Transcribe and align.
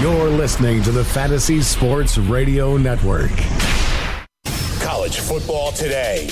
You're 0.00 0.28
listening 0.28 0.82
to 0.82 0.92
the 0.92 1.02
Fantasy 1.02 1.62
Sports 1.62 2.18
Radio 2.18 2.76
Network. 2.76 3.30
College 4.78 5.20
football 5.20 5.72
today. 5.72 6.28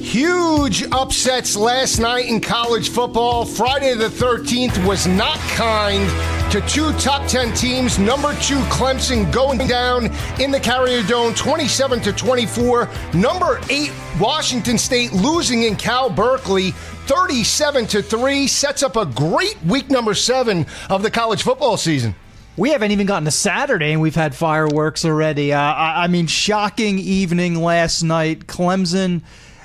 Huge 0.00 0.84
upsets 0.90 1.54
last 1.54 1.98
night 1.98 2.24
in 2.24 2.40
college 2.40 2.88
football. 2.88 3.44
Friday 3.44 3.94
the 3.94 4.08
13th 4.08 4.86
was 4.86 5.06
not 5.06 5.36
kind 5.50 6.08
to 6.50 6.60
two 6.62 6.92
top 7.00 7.26
10 7.26 7.52
teams. 7.54 7.98
Number 7.98 8.32
two, 8.40 8.60
Clemson 8.70 9.30
going 9.32 9.58
down 9.58 10.06
in 10.40 10.50
the 10.52 10.60
Carrier 10.60 11.02
Dome 11.02 11.34
27 11.34 12.00
to 12.02 12.12
24. 12.12 12.88
Number 13.12 13.60
eight, 13.68 13.92
Washington 14.20 14.78
State 14.78 15.12
losing 15.12 15.64
in 15.64 15.74
Cal 15.74 16.08
Berkeley 16.08 16.72
37 17.06 17.86
to 17.88 18.02
3. 18.02 18.46
Sets 18.46 18.82
up 18.82 18.96
a 18.96 19.06
great 19.06 19.56
week 19.64 19.90
number 19.90 20.14
seven 20.14 20.66
of 20.90 21.02
the 21.02 21.10
college 21.10 21.42
football 21.42 21.76
season. 21.76 22.14
We 22.56 22.70
haven't 22.70 22.90
even 22.92 23.06
gotten 23.06 23.24
to 23.24 23.30
Saturday 23.30 23.92
and 23.92 24.00
we've 24.00 24.14
had 24.14 24.34
fireworks 24.34 25.04
already. 25.04 25.52
Uh, 25.52 25.60
I, 25.60 26.04
I 26.04 26.06
mean, 26.08 26.26
shocking 26.26 26.98
evening 26.98 27.56
last 27.56 28.02
night. 28.02 28.46
Clemson 28.46 29.22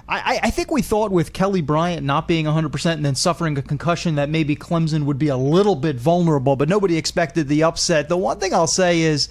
I, 0.10 0.40
I, 0.44 0.50
think 0.50 0.72
we 0.72 0.82
thought 0.82 1.12
with 1.12 1.34
Kelly 1.34 1.62
Bryant 1.62 2.04
not 2.04 2.28
being 2.28 2.46
100% 2.46 2.94
and 2.94 3.06
then 3.06 3.14
suffering 3.14 3.56
a 3.60 3.62
concussion 3.62 4.16
that 4.16 4.28
maybe 4.28 4.56
Clemson 4.56 5.06
would 5.06 5.20
be 5.20 5.28
a 5.28 5.38
little 5.38 5.76
bit 5.76 5.98
vulnerable, 5.98 6.56
but 6.56 6.68
nobody 6.68 6.98
expected 6.98 7.48
the 7.48 7.62
upset. 7.62 8.10
The 8.10 8.18
one 8.18 8.40
thing 8.40 8.52
I'll 8.52 8.66
say 8.66 9.02
is, 9.02 9.30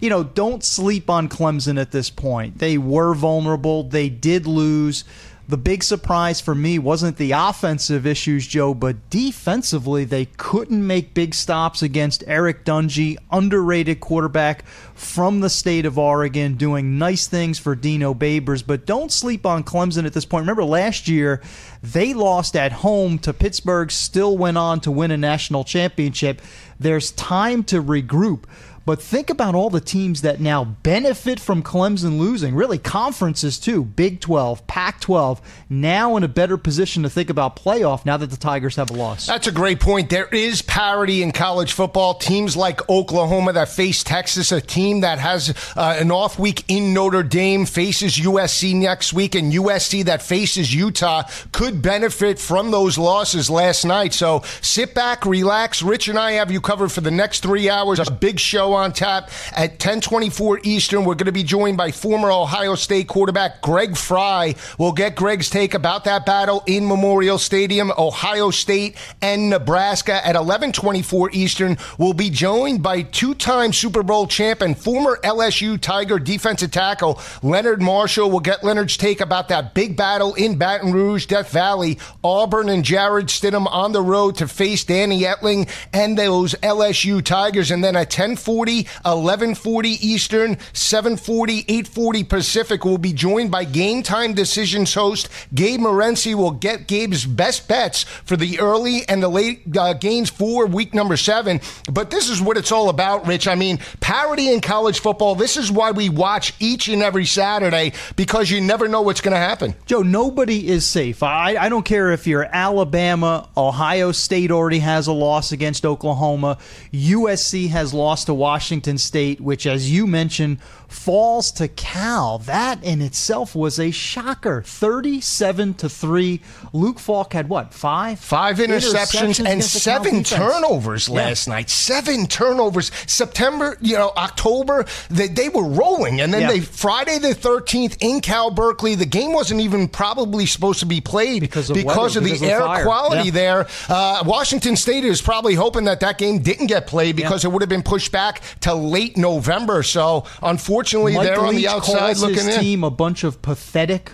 you 0.00 0.10
know, 0.10 0.24
don't 0.24 0.64
sleep 0.64 1.08
on 1.08 1.28
Clemson 1.28 1.80
at 1.80 1.92
this 1.92 2.10
point. 2.10 2.58
They 2.58 2.76
were 2.76 3.14
vulnerable, 3.14 3.84
they 3.84 4.08
did 4.08 4.48
lose. 4.48 5.04
The 5.48 5.56
big 5.56 5.84
surprise 5.84 6.40
for 6.40 6.56
me 6.56 6.76
wasn't 6.80 7.18
the 7.18 7.30
offensive 7.30 8.04
issues, 8.04 8.48
Joe, 8.48 8.74
but 8.74 9.10
defensively, 9.10 10.04
they 10.04 10.24
couldn't 10.24 10.84
make 10.84 11.14
big 11.14 11.34
stops 11.34 11.82
against 11.82 12.24
Eric 12.26 12.64
Dungey, 12.64 13.16
underrated 13.30 14.00
quarterback 14.00 14.66
from 14.94 15.38
the 15.38 15.48
state 15.48 15.86
of 15.86 15.98
Oregon, 15.98 16.54
doing 16.54 16.98
nice 16.98 17.28
things 17.28 17.60
for 17.60 17.76
Dino 17.76 18.12
Babers. 18.12 18.66
But 18.66 18.86
don't 18.86 19.12
sleep 19.12 19.46
on 19.46 19.62
Clemson 19.62 20.04
at 20.04 20.14
this 20.14 20.24
point. 20.24 20.42
Remember, 20.42 20.64
last 20.64 21.06
year, 21.06 21.40
they 21.80 22.12
lost 22.12 22.56
at 22.56 22.72
home 22.72 23.16
to 23.20 23.32
Pittsburgh, 23.32 23.92
still 23.92 24.36
went 24.36 24.58
on 24.58 24.80
to 24.80 24.90
win 24.90 25.12
a 25.12 25.16
national 25.16 25.62
championship. 25.62 26.42
There's 26.80 27.12
time 27.12 27.62
to 27.64 27.80
regroup. 27.80 28.46
But 28.86 29.02
think 29.02 29.30
about 29.30 29.56
all 29.56 29.68
the 29.68 29.80
teams 29.80 30.22
that 30.22 30.40
now 30.40 30.64
benefit 30.64 31.40
from 31.40 31.64
Clemson 31.64 32.20
losing, 32.20 32.54
really 32.54 32.78
conferences 32.78 33.58
too, 33.58 33.84
Big 33.84 34.20
12, 34.20 34.64
Pac 34.68 35.00
12, 35.00 35.40
now 35.68 36.16
in 36.16 36.22
a 36.22 36.28
better 36.28 36.56
position 36.56 37.02
to 37.02 37.10
think 37.10 37.28
about 37.28 37.56
playoff 37.56 38.06
now 38.06 38.16
that 38.16 38.30
the 38.30 38.36
Tigers 38.36 38.76
have 38.76 38.90
a 38.90 38.92
loss. 38.92 39.26
That's 39.26 39.48
a 39.48 39.52
great 39.52 39.80
point. 39.80 40.08
There 40.08 40.28
is 40.28 40.62
parity 40.62 41.24
in 41.24 41.32
college 41.32 41.72
football. 41.72 42.14
Teams 42.14 42.56
like 42.56 42.88
Oklahoma 42.88 43.54
that 43.54 43.70
face 43.70 44.04
Texas, 44.04 44.52
a 44.52 44.60
team 44.60 45.00
that 45.00 45.18
has 45.18 45.52
uh, 45.76 45.96
an 45.98 46.12
off 46.12 46.38
week 46.38 46.62
in 46.68 46.94
Notre 46.94 47.24
Dame, 47.24 47.66
faces 47.66 48.16
USC 48.16 48.76
next 48.76 49.12
week, 49.12 49.34
and 49.34 49.52
USC 49.52 50.04
that 50.04 50.22
faces 50.22 50.72
Utah 50.72 51.24
could 51.50 51.82
benefit 51.82 52.38
from 52.38 52.70
those 52.70 52.98
losses 52.98 53.50
last 53.50 53.84
night. 53.84 54.14
So 54.14 54.44
sit 54.60 54.94
back, 54.94 55.26
relax. 55.26 55.82
Rich 55.82 56.06
and 56.06 56.16
I 56.16 56.32
have 56.32 56.52
you 56.52 56.60
covered 56.60 56.92
for 56.92 57.00
the 57.00 57.10
next 57.10 57.40
three 57.40 57.68
hours. 57.68 57.98
A 57.98 58.08
big 58.12 58.38
show 58.38 58.75
on 58.76 58.92
tap 58.92 59.30
at 59.52 59.72
1024 59.72 60.60
Eastern. 60.62 61.04
We're 61.04 61.14
going 61.14 61.26
to 61.26 61.32
be 61.32 61.42
joined 61.42 61.76
by 61.76 61.90
former 61.90 62.30
Ohio 62.30 62.74
State 62.74 63.08
quarterback 63.08 63.60
Greg 63.62 63.96
Frey. 63.96 64.54
We'll 64.78 64.92
get 64.92 65.16
Greg's 65.16 65.50
take 65.50 65.74
about 65.74 66.04
that 66.04 66.24
battle 66.24 66.62
in 66.66 66.86
Memorial 66.86 67.38
Stadium, 67.38 67.90
Ohio 67.98 68.50
State 68.50 68.96
and 69.20 69.50
Nebraska 69.50 70.14
at 70.14 70.34
1124 70.34 71.30
Eastern. 71.32 71.76
We'll 71.98 72.12
be 72.12 72.30
joined 72.30 72.82
by 72.82 73.02
two-time 73.02 73.72
Super 73.72 74.02
Bowl 74.02 74.26
champ 74.26 74.60
and 74.60 74.76
former 74.78 75.18
LSU 75.24 75.80
Tiger 75.80 76.18
defensive 76.18 76.70
tackle 76.70 77.20
Leonard 77.42 77.82
Marshall. 77.82 78.30
We'll 78.30 78.40
get 78.40 78.62
Leonard's 78.62 78.96
take 78.96 79.20
about 79.20 79.48
that 79.48 79.74
big 79.74 79.96
battle 79.96 80.34
in 80.34 80.56
Baton 80.58 80.92
Rouge, 80.92 81.26
Death 81.26 81.50
Valley. 81.50 81.98
Auburn 82.22 82.68
and 82.68 82.84
Jarrett 82.84 83.26
Stidham 83.26 83.66
on 83.66 83.92
the 83.92 84.02
road 84.02 84.36
to 84.36 84.48
face 84.48 84.84
Danny 84.84 85.22
Etling 85.22 85.68
and 85.92 86.18
those 86.18 86.54
LSU 86.56 87.24
Tigers. 87.24 87.70
And 87.70 87.82
then 87.82 87.96
at 87.96 88.08
1040 88.08 88.65
1140 88.74 89.88
Eastern, 90.06 90.58
740, 90.72 91.60
840 91.60 92.24
Pacific. 92.24 92.84
We'll 92.84 92.98
be 92.98 93.12
joined 93.12 93.50
by 93.50 93.64
Game 93.64 94.02
Time 94.02 94.34
Decisions 94.34 94.94
host 94.94 95.28
Gabe 95.54 95.80
Morency. 95.80 96.34
will 96.34 96.50
get 96.50 96.86
Gabe's 96.86 97.26
best 97.26 97.68
bets 97.68 98.02
for 98.02 98.36
the 98.36 98.60
early 98.60 99.08
and 99.08 99.22
the 99.22 99.28
late 99.28 99.62
uh, 99.76 99.92
games 99.94 100.30
for 100.30 100.66
week 100.66 100.94
number 100.94 101.16
seven. 101.16 101.60
But 101.90 102.10
this 102.10 102.28
is 102.28 102.40
what 102.40 102.56
it's 102.56 102.72
all 102.72 102.88
about, 102.88 103.26
Rich. 103.26 103.48
I 103.48 103.54
mean, 103.54 103.78
parity 104.00 104.52
in 104.52 104.60
college 104.60 105.00
football. 105.00 105.34
This 105.34 105.56
is 105.56 105.70
why 105.70 105.90
we 105.90 106.08
watch 106.08 106.52
each 106.60 106.88
and 106.88 107.02
every 107.02 107.26
Saturday 107.26 107.92
because 108.16 108.50
you 108.50 108.60
never 108.60 108.88
know 108.88 109.02
what's 109.02 109.20
going 109.20 109.34
to 109.34 109.38
happen. 109.38 109.74
Joe, 109.86 110.02
nobody 110.02 110.68
is 110.68 110.84
safe. 110.84 111.22
I, 111.22 111.56
I 111.56 111.68
don't 111.68 111.84
care 111.84 112.12
if 112.12 112.26
you're 112.26 112.48
Alabama, 112.52 113.48
Ohio 113.56 114.12
State 114.12 114.50
already 114.50 114.80
has 114.80 115.06
a 115.06 115.12
loss 115.12 115.52
against 115.52 115.84
Oklahoma, 115.84 116.58
USC 116.92 117.68
has 117.68 117.94
lost 117.94 118.26
to 118.26 118.34
Washington. 118.34 118.55
Washington 118.56 118.96
State, 118.96 119.38
which, 119.38 119.66
as 119.66 119.92
you 119.92 120.06
mentioned, 120.06 120.58
falls 120.88 121.52
to 121.52 121.68
Cal. 121.68 122.38
That 122.38 122.82
in 122.82 123.02
itself 123.02 123.54
was 123.54 123.78
a 123.78 123.90
shocker. 123.90 124.62
37 124.62 125.74
to 125.74 125.88
3. 125.88 126.40
Luke 126.72 126.98
Falk 126.98 127.32
had 127.32 127.48
what? 127.48 127.74
Five? 127.74 128.18
Five 128.18 128.56
interceptions, 128.56 129.40
interceptions 129.40 129.46
and 129.46 129.62
seven 129.62 130.24
turnovers 130.24 131.08
last 131.08 131.46
yeah. 131.46 131.54
night. 131.54 131.70
Seven 131.70 132.26
turnovers. 132.26 132.90
September, 133.06 133.76
you 133.80 133.96
know, 133.96 134.12
October, 134.16 134.86
they, 135.10 135.28
they 135.28 135.48
were 135.48 135.66
rolling. 135.68 136.20
And 136.20 136.32
then 136.32 136.42
yeah. 136.42 136.48
they 136.48 136.60
Friday 136.60 137.18
the 137.18 137.34
13th 137.34 137.98
in 138.00 138.20
Cal 138.20 138.50
Berkeley, 138.50 138.94
the 138.94 139.06
game 139.06 139.32
wasn't 139.32 139.60
even 139.60 139.88
probably 139.88 140.46
supposed 140.46 140.80
to 140.80 140.86
be 140.86 141.00
played 141.00 141.40
because 141.40 141.68
of, 141.68 141.76
because 141.76 142.16
of 142.16 142.24
the 142.24 142.38
air 142.46 142.62
of 142.62 142.82
quality 142.84 143.26
yeah. 143.26 143.30
there. 143.30 143.66
Uh, 143.88 144.22
Washington 144.24 144.76
State 144.76 145.04
is 145.04 145.20
probably 145.20 145.54
hoping 145.54 145.84
that 145.84 146.00
that 146.00 146.16
game 146.16 146.38
didn't 146.38 146.68
get 146.68 146.86
played 146.86 147.16
because 147.16 147.44
it 147.44 147.52
would 147.52 147.62
have 147.62 147.68
been 147.68 147.82
pushed 147.82 148.12
back 148.12 148.35
to 148.60 148.74
late 148.74 149.16
November. 149.16 149.82
So, 149.82 150.24
unfortunately, 150.42 151.14
Mike 151.14 151.26
they're 151.26 151.38
Leach 151.38 151.48
on 151.48 151.54
the 151.54 151.68
outside 151.68 152.16
looking 152.18 152.36
his 152.36 152.56
in. 152.56 152.60
team 152.60 152.84
a 152.84 152.90
bunch 152.90 153.24
of 153.24 153.40
pathetic 153.42 154.10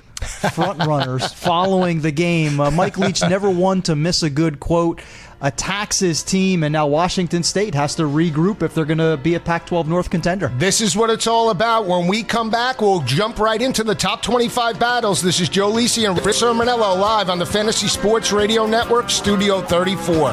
front 0.53 0.85
runners 0.87 1.33
following 1.35 2.01
the 2.01 2.13
game. 2.13 2.61
Uh, 2.61 2.71
Mike 2.71 2.99
Leach 2.99 3.23
never 3.23 3.51
one 3.51 3.83
to 3.83 3.97
miss 3.97 4.23
a 4.23 4.31
good 4.31 4.61
quote. 4.61 5.01
Attacks 5.45 5.99
his 5.99 6.23
team, 6.23 6.63
and 6.63 6.73
now 6.73 6.87
Washington 6.87 7.43
State 7.43 7.75
has 7.75 7.97
to 7.97 8.05
regroup 8.05 8.63
if 8.63 8.77
they're 8.77 8.85
going 8.85 8.99
to 8.99 9.17
be 9.17 9.35
a 9.35 9.41
Pac 9.41 9.67
12 9.67 9.89
North 9.89 10.09
contender. 10.09 10.53
This 10.57 10.81
is 10.81 10.95
what 10.95 11.11
it's 11.11 11.27
all 11.27 11.51
about. 11.51 11.87
When 11.87 12.07
we 12.07 12.23
come 12.23 12.49
back, 12.49 12.81
we'll 12.81 13.01
jump 13.01 13.41
right 13.41 13.61
into 13.61 13.83
the 13.83 13.97
top 13.97 14.23
25 14.23 14.79
battles. 14.79 15.21
This 15.21 15.41
is 15.41 15.49
Joe 15.49 15.73
Lisi 15.73 16.09
and 16.09 16.17
Rich 16.25 16.37
Cirminiello 16.37 16.97
live 16.97 17.29
on 17.29 17.41
the 17.41 17.47
Fantasy 17.47 17.89
Sports 17.89 18.31
Radio 18.31 18.69
Network, 18.69 19.11
Studio 19.11 19.61
34. 19.63 20.33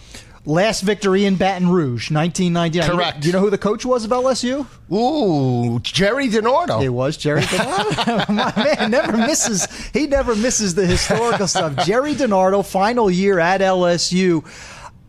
Last 0.47 0.83
victory 0.83 1.25
in 1.25 1.37
Baton 1.37 1.71
Rouge, 1.71 2.11
1999. 2.11 2.91
Correct. 2.91 3.21
Do 3.21 3.29
you 3.29 3.33
know 3.33 3.41
who 3.41 3.49
the 3.49 3.57
coach 3.57 3.87
was 3.87 4.05
of 4.05 4.11
LSU? 4.11 4.67
Ooh, 4.93 5.81
Jerry 5.81 6.29
DiNardo. 6.29 6.83
It 6.85 6.91
was 6.91 7.17
Jerry 7.17 7.41
DiNardo. 7.45 8.29
My 8.29 8.53
man 8.63 8.91
never 8.91 9.17
misses. 9.17 9.67
He 9.95 10.07
never 10.07 10.37
misses 10.37 10.75
the 10.75 10.85
historical 10.87 11.47
stuff. 11.49 11.87
Jerry 11.87 12.15
DiNardo, 12.15 12.65
final 12.67 13.11
year 13.11 13.39
at 13.41 13.63
LSU. 13.63 14.45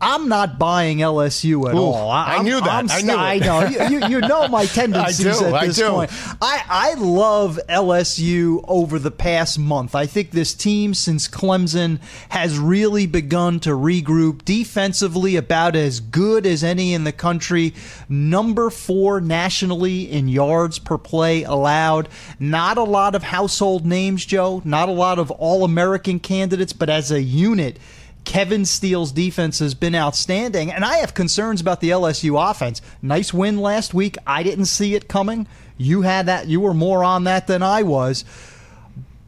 I'm 0.05 0.29
not 0.29 0.59
buying 0.59 0.99
LSU 0.99 1.67
at 1.67 1.75
all. 1.75 2.09
I 2.11 2.35
I'm- 2.35 2.45
knew 2.45 2.59
that. 2.59 2.69
I'm 2.69 2.89
I 2.91 3.01
knew. 3.01 3.15
I 3.15 3.39
know. 3.39 3.65
You, 3.67 3.97
you, 3.99 4.07
you 4.07 4.21
know 4.21 4.47
my 4.47 4.65
tendencies 4.79 5.39
do, 5.39 5.45
at 5.45 5.65
this 5.65 5.81
point. 5.81 6.11
I, 6.41 6.63
I 6.69 6.93
love 6.93 7.59
LSU 7.67 8.63
over 8.67 8.99
the 8.99 9.11
past 9.11 9.57
month. 9.57 9.95
I 9.95 10.05
think 10.05 10.31
this 10.31 10.53
team, 10.53 10.93
since 10.93 11.27
Clemson, 11.27 11.99
has 12.29 12.59
really 12.59 13.07
begun 13.07 13.59
to 13.61 13.71
regroup 13.71 14.45
defensively, 14.45 15.35
about 15.35 15.75
as 15.75 15.99
good 15.99 16.45
as 16.45 16.63
any 16.63 16.93
in 16.93 17.03
the 17.03 17.11
country. 17.11 17.73
Number 18.07 18.69
four 18.69 19.19
nationally 19.21 20.09
in 20.11 20.27
yards 20.27 20.77
per 20.79 20.97
play 20.97 21.43
allowed. 21.43 22.09
Not 22.39 22.77
a 22.77 22.83
lot 22.83 23.15
of 23.15 23.23
household 23.23 23.85
names, 23.85 24.25
Joe. 24.25 24.61
Not 24.63 24.89
a 24.89 24.91
lot 24.93 25.19
of 25.19 25.31
All 25.31 25.63
American 25.63 26.19
candidates, 26.19 26.73
but 26.73 26.89
as 26.89 27.11
a 27.11 27.21
unit. 27.21 27.79
Kevin 28.25 28.65
Steele's 28.65 29.11
defense 29.11 29.59
has 29.59 29.73
been 29.73 29.95
outstanding, 29.95 30.71
and 30.71 30.83
I 30.83 30.97
have 30.97 31.13
concerns 31.13 31.61
about 31.61 31.79
the 31.79 31.91
LSU 31.91 32.37
offense. 32.49 32.81
Nice 33.01 33.33
win 33.33 33.59
last 33.59 33.93
week. 33.93 34.17
I 34.27 34.43
didn't 34.43 34.65
see 34.65 34.95
it 34.95 35.07
coming. 35.07 35.47
You 35.77 36.01
had 36.01 36.25
that. 36.25 36.47
You 36.47 36.59
were 36.59 36.73
more 36.73 37.03
on 37.03 37.23
that 37.25 37.47
than 37.47 37.63
I 37.63 37.83
was. 37.83 38.25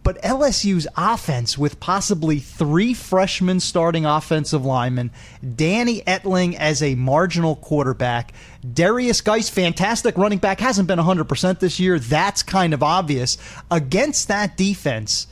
But 0.08 0.22
LSU's 0.22 0.88
offense, 0.96 1.58
with 1.58 1.82
possibly 1.82 2.40
three 2.40 2.94
freshmen 2.94 3.60
starting 3.60 4.06
offensive 4.06 4.66
linemen, 4.66 5.12
Danny 5.56 6.02
Etling 6.02 6.56
as 6.56 6.82
a 6.82 6.96
marginal 6.96 7.58
quarterback, 7.58 8.32
Derrius 8.66 9.22
Guice, 9.22 9.50
fantastic 9.50 10.18
running 10.18 10.40
back, 10.40 10.62
hasn't 10.62 10.88
been 10.88 10.98
100% 10.98 11.60
this 11.60 11.78
year. 11.78 12.00
That's 12.00 12.42
kind 12.42 12.74
of 12.74 12.82
obvious. 12.82 13.38
Against 13.70 14.30
that 14.30 14.56
defense, 14.56 15.28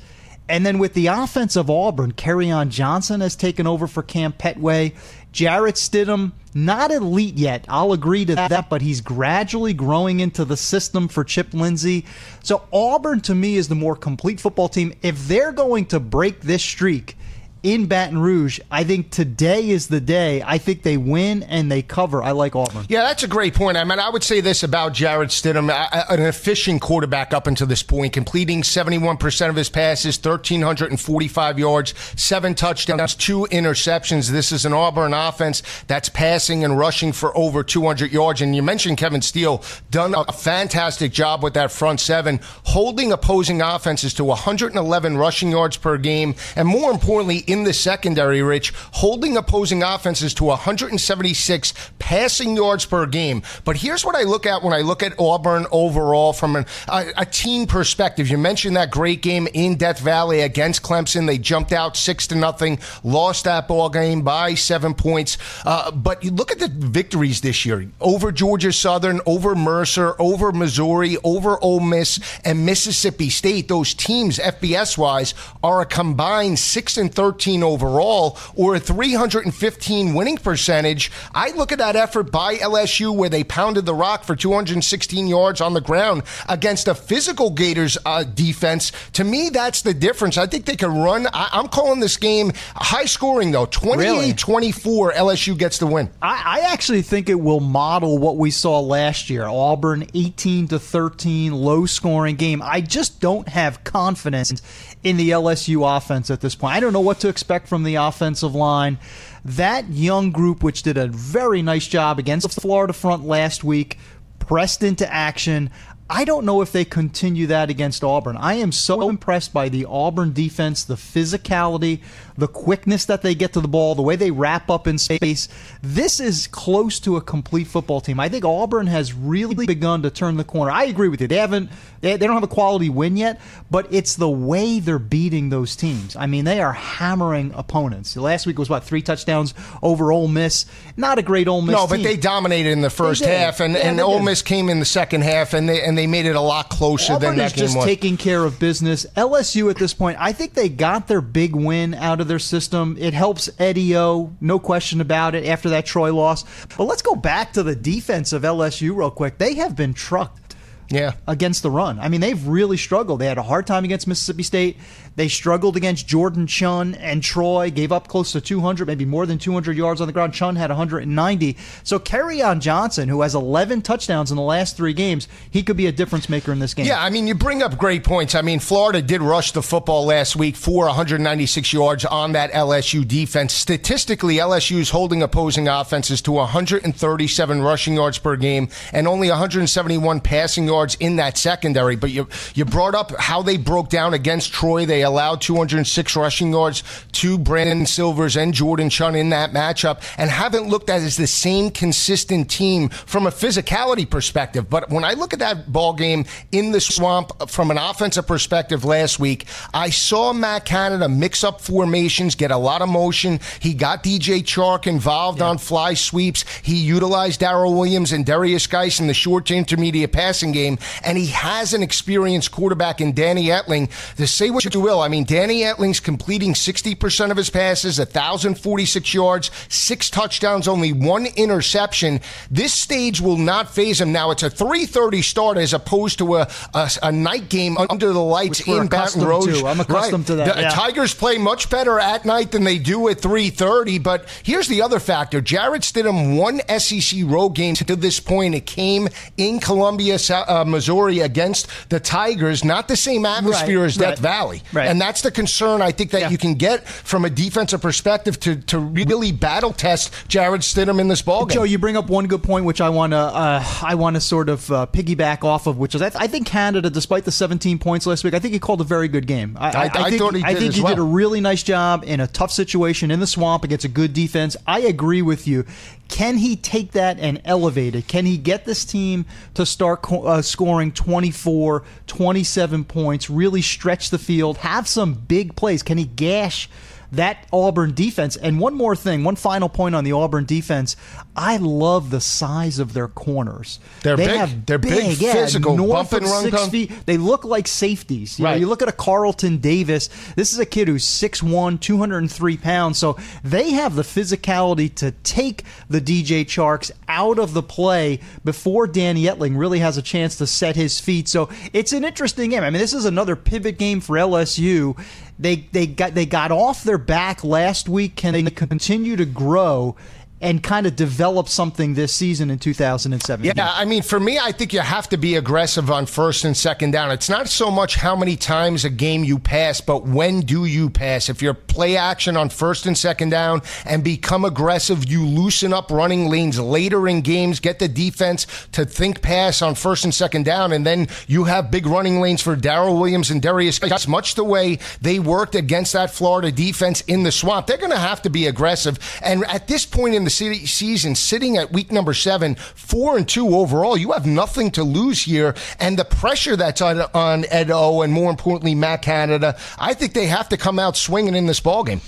and 0.47 0.65
then 0.65 0.77
with 0.77 0.93
the 0.93 1.07
offense 1.07 1.55
of 1.55 1.69
Auburn, 1.69 2.13
on 2.51 2.69
Johnson 2.69 3.21
has 3.21 3.35
taken 3.35 3.65
over 3.67 3.87
for 3.87 4.03
Cam 4.03 4.33
Pettway. 4.33 4.93
Jarrett 5.31 5.75
Stidham, 5.75 6.31
not 6.53 6.91
elite 6.91 7.35
yet. 7.35 7.65
I'll 7.67 7.91
agree 7.91 8.23
to 8.25 8.35
that, 8.35 8.69
but 8.69 8.81
he's 8.81 9.01
gradually 9.01 9.73
growing 9.73 10.21
into 10.21 10.45
the 10.45 10.55
system 10.55 11.09
for 11.09 11.25
Chip 11.25 11.53
Lindsey. 11.53 12.05
So 12.41 12.63
Auburn, 12.71 13.19
to 13.21 13.35
me, 13.35 13.57
is 13.57 13.67
the 13.67 13.75
more 13.75 13.97
complete 13.97 14.39
football 14.39 14.69
team. 14.69 14.93
If 15.01 15.27
they're 15.27 15.51
going 15.51 15.87
to 15.87 15.99
break 15.99 16.41
this 16.41 16.63
streak 16.63 17.17
in 17.65 17.87
Baton 17.87 18.19
Rouge, 18.19 18.59
I 18.69 18.83
think 18.83 19.09
today 19.09 19.69
is 19.69 19.87
the 19.87 19.99
day. 19.99 20.43
I 20.45 20.59
think 20.59 20.83
they 20.83 20.97
win 20.97 21.41
and 21.41 21.71
they 21.71 21.81
cover. 21.81 22.21
I 22.21 22.29
like 22.29 22.55
Auburn. 22.55 22.85
Yeah, 22.89 23.01
that's 23.01 23.23
a 23.23 23.27
great 23.27 23.55
point. 23.55 23.75
I 23.75 23.83
mean, 23.83 23.99
I 23.99 24.07
would 24.07 24.23
say 24.23 24.39
this 24.39 24.61
about 24.61 24.93
Jarrett 24.93 25.31
Stidham, 25.31 25.71
an 25.71 26.21
efficient 26.21 26.83
quarterback 26.83 27.33
up 27.33 27.47
until 27.47 27.65
this 27.65 27.81
point, 27.81 28.13
completing 28.13 28.61
71% 28.61 29.49
of 29.49 29.55
his 29.55 29.67
passes, 29.67 30.15
1,345 30.23 31.57
yards, 31.57 31.95
seven 32.15 32.53
touchdowns, 32.53 33.15
two 33.15 33.47
interceptions. 33.49 34.29
This 34.29 34.51
is 34.51 34.65
an 34.65 34.73
Auburn 34.73 35.15
offense 35.15 35.63
that's 35.87 36.07
passing 36.09 36.63
and 36.63 36.77
rushing 36.77 37.11
for 37.13 37.35
over 37.35 37.63
200 37.63 38.11
yards. 38.11 38.41
And 38.41 38.55
you 38.55 38.61
mentioned 38.61 38.99
Kevin 38.99 39.23
Steele, 39.23 39.63
done 39.89 40.13
a 40.15 40.31
fantastic 40.31 41.11
job 41.11 41.41
with 41.41 41.55
that 41.55 41.71
front 41.71 41.99
seven, 41.99 42.39
holding 42.65 43.11
opposing 43.11 43.63
offenses 43.63 44.13
to 44.13 44.23
111 44.23 45.17
rushing 45.17 45.49
yards 45.49 45.77
per 45.77 45.97
game. 45.97 46.35
And 46.55 46.67
more 46.67 46.91
importantly, 46.91 47.43
in 47.55 47.63
the 47.63 47.73
secondary, 47.73 48.41
Rich, 48.41 48.73
holding 48.91 49.37
opposing 49.37 49.81
offenses 49.81 50.33
to 50.35 50.43
176 50.43 51.73
passing 51.99 52.55
yards 52.57 52.85
per 52.85 53.05
game. 53.05 53.41
But 53.63 53.77
here's 53.77 54.03
what 54.03 54.15
I 54.15 54.23
look 54.23 54.45
at 54.45 54.61
when 54.61 54.73
I 54.73 54.81
look 54.81 55.01
at 55.01 55.17
Auburn 55.17 55.65
overall 55.71 56.33
from 56.33 56.57
an, 56.57 56.65
a, 56.89 57.05
a 57.17 57.25
team 57.25 57.65
perspective. 57.65 58.27
You 58.27 58.37
mentioned 58.37 58.75
that 58.75 58.91
great 58.91 59.21
game 59.21 59.47
in 59.53 59.77
Death 59.77 59.99
Valley 59.99 60.41
against 60.41 60.83
Clemson. 60.83 61.27
They 61.27 61.37
jumped 61.37 61.71
out 61.71 61.95
six 61.95 62.27
to 62.27 62.35
nothing, 62.35 62.79
lost 63.03 63.45
that 63.45 63.67
ball 63.67 63.89
game 63.89 64.21
by 64.21 64.55
seven 64.55 64.93
points. 64.93 65.37
Uh, 65.65 65.91
but 65.91 66.23
you 66.23 66.31
look 66.31 66.51
at 66.51 66.59
the 66.59 66.67
victories 66.67 67.39
this 67.39 67.65
year 67.65 67.87
over 68.01 68.31
Georgia 68.31 68.73
Southern, 68.73 69.21
over 69.25 69.55
Mercer, 69.55 70.13
over 70.19 70.51
Missouri, 70.51 71.17
over 71.23 71.57
Ole 71.63 71.79
Miss, 71.79 72.19
and 72.43 72.65
Mississippi 72.65 73.29
State. 73.29 73.69
Those 73.69 73.93
teams, 73.93 74.39
FBS 74.39 74.97
wise, 74.97 75.33
are 75.63 75.81
a 75.81 75.85
combined 75.85 76.59
six 76.59 76.97
and 76.97 77.13
13 77.35 77.63
overall, 77.63 78.37
or 78.55 78.75
a 78.75 78.79
315 78.79 80.13
winning 80.13 80.37
percentage. 80.37 81.11
I 81.33 81.51
look 81.51 81.73
at 81.73 81.79
that 81.79 81.97
effort 81.97 82.31
by 82.31 82.55
LSU 82.55 83.13
where 83.13 83.27
they 83.27 83.43
pounded 83.43 83.85
the 83.85 83.93
rock 83.93 84.23
for 84.23 84.37
216 84.37 85.27
yards 85.27 85.59
on 85.59 85.73
the 85.73 85.81
ground 85.81 86.23
against 86.47 86.87
a 86.87 86.95
physical 86.95 87.49
Gators 87.49 87.97
uh, 88.05 88.23
defense. 88.23 88.93
To 89.13 89.25
me, 89.25 89.49
that's 89.49 89.81
the 89.81 89.93
difference. 89.93 90.37
I 90.37 90.47
think 90.47 90.63
they 90.63 90.77
can 90.77 90.97
run. 90.97 91.27
I, 91.33 91.49
I'm 91.51 91.67
calling 91.67 91.99
this 91.99 92.15
game 92.15 92.53
high 92.73 93.03
scoring, 93.03 93.51
though 93.51 93.65
28 93.65 94.37
24. 94.37 95.11
LSU 95.11 95.57
gets 95.57 95.77
the 95.77 95.87
win. 95.87 96.09
I, 96.21 96.59
I 96.61 96.71
actually 96.71 97.01
think 97.01 97.27
it 97.27 97.35
will 97.35 97.59
model 97.59 98.17
what 98.17 98.37
we 98.37 98.49
saw 98.49 98.79
last 98.79 99.29
year. 99.29 99.43
Auburn 99.43 100.07
18 100.13 100.69
to 100.69 100.79
13, 100.79 101.53
low 101.53 101.85
scoring 101.85 102.37
game. 102.37 102.61
I 102.63 102.79
just 102.79 103.19
don't 103.19 103.49
have 103.49 103.83
confidence 103.83 104.61
in 105.05 105.17
the 105.17 105.29
LSU 105.29 105.95
offense 105.95 106.31
at 106.31 106.41
this 106.41 106.55
point. 106.55 106.75
I 106.75 106.79
don't 106.79 106.91
know 106.91 106.99
what 106.99 107.19
to 107.19 107.29
expect 107.29 107.67
from 107.67 107.83
the 107.83 107.93
offensive 107.95 108.55
line. 108.55 108.97
That 109.45 109.87
young 109.91 110.31
group, 110.31 110.63
which 110.63 110.81
did 110.81 110.97
a 110.97 111.07
very 111.07 111.61
nice 111.61 111.87
job 111.87 112.17
against 112.17 112.55
the 112.55 112.59
Florida 112.59 112.91
front 112.91 113.23
last 113.23 113.63
week, 113.63 113.99
pressed 114.39 114.81
into 114.81 115.11
action. 115.13 115.69
I 116.07 116.23
don't 116.23 116.45
know 116.45 116.61
if 116.61 116.71
they 116.71 116.85
continue 116.85 117.47
that 117.47 117.71
against 117.71 118.03
Auburn. 118.03 118.37
I 118.37 118.55
am 118.55 118.71
so 118.71 119.09
impressed 119.09 119.51
by 119.51 119.69
the 119.69 119.85
Auburn 119.85 120.33
defense, 120.33 120.83
the 120.83 120.93
physicality, 120.93 122.01
the 122.37 122.47
quickness 122.47 123.05
that 123.05 123.23
they 123.23 123.33
get 123.33 123.53
to 123.53 123.61
the 123.61 123.67
ball, 123.67 123.95
the 123.95 124.03
way 124.03 124.15
they 124.15 124.29
wrap 124.29 124.69
up 124.69 124.85
in 124.85 124.99
space. 124.99 125.47
This 125.81 126.19
is 126.19 126.45
close 126.45 126.99
to 126.99 127.17
a 127.17 127.21
complete 127.21 127.65
football 127.65 128.01
team. 128.01 128.19
I 128.19 128.29
think 128.29 128.45
Auburn 128.45 128.85
has 128.85 129.13
really 129.13 129.65
begun 129.65 130.03
to 130.03 130.11
turn 130.11 130.37
the 130.37 130.43
corner. 130.43 130.71
I 130.71 130.83
agree 130.83 131.09
with 131.09 131.21
you. 131.21 131.27
They 131.27 131.37
haven't 131.37 131.71
they, 132.05 132.17
they 132.17 132.27
don't 132.27 132.35
have 132.35 132.43
a 132.43 132.47
quality 132.47 132.87
win 132.87 133.17
yet, 133.17 133.41
but 133.71 133.91
it's 133.91 134.15
the 134.15 134.29
way 134.29 134.79
they're 134.79 134.99
beating 134.99 135.49
those 135.49 135.75
teams. 135.75 136.15
I 136.15 136.27
mean, 136.27 136.45
they 136.45 136.61
are 136.61 136.73
hammering 136.73 137.51
opponents. 137.55 138.15
Last 138.15 138.45
week 138.45 138.59
was 138.59 138.69
what, 138.69 138.83
three 138.83 139.01
touchdowns 139.01 139.55
over 139.81 140.11
Ole 140.11 140.27
Miss. 140.27 140.67
Not 140.97 141.17
a 141.17 141.23
great 141.23 141.47
Ole 141.47 141.63
Miss 141.63 141.73
No, 141.73 141.87
but 141.87 142.03
they 142.03 142.15
dominated 142.15 142.69
in 142.69 142.81
the 142.81 142.91
first 142.91 143.25
half, 143.25 143.59
and, 143.59 143.73
Yeah, 143.73 143.89
and 143.89 143.99
Ole 143.99 144.19
did. 144.19 144.25
Miss 144.25 144.43
came 144.43 144.69
in 144.69 144.77
the 144.77 144.85
second 144.85 145.23
half, 145.23 145.55
and 145.55 145.67
they 145.67 145.81
and 145.81 145.94
they 145.97 146.07
made 146.07 146.25
it 146.25 146.35
a 146.35 146.41
lot 146.41 146.69
closer 146.69 147.13
Auburn 147.13 147.29
than 147.29 147.37
that 147.37 147.45
is 147.47 147.53
game 147.53 147.65
just 147.65 147.77
was. 147.77 147.85
taking 147.85 148.17
care 148.17 148.43
of 148.43 148.59
business. 148.59 149.05
LSU 149.15 149.69
at 149.69 149.77
this 149.77 149.93
point, 149.93 150.17
I 150.19 150.31
think 150.31 150.53
they 150.53 150.69
got 150.69 151.07
their 151.07 151.21
big 151.21 151.55
win 151.55 151.93
out 151.93 152.21
of 152.21 152.27
their 152.27 152.39
system. 152.39 152.95
It 152.99 153.13
helps 153.13 153.49
Eddie 153.59 153.95
O, 153.97 154.33
no 154.41 154.59
question 154.59 155.01
about 155.01 155.35
it, 155.35 155.45
after 155.45 155.69
that 155.69 155.85
Troy 155.85 156.13
loss. 156.13 156.43
But 156.77 156.85
let's 156.85 157.01
go 157.01 157.15
back 157.15 157.53
to 157.53 157.63
the 157.63 157.75
defense 157.75 158.33
of 158.33 158.43
LSU 158.43 158.95
real 158.95 159.11
quick. 159.11 159.37
They 159.37 159.55
have 159.55 159.75
been 159.75 159.93
trucked 159.93 160.55
yeah. 160.89 161.13
against 161.27 161.63
the 161.63 161.71
run. 161.71 161.99
I 161.99 162.09
mean, 162.09 162.21
they've 162.21 162.47
really 162.47 162.77
struggled. 162.77 163.19
They 163.19 163.27
had 163.27 163.37
a 163.37 163.43
hard 163.43 163.67
time 163.67 163.83
against 163.83 164.07
Mississippi 164.07 164.43
State. 164.43 164.77
They 165.15 165.27
struggled 165.27 165.77
against 165.77 166.07
Jordan 166.07 166.47
Chunn 166.47 166.95
and 166.95 167.23
Troy, 167.23 167.71
gave 167.71 167.91
up 167.91 168.07
close 168.07 168.31
to 168.33 168.41
200, 168.41 168.85
maybe 168.85 169.05
more 169.05 169.25
than 169.25 169.37
200 169.37 169.77
yards 169.77 170.01
on 170.01 170.07
the 170.07 170.13
ground. 170.13 170.33
Chunn 170.33 170.55
had 170.55 170.69
190. 170.69 171.57
So 171.83 171.99
Kerryon 171.99 172.59
Johnson, 172.59 173.07
who 173.07 173.21
has 173.21 173.33
11 173.33 173.81
touchdowns 173.81 174.31
in 174.31 174.37
the 174.37 174.43
last 174.43 174.75
three 174.75 174.93
games, 174.93 175.27
he 175.49 175.63
could 175.63 175.77
be 175.77 175.87
a 175.87 175.91
difference 175.91 176.27
maker 176.27 176.51
in 176.51 176.59
this 176.59 176.73
game. 176.73 176.85
Yeah, 176.85 177.01
I 177.01 177.09
mean, 177.09 177.27
you 177.27 177.35
bring 177.35 177.63
up 177.63 177.77
great 177.77 178.03
points. 178.03 178.35
I 178.35 178.41
mean, 178.41 178.59
Florida 178.59 179.01
did 179.01 179.21
rush 179.21 179.53
the 179.53 179.61
football 179.63 180.05
last 180.05 180.35
week 180.35 180.55
for 180.55 180.85
196 180.85 181.71
yards 181.71 182.03
on 182.05 182.33
that 182.33 182.51
LSU 182.51 183.07
defense. 183.07 183.53
Statistically, 183.53 184.35
LSU 184.35 184.79
is 184.79 184.89
holding 184.89 185.23
opposing 185.23 185.67
offenses 185.67 186.21
to 186.23 186.33
137 186.33 187.61
rushing 187.61 187.93
yards 187.93 188.17
per 188.17 188.35
game 188.35 188.67
and 188.91 189.07
only 189.07 189.29
171 189.29 190.19
passing 190.19 190.65
yards 190.65 190.95
in 190.95 191.15
that 191.15 191.37
secondary. 191.37 191.95
But 191.95 192.11
you 192.11 192.27
you 192.53 192.65
brought 192.65 192.95
up 192.95 193.17
how 193.17 193.41
they 193.41 193.57
broke 193.57 193.89
down 193.89 194.13
against 194.13 194.51
Troy. 194.51 194.85
They 194.85 195.04
allowed 195.05 195.41
206 195.41 196.15
rushing 196.15 196.51
yards 196.51 196.83
to 197.13 197.37
Brandon 197.37 197.85
Silvers 197.85 198.35
and 198.35 198.53
Jordan 198.53 198.89
Chunn 198.89 199.15
in 199.15 199.29
that 199.29 199.51
matchup, 199.51 200.01
and 200.17 200.29
haven't 200.29 200.67
looked 200.67 200.89
at 200.89 201.01
as 201.01 201.17
the 201.17 201.27
same 201.27 201.69
consistent 201.71 202.49
team 202.49 202.89
from 202.89 203.27
a 203.27 203.31
physicality 203.31 204.09
perspective. 204.09 204.69
But 204.69 204.89
when 204.89 205.03
I 205.03 205.13
look 205.13 205.33
at 205.33 205.39
that 205.39 205.71
ball 205.71 205.93
game 205.93 206.25
in 206.51 206.71
the 206.71 206.81
swamp 206.81 207.31
uh, 207.39 207.45
from 207.45 207.71
an 207.71 207.77
offensive 207.77 208.27
perspective 208.27 208.83
last 208.83 209.19
week, 209.19 209.45
I 209.73 209.89
saw 209.89 210.33
Matt 210.33 210.65
Canada 210.65 211.07
mix 211.07 211.43
up 211.43 211.61
formations, 211.61 212.35
get 212.35 212.51
a 212.51 212.57
lot 212.57 212.81
of 212.81 212.89
motion. 212.89 213.39
He 213.59 213.73
got 213.73 214.03
DJ 214.03 214.43
Chark 214.43 214.87
involved 214.87 215.39
yeah. 215.39 215.47
on 215.47 215.57
fly 215.57 215.93
sweeps. 215.93 216.45
He 216.61 216.75
utilized 216.75 217.39
Darrel 217.39 217.73
Williams 217.73 218.11
and 218.11 218.25
Derrius 218.25 218.69
Guice 218.69 218.99
in 218.99 219.07
the 219.07 219.13
short 219.13 219.45
to 219.47 219.55
intermediate 219.55 220.11
passing 220.11 220.51
game, 220.51 220.77
and 221.03 221.17
he 221.17 221.27
has 221.27 221.73
an 221.73 221.83
experienced 221.83 222.51
quarterback 222.51 223.01
in 223.01 223.13
Danny 223.13 223.45
Etling. 223.45 223.89
To 224.15 224.27
say 224.27 224.49
what 224.49 224.73
you 224.73 224.79
will, 224.79 224.94
I 224.99 225.07
mean, 225.07 225.23
Danny 225.23 225.61
Etling's 225.61 225.99
completing 225.99 226.53
60% 226.53 227.31
of 227.31 227.37
his 227.37 227.49
passes, 227.49 227.99
1,046 227.99 229.13
yards, 229.13 229.51
six 229.69 230.09
touchdowns, 230.09 230.67
only 230.67 230.93
one 230.93 231.27
interception. 231.35 232.21
This 232.49 232.73
stage 232.73 233.21
will 233.21 233.37
not 233.37 233.73
phase 233.73 234.01
him. 234.01 234.11
Now, 234.11 234.31
it's 234.31 234.43
a 234.43 234.49
3.30 234.49 235.23
start 235.23 235.57
as 235.57 235.73
opposed 235.73 236.19
to 236.19 236.35
a, 236.35 236.49
a, 236.73 236.89
a 237.03 237.11
night 237.11 237.49
game 237.49 237.77
under 237.77 238.11
the 238.11 238.23
lights 238.23 238.61
in 238.67 238.87
Baton 238.87 239.23
Rouge. 239.23 239.61
To. 239.61 239.67
I'm 239.67 239.79
accustomed 239.79 240.21
right. 240.21 240.27
to 240.27 240.35
that. 240.35 240.55
The 240.55 240.61
yeah. 240.61 240.69
Tigers 240.69 241.13
play 241.13 241.37
much 241.37 241.69
better 241.69 241.99
at 241.99 242.25
night 242.25 242.51
than 242.51 242.63
they 242.63 242.77
do 242.77 243.07
at 243.09 243.17
3.30, 243.17 244.01
but 244.01 244.27
here's 244.43 244.67
the 244.67 244.81
other 244.81 244.99
factor. 244.99 245.41
Jarrett 245.41 245.83
Stidham 245.83 246.37
won 246.37 246.61
SEC 246.79 247.21
road 247.25 247.49
games 247.49 247.79
to 247.79 247.95
this 247.95 248.19
point. 248.19 248.55
It 248.55 248.65
came 248.65 249.07
in 249.37 249.59
Columbia, 249.59 250.17
uh, 250.29 250.65
Missouri 250.65 251.19
against 251.19 251.67
the 251.89 251.99
Tigers. 251.99 252.63
Not 252.63 252.87
the 252.87 252.95
same 252.95 253.25
atmosphere 253.25 253.79
right, 253.79 253.85
as 253.85 253.97
Death 253.97 254.09
right, 254.09 254.19
Valley. 254.19 254.63
Right. 254.73 254.84
And 254.85 255.01
that's 255.01 255.21
the 255.21 255.31
concern 255.31 255.81
I 255.81 255.91
think 255.91 256.11
that 256.11 256.21
yeah. 256.21 256.29
you 256.29 256.37
can 256.37 256.55
get 256.55 256.87
from 256.87 257.25
a 257.25 257.29
defensive 257.29 257.81
perspective 257.81 258.39
to, 258.41 258.55
to 258.55 258.79
really 258.79 259.31
battle 259.31 259.73
test 259.73 260.13
Jarrett 260.27 260.61
Stidham 260.61 260.99
in 260.99 261.07
this 261.07 261.21
ball 261.21 261.45
game. 261.45 261.55
Joe, 261.55 261.63
you 261.63 261.77
bring 261.77 261.97
up 261.97 262.09
one 262.09 262.27
good 262.27 262.43
point, 262.43 262.65
which 262.65 262.81
I 262.81 262.89
want 262.89 263.13
to 263.13 263.17
uh, 263.17 263.63
I 263.81 263.95
want 263.95 264.15
to 264.15 264.21
sort 264.21 264.49
of 264.49 264.71
uh, 264.71 264.85
piggyback 264.91 265.43
off 265.43 265.67
of, 265.67 265.77
which 265.77 265.95
is 265.95 266.01
I, 266.01 266.09
th- 266.09 266.21
I, 266.21 266.27
think 266.27 266.47
Canada, 266.47 266.89
despite 266.89 267.25
the 267.25 267.31
17 267.31 267.79
points 267.79 268.05
last 268.05 268.23
week, 268.23 268.33
I 268.33 268.39
think 268.39 268.53
he 268.53 268.59
called 268.59 268.81
a 268.81 268.85
very 268.85 269.07
good 269.07 269.27
game. 269.27 269.57
I, 269.59 269.69
I, 269.69 269.83
I 269.83 270.09
think, 270.09 270.21
thought 270.21 270.35
he 270.35 270.41
did 270.41 270.49
I 270.49 270.55
think 270.55 270.73
he 270.73 270.81
well. 270.81 270.95
did 270.95 270.99
a 270.99 271.05
really 271.05 271.41
nice 271.41 271.63
job 271.63 272.03
in 272.05 272.19
a 272.19 272.27
tough 272.27 272.51
situation 272.51 273.11
in 273.11 273.19
the 273.19 273.27
swamp 273.27 273.63
against 273.63 273.85
a 273.85 273.89
good 273.89 274.13
defense. 274.13 274.55
I 274.67 274.81
agree 274.81 275.21
with 275.21 275.47
you. 275.47 275.65
Can 276.07 276.37
he 276.37 276.55
take 276.55 276.91
that 276.91 277.19
and 277.19 277.41
elevate 277.45 277.95
it? 277.95 278.07
Can 278.07 278.25
he 278.25 278.37
get 278.37 278.65
this 278.65 278.85
team 278.85 279.25
to 279.55 279.65
start 279.65 280.09
uh, 280.11 280.41
scoring 280.41 280.91
24, 280.91 281.83
27 282.07 282.85
points, 282.85 283.29
really 283.29 283.61
stretch 283.61 284.09
the 284.09 284.19
field, 284.19 284.57
have 284.57 284.87
some 284.87 285.13
big 285.13 285.55
plays? 285.55 285.83
Can 285.83 285.97
he 285.97 286.05
gash 286.05 286.69
that 287.15 287.47
Auburn 287.51 287.93
defense. 287.93 288.35
And 288.35 288.59
one 288.59 288.73
more 288.73 288.95
thing, 288.95 289.23
one 289.23 289.35
final 289.35 289.69
point 289.69 289.95
on 289.95 290.03
the 290.03 290.11
Auburn 290.11 290.45
defense. 290.45 290.95
I 291.35 291.57
love 291.57 292.11
the 292.11 292.21
size 292.21 292.79
of 292.79 292.93
their 292.93 293.07
corners. 293.07 293.79
They're 294.03 294.15
they 294.15 294.27
big. 294.27 294.37
Have 294.37 294.65
They're 294.65 294.77
big, 294.77 295.17
yeah, 295.19 295.33
physical, 295.33 295.75
north 295.75 296.11
bump 296.11 296.13
and 296.13 296.25
of 296.25 296.31
run. 296.31 296.43
Six 296.43 296.67
feet. 296.69 297.05
They 297.05 297.17
look 297.17 297.43
like 297.43 297.67
safeties. 297.67 298.39
You, 298.39 298.45
right. 298.45 298.51
know, 298.51 298.57
you 298.57 298.67
look 298.67 298.81
at 298.81 298.87
a 298.87 298.93
Carlton 298.93 299.57
Davis. 299.57 300.09
This 300.35 300.53
is 300.53 300.59
a 300.59 300.65
kid 300.65 300.87
who's 300.87 301.05
6'1", 301.05 301.81
203 301.81 302.57
pounds. 302.57 302.97
So 302.97 303.17
they 303.43 303.71
have 303.71 303.95
the 303.95 304.03
physicality 304.03 304.93
to 304.95 305.11
take 305.23 305.63
the 305.89 305.99
DJ 305.99 306.45
Charks 306.45 306.91
out 307.07 307.37
of 307.37 307.53
the 307.53 307.63
play 307.63 308.21
before 308.43 308.87
Danny 308.87 309.23
Etling 309.23 309.57
really 309.57 309.79
has 309.79 309.97
a 309.97 310.01
chance 310.01 310.37
to 310.37 310.47
set 310.47 310.75
his 310.75 310.99
feet. 310.99 311.27
So 311.27 311.49
it's 311.73 311.91
an 311.91 312.05
interesting 312.05 312.51
game. 312.51 312.63
I 312.63 312.69
mean, 312.69 312.79
this 312.79 312.93
is 312.93 313.05
another 313.05 313.35
pivot 313.35 313.77
game 313.77 313.99
for 313.99 314.15
LSU. 314.15 314.97
They 315.37 315.67
they 315.71 315.85
got 315.87 316.13
they 316.13 316.25
got 316.25 316.51
off 316.51 316.83
their 316.83 316.97
back 316.97 317.43
last 317.43 317.89
week. 317.89 318.15
Can 318.15 318.33
they 318.33 318.43
continue 318.43 319.15
to 319.15 319.25
grow? 319.25 319.95
And 320.41 320.61
kind 320.61 320.85
of 320.85 320.95
develop 320.95 321.47
something 321.47 321.93
this 321.93 322.13
season 322.13 322.51
in 322.51 322.59
2017. 322.59 323.53
Yeah, 323.55 323.71
I 323.73 323.85
mean, 323.85 324.03
for 324.03 324.19
me, 324.19 324.37
I 324.37 324.51
think 324.51 324.73
you 324.73 324.81
have 324.81 325.07
to 325.09 325.17
be 325.17 325.35
aggressive 325.35 325.89
on 325.89 326.05
first 326.05 326.43
and 326.43 326.55
second 326.55 326.91
down. 326.91 327.09
It's 327.11 327.29
not 327.29 327.47
so 327.47 327.71
much 327.71 327.95
how 327.95 328.15
many 328.15 328.35
times 328.35 328.83
a 328.83 328.89
game 328.89 329.23
you 329.23 329.39
pass, 329.39 329.79
but 329.79 330.05
when 330.05 330.41
do 330.41 330.65
you 330.65 330.89
pass? 330.89 331.29
If 331.29 331.41
you're 331.41 331.53
play 331.53 331.97
action 331.97 332.37
on 332.37 332.49
first 332.49 332.85
and 332.85 332.97
second 332.97 333.29
down 333.29 333.61
and 333.85 334.03
become 334.03 334.45
aggressive, 334.45 335.09
you 335.09 335.25
loosen 335.25 335.73
up 335.73 335.89
running 335.89 336.29
lanes 336.29 336.59
later 336.59 337.07
in 337.07 337.21
games, 337.21 337.59
get 337.59 337.79
the 337.79 337.87
defense 337.87 338.45
to 338.73 338.85
think 338.85 339.21
pass 339.21 339.61
on 339.61 339.73
first 339.73 340.03
and 340.03 340.13
second 340.13 340.43
down, 340.43 340.73
and 340.73 340.85
then 340.85 341.07
you 341.27 341.45
have 341.45 341.71
big 341.71 341.87
running 341.87 342.19
lanes 342.19 342.41
for 342.41 342.55
Darrel 342.55 342.99
Williams 342.99 343.31
and 343.31 343.41
Derrius. 343.41 343.79
That's 343.79 344.07
much 344.07 344.35
the 344.35 344.43
way 344.43 344.79
they 345.01 345.17
worked 345.19 345.55
against 345.55 345.93
that 345.93 346.11
Florida 346.11 346.51
defense 346.51 347.01
in 347.01 347.23
the 347.23 347.31
swamp. 347.31 347.67
They're 347.67 347.77
going 347.77 347.91
to 347.91 347.97
have 347.97 348.21
to 348.23 348.29
be 348.29 348.47
aggressive. 348.47 348.99
And 349.21 349.45
at 349.45 349.67
this 349.67 349.85
point 349.85 350.15
in 350.15 350.24
the 350.25 350.29
city 350.29 350.65
season, 350.65 351.15
sitting 351.15 351.57
at 351.57 351.71
week 351.71 351.91
number 351.91 352.13
seven, 352.13 352.55
four 352.55 353.17
and 353.17 353.27
two 353.27 353.55
overall, 353.55 353.95
you 353.95 354.11
have 354.11 354.25
nothing 354.25 354.71
to 354.71 354.83
lose 354.83 355.23
here. 355.23 355.55
And 355.79 355.97
the 355.97 356.05
pressure 356.05 356.55
that's 356.55 356.81
on, 356.81 356.99
on 357.13 357.45
Ed 357.49 357.71
O 357.71 358.01
and 358.01 358.11
more 358.11 358.29
importantly, 358.29 358.75
Matt 358.75 359.01
Canada, 359.01 359.57
I 359.79 359.93
think 359.93 360.13
they 360.13 360.27
have 360.27 360.49
to 360.49 360.57
come 360.57 360.79
out 360.79 360.97
swinging 360.97 361.35
in 361.35 361.45
this 361.45 361.59
ballgame. 361.61 362.01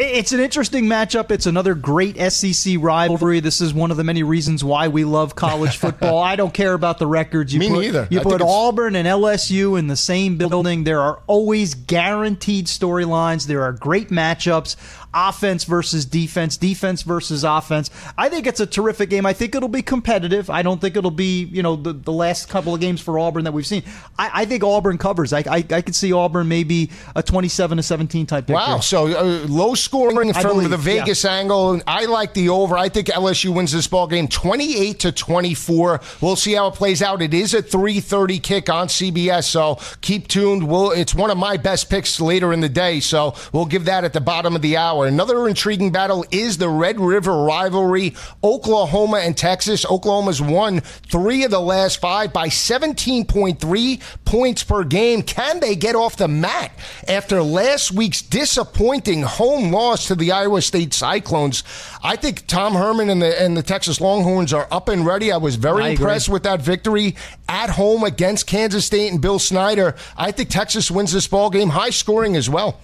It's 0.00 0.30
an 0.30 0.38
interesting 0.38 0.84
matchup. 0.84 1.32
It's 1.32 1.46
another 1.46 1.74
great 1.74 2.16
SEC 2.30 2.76
rivalry. 2.78 3.40
This 3.40 3.60
is 3.60 3.74
one 3.74 3.90
of 3.90 3.96
the 3.96 4.04
many 4.04 4.22
reasons 4.22 4.62
why 4.62 4.86
we 4.86 5.04
love 5.04 5.34
college 5.34 5.76
football. 5.76 6.22
I 6.22 6.36
don't 6.36 6.54
care 6.54 6.74
about 6.74 7.00
the 7.00 7.08
records. 7.08 7.52
You 7.52 7.58
Me 7.58 7.68
put, 7.68 7.80
neither. 7.80 8.08
You 8.08 8.20
I 8.20 8.22
put 8.22 8.40
Auburn 8.40 8.94
and 8.94 9.08
LSU 9.08 9.76
in 9.76 9.88
the 9.88 9.96
same 9.96 10.36
building. 10.36 10.84
There 10.84 11.00
are 11.00 11.20
always 11.26 11.74
guaranteed 11.74 12.66
storylines. 12.66 13.48
There 13.48 13.64
are 13.64 13.72
great 13.72 14.10
matchups 14.10 14.76
offense 15.18 15.64
versus 15.64 16.04
defense, 16.04 16.56
defense 16.56 17.02
versus 17.02 17.44
offense. 17.44 17.90
I 18.16 18.28
think 18.28 18.46
it's 18.46 18.60
a 18.60 18.66
terrific 18.66 19.10
game. 19.10 19.26
I 19.26 19.32
think 19.32 19.54
it'll 19.54 19.68
be 19.68 19.82
competitive. 19.82 20.50
I 20.50 20.62
don't 20.62 20.80
think 20.80 20.96
it'll 20.96 21.10
be, 21.10 21.44
you 21.44 21.62
know, 21.62 21.76
the, 21.76 21.92
the 21.92 22.12
last 22.12 22.48
couple 22.48 22.74
of 22.74 22.80
games 22.80 23.00
for 23.00 23.18
Auburn 23.18 23.44
that 23.44 23.52
we've 23.52 23.66
seen. 23.66 23.82
I, 24.18 24.42
I 24.42 24.44
think 24.44 24.62
Auburn 24.62 24.98
covers. 24.98 25.32
I, 25.32 25.40
I, 25.40 25.64
I 25.70 25.82
could 25.82 25.94
see 25.94 26.12
Auburn 26.12 26.48
maybe 26.48 26.90
a 27.16 27.22
27 27.22 27.76
to 27.76 27.82
17 27.82 28.26
type 28.26 28.46
victory. 28.46 28.54
Wow. 28.54 28.80
So 28.80 29.06
uh, 29.06 29.46
low 29.48 29.74
scoring 29.74 30.32
from 30.32 30.42
believe, 30.42 30.70
the 30.70 30.76
Vegas 30.76 31.24
yeah. 31.24 31.32
angle. 31.32 31.80
I 31.86 32.04
like 32.04 32.34
the 32.34 32.48
over. 32.48 32.76
I 32.76 32.88
think 32.88 33.08
LSU 33.08 33.54
wins 33.54 33.72
this 33.72 33.86
ball 33.86 34.06
game 34.06 34.28
28 34.28 35.00
to 35.00 35.12
24. 35.12 36.00
We'll 36.20 36.36
see 36.36 36.54
how 36.54 36.68
it 36.68 36.74
plays 36.74 37.02
out. 37.02 37.22
It 37.22 37.34
is 37.34 37.54
a 37.54 37.62
3:30 37.62 38.42
kick 38.42 38.68
on 38.68 38.88
CBS, 38.88 39.44
so 39.44 39.78
keep 40.00 40.28
tuned. 40.28 40.68
We'll, 40.68 40.92
it's 40.92 41.14
one 41.14 41.30
of 41.30 41.38
my 41.38 41.56
best 41.56 41.90
picks 41.90 42.20
later 42.20 42.52
in 42.52 42.60
the 42.60 42.68
day, 42.68 43.00
so 43.00 43.34
we'll 43.52 43.66
give 43.66 43.86
that 43.86 44.04
at 44.04 44.12
the 44.12 44.20
bottom 44.20 44.54
of 44.54 44.62
the 44.62 44.76
hour. 44.76 45.07
Another 45.08 45.48
intriguing 45.48 45.90
battle 45.90 46.24
is 46.30 46.58
the 46.58 46.68
Red 46.68 47.00
River 47.00 47.44
rivalry, 47.44 48.14
Oklahoma 48.44 49.18
and 49.18 49.36
Texas. 49.36 49.86
Oklahoma's 49.86 50.42
won 50.42 50.80
three 50.80 51.44
of 51.44 51.50
the 51.50 51.60
last 51.60 51.98
five 51.98 52.32
by 52.32 52.48
17.3 52.48 54.00
points 54.24 54.62
per 54.62 54.84
game. 54.84 55.22
Can 55.22 55.60
they 55.60 55.74
get 55.74 55.96
off 55.96 56.16
the 56.16 56.28
mat 56.28 56.72
after 57.08 57.42
last 57.42 57.90
week's 57.92 58.20
disappointing 58.20 59.22
home 59.22 59.72
loss 59.72 60.06
to 60.08 60.14
the 60.14 60.30
Iowa 60.30 60.60
State 60.60 60.92
Cyclones? 60.92 61.64
I 62.02 62.16
think 62.16 62.46
Tom 62.46 62.74
Herman 62.74 63.08
and 63.08 63.22
the 63.22 63.40
and 63.40 63.56
the 63.56 63.62
Texas 63.62 64.00
Longhorns 64.00 64.52
are 64.52 64.68
up 64.70 64.88
and 64.88 65.06
ready. 65.06 65.32
I 65.32 65.38
was 65.38 65.56
very 65.56 65.84
I 65.84 65.88
impressed 65.90 66.28
agree. 66.28 66.34
with 66.34 66.42
that 66.44 66.60
victory 66.60 67.16
at 67.48 67.70
home 67.70 68.04
against 68.04 68.46
Kansas 68.46 68.84
State 68.84 69.10
and 69.10 69.20
Bill 69.20 69.38
Snyder. 69.38 69.94
I 70.16 70.32
think 70.32 70.50
Texas 70.50 70.90
wins 70.90 71.12
this 71.12 71.26
ball 71.26 71.48
game, 71.48 71.70
high 71.70 71.90
scoring 71.90 72.36
as 72.36 72.50
well. 72.50 72.78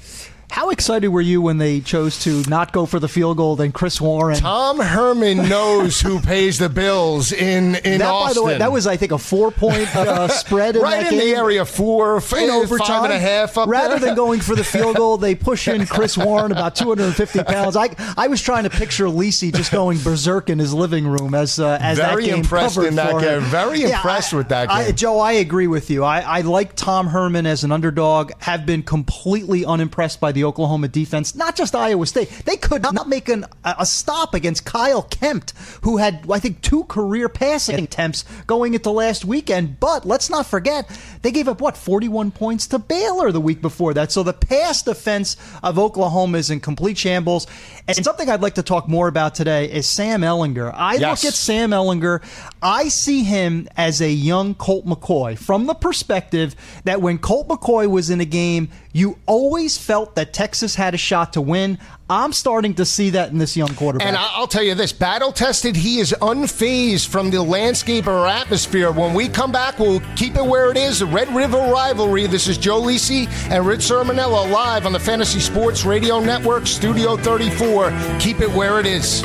How 0.55 0.71
excited 0.71 1.09
were 1.09 1.21
you 1.21 1.43
when 1.43 1.59
they 1.59 1.81
chose 1.81 2.21
to 2.21 2.43
not 2.49 2.73
go 2.73 2.87
for 2.87 3.01
the 3.01 3.09
field 3.09 3.39
goal 3.39 3.57
than 3.57 3.73
Chris 3.73 4.01
Warren? 4.01 4.37
Tom 4.37 4.79
Herman 4.79 5.49
knows 5.49 6.01
who 6.01 6.21
pays 6.21 6.59
the 6.61 6.69
bills 6.69 7.33
in 7.33 7.75
in 7.75 7.99
that, 7.99 8.03
Austin. 8.09 8.29
by 8.29 8.33
the 8.35 8.43
way, 8.45 8.59
that 8.59 8.71
was 8.71 8.87
I 8.87 8.97
think 8.97 9.11
a 9.11 9.19
four 9.19 9.51
point 9.51 9.95
uh, 9.97 10.29
spread 10.29 10.77
in 10.77 10.83
right 10.83 11.03
that 11.03 11.13
in 11.13 11.19
game. 11.19 11.31
the 11.31 11.37
area 11.37 11.65
four, 11.65 12.15
in 12.17 12.21
five 12.21 12.51
overtime. 12.51 13.05
and 13.07 13.13
a 13.13 13.19
half. 13.19 13.59
Up 13.59 13.69
Rather 13.69 13.99
there. 13.99 14.11
than 14.11 14.15
going 14.15 14.39
for 14.41 14.55
the 14.55 14.63
field 14.63 14.95
goal, 14.97 15.17
they 15.17 15.35
push 15.35 15.67
in 15.67 15.87
Chris 15.87 16.17
Warren 16.25 16.53
about 16.53 16.77
250 16.77 17.43
pounds. 17.43 17.75
I 17.77 17.89
I 18.17 18.29
was 18.29 18.41
trying 18.41 18.63
to 18.63 18.71
picture 18.71 19.07
Lisi 19.07 19.53
just 19.53 19.73
going 19.73 19.99
berserk 20.05 20.49
in 20.51 20.61
his 20.61 20.73
living 20.73 21.05
room 21.09 21.35
as 21.35 21.59
uh, 21.59 21.79
as 21.81 21.99
that 21.99 22.11
Very 22.11 22.27
game 22.27 22.37
impressed 22.37 22.77
covered 22.77 22.87
in 22.91 22.95
that 22.95 23.11
for 23.11 23.19
him. 23.19 23.41
game. 23.41 23.51
Very 23.51 23.81
Yeah, 23.81 23.97
impressed 23.97 24.33
I- 24.33 24.37
with 24.37 24.49
that 24.51 24.71
I- 24.71 24.85
game. 24.85 24.95
Joe, 24.95 25.19
I 25.19 25.33
agree 25.33 25.67
with 25.67 25.91
you. 25.91 26.05
I, 26.05 26.21
I 26.21 26.41
like 26.43 26.77
Tom 26.77 27.09
Herman 27.09 27.45
as 27.45 27.65
an 27.65 27.73
underdog. 27.73 28.31
Have 28.39 28.65
been 28.65 28.85
completely 28.85 29.65
unimpressed 29.67 30.21
by 30.21 30.31
the 30.31 30.44
Oklahoma 30.45 30.89
defense. 30.89 31.35
Not 31.35 31.57
just 31.57 31.75
Iowa 31.75 32.07
State. 32.07 32.29
They 32.45 32.57
could 32.57 32.83
not 32.83 33.09
make 33.09 33.29
an, 33.29 33.47
a 33.65 33.85
stop 33.87 34.35
against 34.35 34.65
Kyle 34.65 35.03
Kempt, 35.03 35.53
who 35.83 35.97
had 35.97 36.27
I 36.31 36.39
think 36.39 36.61
two 36.61 36.85
career 36.85 37.29
passing 37.29 37.81
attempts 37.83 38.25
going 38.47 38.75
into 38.75 38.91
last 38.91 39.25
weekend. 39.25 39.81
But 39.81 40.05
let's 40.07 40.31
not 40.31 40.47
forget 40.47 40.89
they 41.23 41.31
gave 41.33 41.49
up 41.49 41.61
what 41.61 41.77
41 41.77 42.31
points 42.33 42.67
to 42.69 42.79
Baylor 42.79 43.33
the 43.33 43.41
week 43.41 43.61
before 43.63 43.95
that. 43.95 44.13
So 44.13 44.23
the 44.23 44.33
pass 44.33 44.83
defense 44.83 45.37
of 45.63 45.79
Oklahoma 45.79 46.39
is 46.39 46.51
in 46.51 46.61
complete 46.61 46.99
shambles. 46.99 47.47
And 47.89 47.97
something 48.05 48.29
I'd 48.31 48.43
like 48.43 48.55
to 48.55 48.63
talk 48.63 48.89
more 48.89 49.09
about 49.09 49.35
today 49.35 49.71
is 49.71 49.87
Sam 49.87 50.21
Ehlinger. 50.23 50.73
I 50.75 50.95
Yes. 50.95 51.23
look 51.25 51.29
at 51.31 51.35
Sam 51.35 51.71
Ehlinger. 51.71 52.23
I 52.63 52.89
see 52.89 53.25
him 53.25 53.69
as 53.77 54.01
a 54.01 54.11
young 54.11 54.55
Colt 54.55 54.87
McCoy 54.87 55.37
from 55.39 55.67
the 55.67 55.75
perspective 55.75 56.55
that 56.85 57.01
when 57.03 57.19
Colt 57.19 57.49
McCoy 57.49 57.89
was 57.91 58.11
in 58.11 58.21
a 58.21 58.25
game, 58.25 58.69
you 58.95 59.19
always 59.27 59.77
felt 59.77 60.15
that 60.15 60.33
Texas 60.33 60.77
had 60.77 60.95
a 60.95 60.97
shot 60.97 61.33
to 61.33 61.41
win. 61.41 61.79
I'm 62.09 62.33
starting 62.33 62.75
to 62.75 62.85
see 62.85 63.11
that 63.11 63.33
in 63.33 63.39
this 63.39 63.57
young 63.57 63.75
quarterback. 63.75 64.07
And 64.07 64.17
I'll 64.17 64.47
tell 64.47 64.63
you 64.63 64.77
this 64.77 64.93
battle 64.93 65.33
tested, 65.33 65.75
he 65.75 65.99
is 65.99 66.15
unfazed 66.21 67.09
from 67.09 67.31
the 67.31 67.43
landscape 67.43 68.07
or 68.07 68.27
atmosphere. 68.29 68.93
When 68.93 69.13
we 69.13 69.29
come 69.29 69.51
back, 69.51 69.81
we'll 69.81 70.01
keep 70.15 70.37
it 70.37 70.47
where 70.47 70.71
it 70.71 70.77
is 70.77 71.01
the 71.01 71.07
Red 71.07 71.29
River 71.35 71.59
rivalry. 71.59 72.29
This 72.29 72.47
is 72.47 72.57
Joe 72.57 72.81
Lisi 72.81 73.27
and 73.51 73.67
Rich 73.67 73.81
Cirminiello 73.81 74.49
live 74.51 74.87
on 74.87 74.93
the 74.93 75.01
Fantasy 75.01 75.41
Sports 75.41 75.85
Radio 75.85 76.21
Network, 76.21 76.69
Studio 76.69 77.17
34. 77.17 77.91
Keep 78.21 78.43
it 78.43 78.51
where 78.51 78.79
it 78.79 78.87
is. 78.87 79.25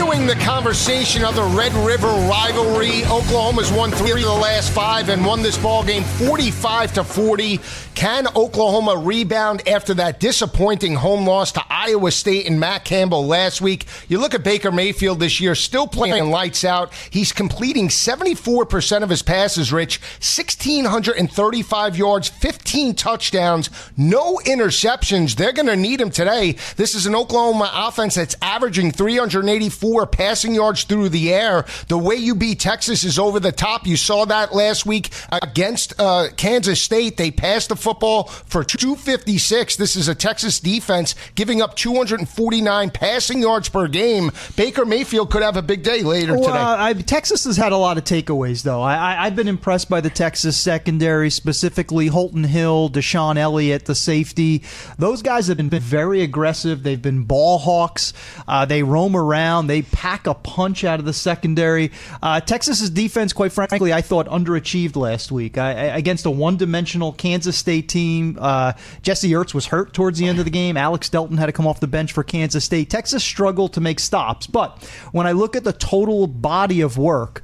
Continuing 0.00 0.26
the 0.26 0.44
conversation 0.46 1.24
of 1.24 1.34
the 1.34 1.42
Red 1.42 1.74
River 1.74 2.08
rivalry, 2.08 3.04
Oklahoma's 3.04 3.70
won 3.70 3.90
three 3.90 4.22
of 4.22 4.28
the 4.28 4.32
last 4.32 4.72
five 4.72 5.10
and 5.10 5.22
won 5.26 5.42
this 5.42 5.58
ball 5.58 5.84
game 5.84 6.04
45 6.04 6.94
to 6.94 7.04
40. 7.04 7.60
Can 7.94 8.26
Oklahoma 8.34 8.96
rebound 8.96 9.68
after 9.68 9.92
that 9.92 10.18
disappointing 10.18 10.94
home 10.94 11.26
loss 11.26 11.52
to 11.52 11.62
Iowa 11.68 12.12
State 12.12 12.46
and 12.46 12.58
Matt 12.58 12.86
Campbell 12.86 13.26
last 13.26 13.60
week? 13.60 13.84
You 14.08 14.18
look 14.18 14.32
at 14.32 14.42
Baker 14.42 14.72
Mayfield 14.72 15.20
this 15.20 15.38
year, 15.38 15.54
still 15.54 15.86
playing 15.86 16.30
lights 16.30 16.64
out. 16.64 16.94
He's 17.10 17.30
completing 17.30 17.88
74% 17.88 19.02
of 19.02 19.10
his 19.10 19.22
passes, 19.22 19.70
Rich, 19.70 20.00
1,635 20.20 21.98
yards, 21.98 22.30
15 22.30 22.94
touchdowns, 22.94 23.68
no 23.98 24.36
interceptions. 24.46 25.36
They're 25.36 25.52
going 25.52 25.66
to 25.66 25.76
need 25.76 26.00
him 26.00 26.10
today. 26.10 26.56
This 26.76 26.94
is 26.94 27.04
an 27.04 27.14
Oklahoma 27.14 27.70
offense 27.74 28.14
that's 28.14 28.36
averaging 28.40 28.92
384 28.92 29.89
passing 30.06 30.54
yards 30.54 30.84
through 30.84 31.08
the 31.10 31.32
air. 31.32 31.64
The 31.88 31.98
way 31.98 32.16
you 32.16 32.34
beat 32.34 32.60
Texas 32.60 33.04
is 33.04 33.18
over 33.18 33.40
the 33.40 33.52
top. 33.52 33.86
You 33.86 33.96
saw 33.96 34.24
that 34.26 34.54
last 34.54 34.86
week 34.86 35.10
against 35.30 35.98
uh, 35.98 36.28
Kansas 36.36 36.80
State. 36.80 37.16
They 37.16 37.30
passed 37.30 37.68
the 37.68 37.76
football 37.76 38.24
for 38.24 38.64
256. 38.64 39.76
This 39.76 39.96
is 39.96 40.08
a 40.08 40.14
Texas 40.14 40.60
defense 40.60 41.14
giving 41.34 41.60
up 41.62 41.76
249 41.76 42.90
passing 42.90 43.42
yards 43.42 43.68
per 43.68 43.88
game. 43.88 44.30
Baker 44.56 44.84
Mayfield 44.84 45.30
could 45.30 45.42
have 45.42 45.56
a 45.56 45.62
big 45.62 45.82
day 45.82 46.02
later 46.02 46.34
Well, 46.34 46.44
today. 46.44 46.58
I, 46.58 46.92
Texas 46.94 47.44
has 47.44 47.56
had 47.56 47.72
a 47.72 47.76
lot 47.76 47.98
of 47.98 48.04
takeaways, 48.04 48.62
though. 48.62 48.82
I, 48.82 48.94
I, 48.94 49.26
I've 49.26 49.36
been 49.36 49.48
impressed 49.48 49.88
by 49.88 50.00
the 50.00 50.10
Texas 50.10 50.56
secondary, 50.58 51.30
specifically 51.30 52.08
Holton 52.08 52.44
Hill, 52.44 52.90
DeShon 52.90 53.36
Elliott, 53.36 53.86
the 53.86 53.94
safety. 53.94 54.62
Those 54.98 55.22
guys 55.22 55.48
have 55.48 55.56
been 55.56 55.70
very 55.70 56.22
aggressive. 56.22 56.82
They've 56.82 57.00
been 57.00 57.24
ball 57.24 57.58
hawks. 57.58 58.12
Uh, 58.46 58.64
they 58.64 58.82
roam 58.82 59.16
around. 59.16 59.66
They 59.66 59.79
pack 59.82 60.26
a 60.26 60.34
punch 60.34 60.84
out 60.84 60.98
of 60.98 61.06
the 61.06 61.12
secondary. 61.12 61.92
Uh, 62.22 62.40
Texas's 62.40 62.90
defense, 62.90 63.32
quite 63.32 63.52
frankly, 63.52 63.92
I 63.92 64.00
thought 64.00 64.26
underachieved 64.26 64.96
last 64.96 65.32
week 65.32 65.58
I, 65.58 65.72
against 65.72 66.26
a 66.26 66.30
one-dimensional 66.30 67.12
Kansas 67.12 67.56
State 67.56 67.88
team. 67.88 68.38
Uh, 68.40 68.72
Jesse 69.02 69.30
Ertz 69.30 69.54
was 69.54 69.66
hurt 69.66 69.92
towards 69.92 70.18
the 70.18 70.26
end 70.26 70.38
of 70.38 70.44
the 70.44 70.50
game. 70.50 70.76
Alex 70.76 71.08
Delton 71.08 71.36
had 71.36 71.46
to 71.46 71.52
come 71.52 71.66
off 71.66 71.80
the 71.80 71.86
bench 71.86 72.12
for 72.12 72.22
Kansas 72.22 72.64
State. 72.64 72.90
Texas 72.90 73.22
struggled 73.22 73.72
to 73.74 73.80
make 73.80 74.00
stops, 74.00 74.46
but 74.46 74.82
when 75.12 75.26
I 75.26 75.32
look 75.32 75.56
at 75.56 75.64
the 75.64 75.72
total 75.72 76.26
body 76.26 76.80
of 76.80 76.98
work 76.98 77.42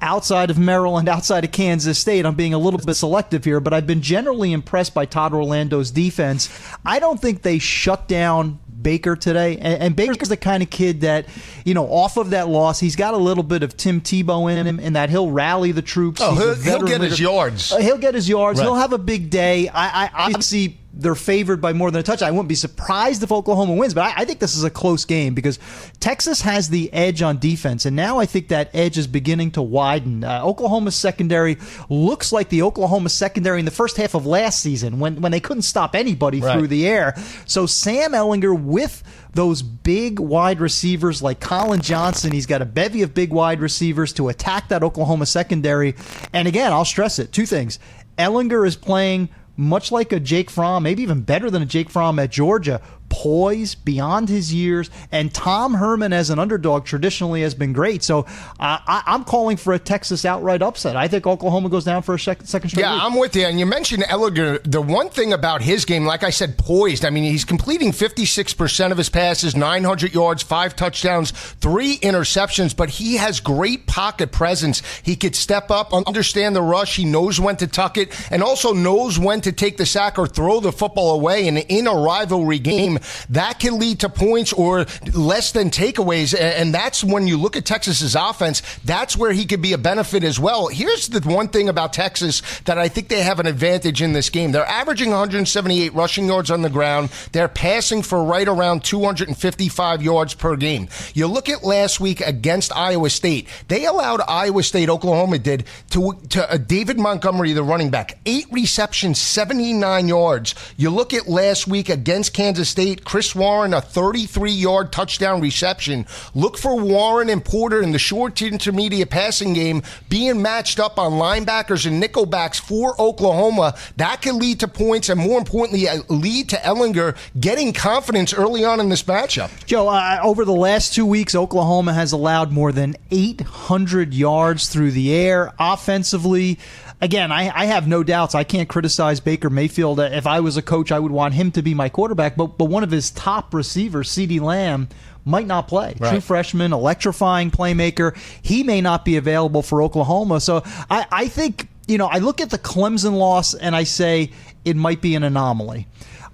outside 0.00 0.50
of 0.50 0.58
Maryland, 0.58 1.08
outside 1.08 1.44
of 1.44 1.52
Kansas 1.52 1.98
State. 1.98 2.26
I'm 2.26 2.34
being 2.34 2.54
a 2.54 2.58
little 2.58 2.78
bit 2.78 2.94
selective 2.94 3.44
here, 3.44 3.58
but 3.58 3.72
I've 3.72 3.86
been 3.86 4.02
generally 4.02 4.52
impressed 4.52 4.92
by 4.92 5.06
Todd 5.06 5.32
Orlando's 5.32 5.90
defense. 5.90 6.50
I 6.84 6.98
don't 6.98 7.20
think 7.20 7.42
they 7.42 7.58
shut 7.58 8.06
down 8.06 8.60
Baker 8.84 9.16
today. 9.16 9.56
And, 9.56 9.82
and 9.82 9.96
Baker's 9.96 10.28
the 10.28 10.36
kind 10.36 10.62
of 10.62 10.70
kid 10.70 11.00
that, 11.00 11.26
you 11.64 11.74
know, 11.74 11.86
off 11.88 12.16
of 12.16 12.30
that 12.30 12.46
loss, 12.48 12.78
he's 12.78 12.94
got 12.94 13.14
a 13.14 13.16
little 13.16 13.42
bit 13.42 13.64
of 13.64 13.76
Tim 13.76 14.00
Tebow 14.00 14.48
in 14.56 14.64
him, 14.64 14.78
and 14.78 14.94
that 14.94 15.10
he'll 15.10 15.32
rally 15.32 15.72
the 15.72 15.82
troops. 15.82 16.20
Oh, 16.22 16.36
he'll- 16.36 16.54
he'll 16.54 16.82
get 16.86 17.00
his 17.00 17.18
yards. 17.18 17.72
Uh, 17.72 17.78
he'll 17.78 17.98
get 17.98 18.14
his 18.14 18.28
yards. 18.28 18.60
Right. 18.60 18.66
He'll 18.66 18.76
have 18.76 18.92
a 18.92 18.98
big 18.98 19.28
day. 19.30 19.68
I, 19.68 20.04
I 20.04 20.10
obviously 20.14 20.78
they're 20.96 21.14
favored 21.14 21.60
by 21.60 21.72
more 21.72 21.90
than 21.90 22.00
a 22.00 22.02
touch. 22.02 22.22
I 22.22 22.30
wouldn't 22.30 22.48
be 22.48 22.54
surprised 22.54 23.22
if 23.22 23.32
Oklahoma 23.32 23.74
wins, 23.74 23.94
but 23.94 24.04
I, 24.04 24.22
I 24.22 24.24
think 24.24 24.38
this 24.38 24.56
is 24.56 24.64
a 24.64 24.70
close 24.70 25.04
game 25.04 25.34
because 25.34 25.58
Texas 26.00 26.40
has 26.42 26.68
the 26.68 26.92
edge 26.92 27.20
on 27.20 27.38
defense, 27.38 27.84
and 27.84 27.96
now 27.96 28.18
I 28.18 28.26
think 28.26 28.48
that 28.48 28.70
edge 28.74 28.96
is 28.96 29.06
beginning 29.06 29.50
to 29.52 29.62
widen. 29.62 30.22
Uh, 30.24 30.42
Oklahoma's 30.44 30.94
secondary 30.94 31.58
looks 31.88 32.32
like 32.32 32.48
the 32.48 32.62
Oklahoma 32.62 33.08
secondary 33.08 33.58
in 33.58 33.64
the 33.64 33.70
first 33.70 33.96
half 33.96 34.14
of 34.14 34.24
last 34.26 34.60
season 34.60 34.98
when 35.00 35.20
when 35.20 35.32
they 35.32 35.40
couldn't 35.40 35.62
stop 35.62 35.94
anybody 35.94 36.40
Right. 36.40 36.56
through 36.56 36.68
the 36.68 36.86
air. 36.86 37.14
So 37.46 37.66
Sam 37.66 38.12
Ehlinger 38.12 38.58
with 38.60 39.02
those 39.32 39.62
big 39.62 40.20
wide 40.20 40.60
receivers 40.60 41.20
like 41.22 41.40
Collin 41.40 41.80
Johnson, 41.80 42.30
he's 42.32 42.46
got 42.46 42.62
a 42.62 42.64
bevy 42.64 43.02
of 43.02 43.14
big 43.14 43.32
wide 43.32 43.60
receivers 43.60 44.12
to 44.14 44.28
attack 44.28 44.68
that 44.68 44.82
Oklahoma 44.84 45.26
secondary. 45.26 45.96
And 46.32 46.46
again, 46.46 46.72
I'll 46.72 46.84
stress 46.84 47.18
it: 47.18 47.32
two 47.32 47.46
things. 47.46 47.78
Ehlinger 48.16 48.64
is 48.66 48.76
playing 48.76 49.28
much 49.56 49.92
like 49.92 50.12
a 50.12 50.20
Jake 50.20 50.50
Fromm, 50.50 50.82
maybe 50.82 51.02
even 51.02 51.22
better 51.22 51.50
than 51.50 51.62
a 51.62 51.66
Jake 51.66 51.90
Fromm 51.90 52.18
at 52.18 52.30
Georgia, 52.30 52.80
poised 53.08 53.84
beyond 53.84 54.28
his 54.28 54.52
years. 54.52 54.90
And 55.12 55.32
Tom 55.32 55.74
Herman, 55.74 56.12
as 56.12 56.30
an 56.30 56.38
underdog, 56.38 56.84
traditionally 56.84 57.42
has 57.42 57.54
been 57.54 57.72
great. 57.72 58.02
So 58.02 58.20
uh, 58.20 58.24
I, 58.58 59.02
I'm 59.06 59.24
calling 59.24 59.56
for 59.56 59.72
a 59.72 59.78
Texas 59.78 60.24
outright 60.24 60.62
upset. 60.62 60.96
I 60.96 61.08
think 61.08 61.26
Oklahoma 61.26 61.68
goes 61.68 61.84
down 61.84 62.02
for 62.02 62.14
a 62.16 62.18
sec- 62.18 62.42
second 62.42 62.70
straight. 62.70 62.82
Yeah, 62.82 62.94
week. 62.94 63.02
I'm 63.02 63.18
with 63.18 63.36
you. 63.36 63.44
And 63.44 63.58
you 63.58 63.66
mentioned 63.66 64.02
Ehlinger. 64.04 64.60
The 64.64 64.82
one 64.82 65.08
thing 65.08 65.32
about 65.32 65.62
his 65.62 65.84
game, 65.84 66.04
like 66.04 66.22
I 66.22 66.30
said, 66.30 66.58
poised. 66.58 67.04
I 67.04 67.10
mean, 67.10 67.24
he's 67.24 67.44
completing 67.44 67.92
56% 67.92 68.90
of 68.90 68.98
his 68.98 69.08
passes, 69.08 69.54
900 69.54 70.12
yards, 70.12 70.42
five 70.42 70.76
touchdowns, 70.76 71.30
three 71.30 71.98
interceptions, 71.98 72.76
but 72.76 72.90
he 72.90 73.16
has 73.16 73.40
great 73.40 73.86
pocket 73.86 74.32
presence. 74.32 74.82
He 75.02 75.16
could 75.16 75.36
step 75.36 75.70
up, 75.70 75.92
understand 75.92 76.56
the 76.56 76.62
rush. 76.62 76.96
He 76.96 77.04
knows 77.04 77.40
when 77.40 77.56
to 77.56 77.66
tuck 77.66 77.96
it 77.96 78.12
and 78.30 78.42
also 78.42 78.72
knows 78.72 79.18
when 79.18 79.40
to 79.42 79.52
take 79.52 79.76
the 79.76 79.86
sack 79.86 80.18
or 80.18 80.26
throw 80.26 80.60
the 80.60 80.72
football 80.72 81.14
away. 81.14 81.48
And 81.48 81.58
in 81.58 81.86
a 81.86 81.94
rivalry 81.94 82.58
game, 82.58 82.93
that 83.30 83.58
can 83.58 83.78
lead 83.78 84.00
to 84.00 84.08
points 84.08 84.52
or 84.52 84.86
less 85.12 85.52
than 85.52 85.70
takeaways. 85.70 86.38
And 86.38 86.74
that's 86.74 87.02
when 87.04 87.26
you 87.26 87.36
look 87.36 87.56
at 87.56 87.64
Texas's 87.64 88.14
offense, 88.14 88.62
that's 88.84 89.16
where 89.16 89.32
he 89.32 89.44
could 89.46 89.62
be 89.62 89.72
a 89.72 89.78
benefit 89.78 90.24
as 90.24 90.38
well. 90.38 90.68
Here's 90.68 91.08
the 91.08 91.20
one 91.28 91.48
thing 91.48 91.68
about 91.68 91.92
Texas 91.92 92.42
that 92.60 92.78
I 92.78 92.88
think 92.88 93.08
they 93.08 93.22
have 93.22 93.40
an 93.40 93.46
advantage 93.46 94.02
in 94.02 94.12
this 94.12 94.30
game. 94.30 94.52
They're 94.52 94.66
averaging 94.66 95.10
178 95.10 95.94
rushing 95.94 96.26
yards 96.26 96.50
on 96.50 96.62
the 96.62 96.70
ground. 96.70 97.10
They're 97.32 97.48
passing 97.48 98.02
for 98.02 98.22
right 98.24 98.46
around 98.46 98.84
255 98.84 100.02
yards 100.02 100.34
per 100.34 100.56
game. 100.56 100.88
You 101.14 101.26
look 101.26 101.48
at 101.48 101.64
last 101.64 102.00
week 102.00 102.20
against 102.20 102.74
Iowa 102.74 103.10
State. 103.10 103.48
They 103.68 103.86
allowed 103.86 104.20
Iowa 104.28 104.62
State, 104.62 104.88
Oklahoma 104.88 105.38
did, 105.38 105.64
to, 105.90 106.12
to 106.30 106.52
uh, 106.52 106.56
David 106.56 106.98
Montgomery, 106.98 107.52
the 107.52 107.62
running 107.62 107.90
back, 107.90 108.18
eight 108.26 108.46
receptions, 108.50 109.20
79 109.20 110.08
yards. 110.08 110.54
You 110.76 110.90
look 110.90 111.14
at 111.14 111.28
last 111.28 111.66
week 111.66 111.88
against 111.88 112.34
Kansas 112.34 112.68
State, 112.68 112.83
Chris 113.04 113.34
Warren, 113.34 113.72
a 113.72 113.80
33 113.80 114.50
yard 114.50 114.92
touchdown 114.92 115.40
reception. 115.40 116.06
Look 116.34 116.58
for 116.58 116.78
Warren 116.78 117.30
and 117.30 117.44
Porter 117.44 117.80
in 117.80 117.92
the 117.92 117.98
short 117.98 118.36
to 118.36 118.46
intermediate 118.48 119.10
passing 119.10 119.54
game 119.54 119.82
being 120.08 120.42
matched 120.42 120.78
up 120.78 120.98
on 120.98 121.12
linebackers 121.12 121.86
and 121.86 122.02
nickelbacks 122.02 122.60
for 122.60 123.00
Oklahoma. 123.00 123.74
That 123.96 124.22
could 124.22 124.34
lead 124.34 124.60
to 124.60 124.68
points 124.68 125.08
and, 125.08 125.20
more 125.20 125.38
importantly, 125.38 125.86
lead 126.08 126.50
to 126.50 126.56
Ehlinger 126.56 127.16
getting 127.40 127.72
confidence 127.72 128.34
early 128.34 128.64
on 128.64 128.80
in 128.80 128.88
this 128.88 129.04
matchup. 129.04 129.50
Joe, 129.66 129.88
uh, 129.88 130.20
over 130.22 130.44
the 130.44 130.52
last 130.52 130.94
two 130.94 131.06
weeks, 131.06 131.34
Oklahoma 131.34 131.94
has 131.94 132.12
allowed 132.12 132.52
more 132.52 132.72
than 132.72 132.96
800 133.10 134.12
yards 134.12 134.68
through 134.68 134.90
the 134.90 135.12
air 135.14 135.52
offensively 135.58 136.58
again, 137.00 137.32
I, 137.32 137.50
I, 137.54 137.66
have 137.66 137.86
no 137.86 138.02
doubts. 138.02 138.34
I 138.34 138.44
can't 138.44 138.68
criticize 138.68 139.20
Baker 139.20 139.50
Mayfield. 139.50 140.00
Uh, 140.00 140.04
if 140.04 140.26
I 140.26 140.40
was 140.40 140.56
a 140.56 140.62
coach, 140.62 140.92
I 140.92 140.98
would 140.98 141.12
want 141.12 141.34
him 141.34 141.50
to 141.52 141.62
be 141.62 141.74
my 141.74 141.88
quarterback. 141.88 142.36
But 142.36 142.58
but 142.58 142.66
one 142.66 142.82
of 142.82 142.90
his 142.90 143.10
top 143.10 143.54
receivers, 143.54 144.10
CeeDee 144.10 144.40
Lamb, 144.40 144.88
might 145.24 145.46
not 145.46 145.68
play. 145.68 145.94
Right. 145.98 146.10
True 146.10 146.20
freshman, 146.20 146.72
electrifying 146.72 147.50
playmaker. 147.50 148.16
He 148.42 148.62
may 148.62 148.80
not 148.80 149.04
be 149.04 149.16
available 149.16 149.62
for 149.62 149.82
Oklahoma. 149.82 150.40
So 150.40 150.62
I, 150.90 151.06
I 151.10 151.28
think, 151.28 151.68
you 151.86 151.98
know, 151.98 152.06
I 152.06 152.18
look 152.18 152.40
at 152.40 152.50
the 152.50 152.58
Clemson 152.58 153.16
loss 153.16 153.54
and 153.54 153.74
I 153.74 153.84
say 153.84 154.30
it 154.64 154.76
might 154.76 155.00
be 155.00 155.14
an 155.14 155.22
anomaly. 155.22 155.86